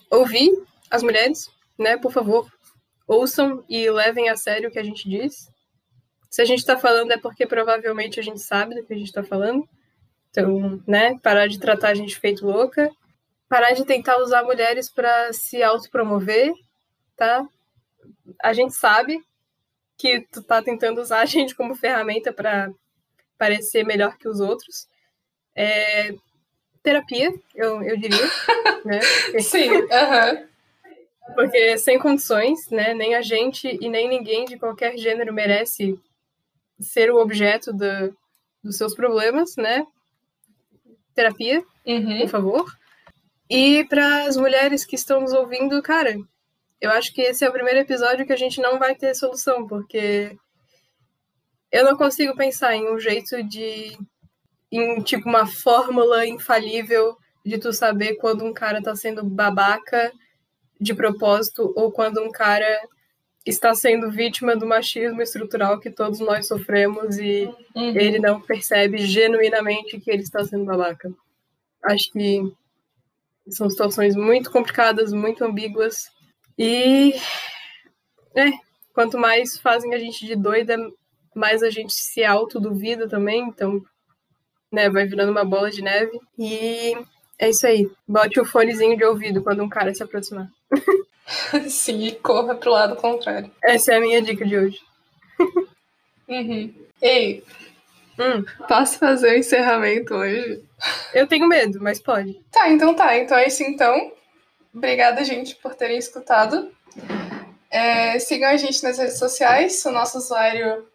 Ouvir 0.10 0.52
as 0.90 1.04
mulheres, 1.04 1.50
né, 1.78 1.98
por 1.98 2.12
favor, 2.12 2.50
ouçam 3.08 3.64
e 3.68 3.90
levem 3.90 4.30
a 4.30 4.38
sério 4.38 4.70
o 4.70 4.72
que 4.72 4.80
a 4.80 4.84
gente 4.84 5.10
diz. 5.10 5.50
Se 6.30 6.42
a 6.42 6.46
gente 6.46 6.60
está 6.60 6.78
falando 6.78 7.12
é 7.12 7.18
porque 7.18 7.46
provavelmente 7.46 8.20
a 8.20 8.24
gente 8.24 8.40
sabe 8.40 8.76
do 8.76 8.86
que 8.86 8.94
a 8.94 8.98
gente 8.98 9.08
está 9.08 9.24
falando. 9.24 9.68
Então, 10.30 10.82
né, 10.86 11.18
parar 11.20 11.48
de 11.48 11.60
tratar 11.60 11.90
a 11.90 11.96
gente 11.96 12.20
feito 12.20 12.46
louca, 12.46 12.92
parar 13.50 13.72
de 13.72 13.86
tentar 13.86 14.18
usar 14.18 14.44
mulheres 14.44 14.90
para 14.90 15.34
se 15.34 15.64
autopromover, 15.64 16.54
tá? 17.16 17.48
A 18.44 18.54
gente 18.54 18.74
sabe 18.74 19.20
que 19.98 20.22
tu 20.32 20.44
tá 20.44 20.62
tentando 20.62 21.02
usar 21.02 21.22
a 21.22 21.26
gente 21.26 21.56
como 21.56 21.76
ferramenta 21.76 22.32
para 22.32 22.72
parecer 23.38 23.84
melhor 23.84 24.18
que 24.18 24.28
os 24.28 24.40
outros. 24.40 24.88
É, 25.56 26.14
terapia, 26.84 27.34
eu, 27.56 27.82
eu 27.82 27.98
diria. 27.98 28.18
né? 28.86 29.00
Sim, 29.42 29.70
aham. 29.92 30.48
Porque 31.36 31.78
sem 31.78 32.00
condições, 32.00 32.70
né? 32.70 32.94
Nem 32.94 33.16
a 33.16 33.22
gente 33.22 33.68
e 33.82 33.90
nem 33.90 34.08
ninguém 34.08 34.46
de 34.46 34.58
qualquer 34.58 34.98
gênero 34.98 35.34
merece 35.34 36.00
ser 36.80 37.12
o 37.12 37.18
objeto 37.18 37.74
do, 37.74 38.16
dos 38.64 38.78
seus 38.78 38.96
problemas, 38.96 39.56
né? 39.58 39.86
Terapia, 41.14 41.64
uhum. 41.86 42.20
por 42.22 42.30
favor. 42.30 42.78
E 43.50 43.84
para 43.86 44.24
as 44.24 44.38
mulheres 44.38 44.86
que 44.86 44.96
estão 44.96 45.22
nos 45.22 45.34
ouvindo, 45.34 45.82
cara, 45.82 46.16
eu 46.80 46.92
acho 46.92 47.14
que 47.14 47.22
esse 47.22 47.44
é 47.44 47.50
o 47.50 47.52
primeiro 47.52 47.80
episódio 47.80 48.26
que 48.26 48.34
a 48.34 48.38
gente 48.38 48.62
não 48.62 48.78
vai 48.78 48.96
ter 48.96 49.16
solução, 49.16 49.68
porque 49.68 50.38
eu 51.72 51.84
não 51.84 51.98
consigo 51.98 52.36
pensar 52.36 52.76
em 52.76 52.90
um 52.90 53.00
jeito 53.00 53.44
de. 53.44 53.98
em 54.72 55.02
tipo 55.02 55.28
uma 55.28 55.46
fórmula 55.46 56.26
infalível 56.26 57.18
de 57.46 57.58
tu 57.58 57.74
saber 57.74 58.16
quando 58.16 58.44
um 58.44 58.54
cara 58.54 58.82
tá 58.82 58.96
sendo 58.96 59.24
babaca 59.24 60.12
de 60.80 60.94
propósito 60.94 61.74
ou 61.76 61.92
quando 61.92 62.22
um 62.22 62.32
cara 62.32 62.68
está 63.46 63.74
sendo 63.74 64.12
vítima 64.12 64.56
do 64.56 64.68
machismo 64.68 65.22
estrutural 65.22 65.80
que 65.80 65.90
todos 65.90 66.20
nós 66.20 66.48
sofremos 66.48 67.18
e 67.18 67.46
uhum. 67.74 67.96
ele 67.96 68.20
não 68.20 68.42
percebe 68.42 68.98
genuinamente 68.98 70.00
que 70.00 70.12
ele 70.12 70.24
está 70.24 70.44
sendo 70.44 70.66
babaca. 70.66 71.12
Acho 71.84 72.12
que 72.12 72.42
são 73.50 73.70
situações 73.70 74.16
muito 74.16 74.52
complicadas, 74.52 75.14
muito 75.14 75.44
ambíguas 75.46 76.12
e 76.58 77.14
é, 78.36 78.52
quanto 78.94 79.18
mais 79.18 79.58
fazem 79.58 79.94
a 79.94 80.00
gente 80.00 80.26
de 80.26 80.36
doida, 80.36 80.76
mais 81.36 81.62
a 81.62 81.70
gente 81.70 81.94
se 81.94 82.24
autoduvida 82.24 83.08
também, 83.08 83.42
então, 83.42 83.82
né, 84.72 84.90
vai 84.90 85.06
virando 85.06 85.32
uma 85.32 85.46
bola 85.46 85.70
de 85.70 85.82
neve. 85.82 86.20
E 86.38 86.94
é 87.40 87.50
isso 87.50 87.68
aí. 87.68 87.90
Bote 88.08 88.40
o 88.40 88.46
fonezinho 88.46 88.98
de 88.98 89.04
ouvido 89.04 89.44
quando 89.44 89.64
um 89.64 89.70
cara 89.70 89.94
se 89.94 90.04
aproximar. 90.04 90.50
Sim, 91.70 92.06
e 92.06 92.12
corra 92.14 92.56
pro 92.56 92.72
lado 92.72 92.96
contrário. 92.96 93.52
Essa 93.64 93.94
é 93.94 93.98
a 93.98 94.02
minha 94.02 94.22
dica 94.22 94.46
de 94.46 94.58
hoje. 94.58 94.80
Uhum. 96.28 96.74
Ei, 97.02 97.44
Hum, 98.20 98.44
posso 98.68 98.98
fazer 98.98 99.30
o 99.30 99.38
encerramento 99.38 100.16
hoje? 100.16 100.64
eu 101.14 101.28
tenho 101.28 101.48
medo, 101.48 101.80
mas 101.82 102.00
pode. 102.00 102.34
Tá, 102.52 102.70
então 102.70 102.96
tá. 102.96 103.16
Então 103.16 103.38
é 103.38 103.48
isso 103.48 103.64
então. 103.64 104.12
Obrigada, 104.78 105.24
gente, 105.24 105.56
por 105.56 105.74
terem 105.74 105.98
escutado. 105.98 106.70
É, 107.72 108.20
sigam 108.20 108.48
a 108.48 108.58
gente 108.58 108.84
nas 108.84 109.00
redes 109.00 109.18
sociais. 109.18 109.84
O 109.86 109.92
nosso 109.92 110.20
usuário 110.20 110.86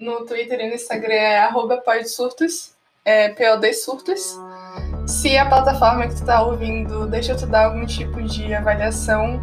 no 0.00 0.24
Twitter 0.24 0.58
e 0.58 0.68
no 0.68 0.74
Instagram 0.74 1.12
é 1.12 1.48
podsurtos, 1.84 2.72
é 3.04 3.28
POD 3.28 3.74
Surtos. 3.74 4.38
Se 5.06 5.36
a 5.36 5.44
plataforma 5.44 6.08
que 6.08 6.14
tu 6.14 6.24
tá 6.24 6.42
ouvindo 6.42 7.06
deixa 7.06 7.34
te 7.34 7.44
dar 7.44 7.66
algum 7.66 7.84
tipo 7.84 8.22
de 8.22 8.54
avaliação, 8.54 9.38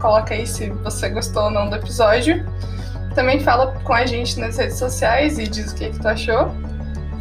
coloca 0.00 0.32
aí 0.32 0.46
se 0.46 0.70
você 0.70 1.10
gostou 1.10 1.44
ou 1.44 1.50
não 1.50 1.68
do 1.68 1.76
episódio. 1.76 2.42
Também 3.14 3.40
fala 3.40 3.78
com 3.84 3.92
a 3.92 4.06
gente 4.06 4.40
nas 4.40 4.56
redes 4.56 4.78
sociais 4.78 5.38
e 5.38 5.46
diz 5.46 5.72
o 5.72 5.74
que, 5.74 5.90
que 5.90 6.00
tu 6.00 6.08
achou. 6.08 6.50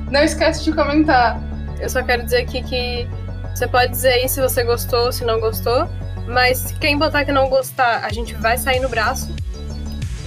Não 0.09 0.23
esquece 0.23 0.63
de 0.63 0.73
comentar. 0.73 1.37
Eu 1.77 1.89
só 1.89 2.01
quero 2.01 2.23
dizer 2.23 2.43
aqui 2.43 2.63
que 2.63 3.05
você 3.53 3.67
pode 3.67 3.91
dizer 3.91 4.13
aí 4.13 4.29
se 4.29 4.39
você 4.39 4.63
gostou, 4.63 5.11
se 5.11 5.25
não 5.25 5.41
gostou. 5.41 5.87
Mas 6.27 6.71
quem 6.79 6.97
botar 6.97 7.25
que 7.25 7.31
não 7.31 7.49
gostar, 7.49 8.03
a 8.03 8.11
gente 8.11 8.33
vai 8.35 8.57
sair 8.57 8.79
no 8.79 8.89
braço. 8.89 9.33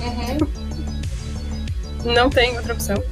Uhum. 0.01 0.39
Não 2.13 2.31
tem 2.31 2.57
outra 2.57 2.73
opção. 2.73 3.03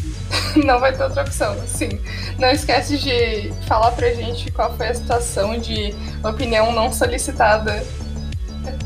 Não 0.64 0.80
vai 0.80 0.94
ter 0.94 1.02
outra 1.04 1.22
opção, 1.22 1.56
sim. 1.66 2.00
Não 2.38 2.50
esquece 2.50 2.98
de 2.98 3.52
falar 3.66 3.92
pra 3.92 4.12
gente 4.12 4.50
qual 4.50 4.76
foi 4.76 4.88
a 4.88 4.94
situação 4.94 5.58
de 5.58 5.94
opinião 6.24 6.72
não 6.72 6.92
solicitada 6.92 7.84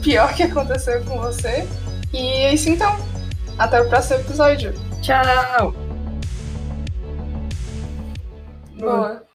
pior 0.03 0.35
que 0.35 0.43
aconteceu 0.43 1.03
com 1.05 1.19
você. 1.19 1.67
E 2.13 2.19
é 2.19 2.55
isso 2.55 2.69
então. 2.69 2.97
Até 3.59 3.81
o 3.81 3.89
próximo 3.89 4.21
episódio. 4.21 4.75
Tchau! 5.01 5.75
Boa. 8.79 9.30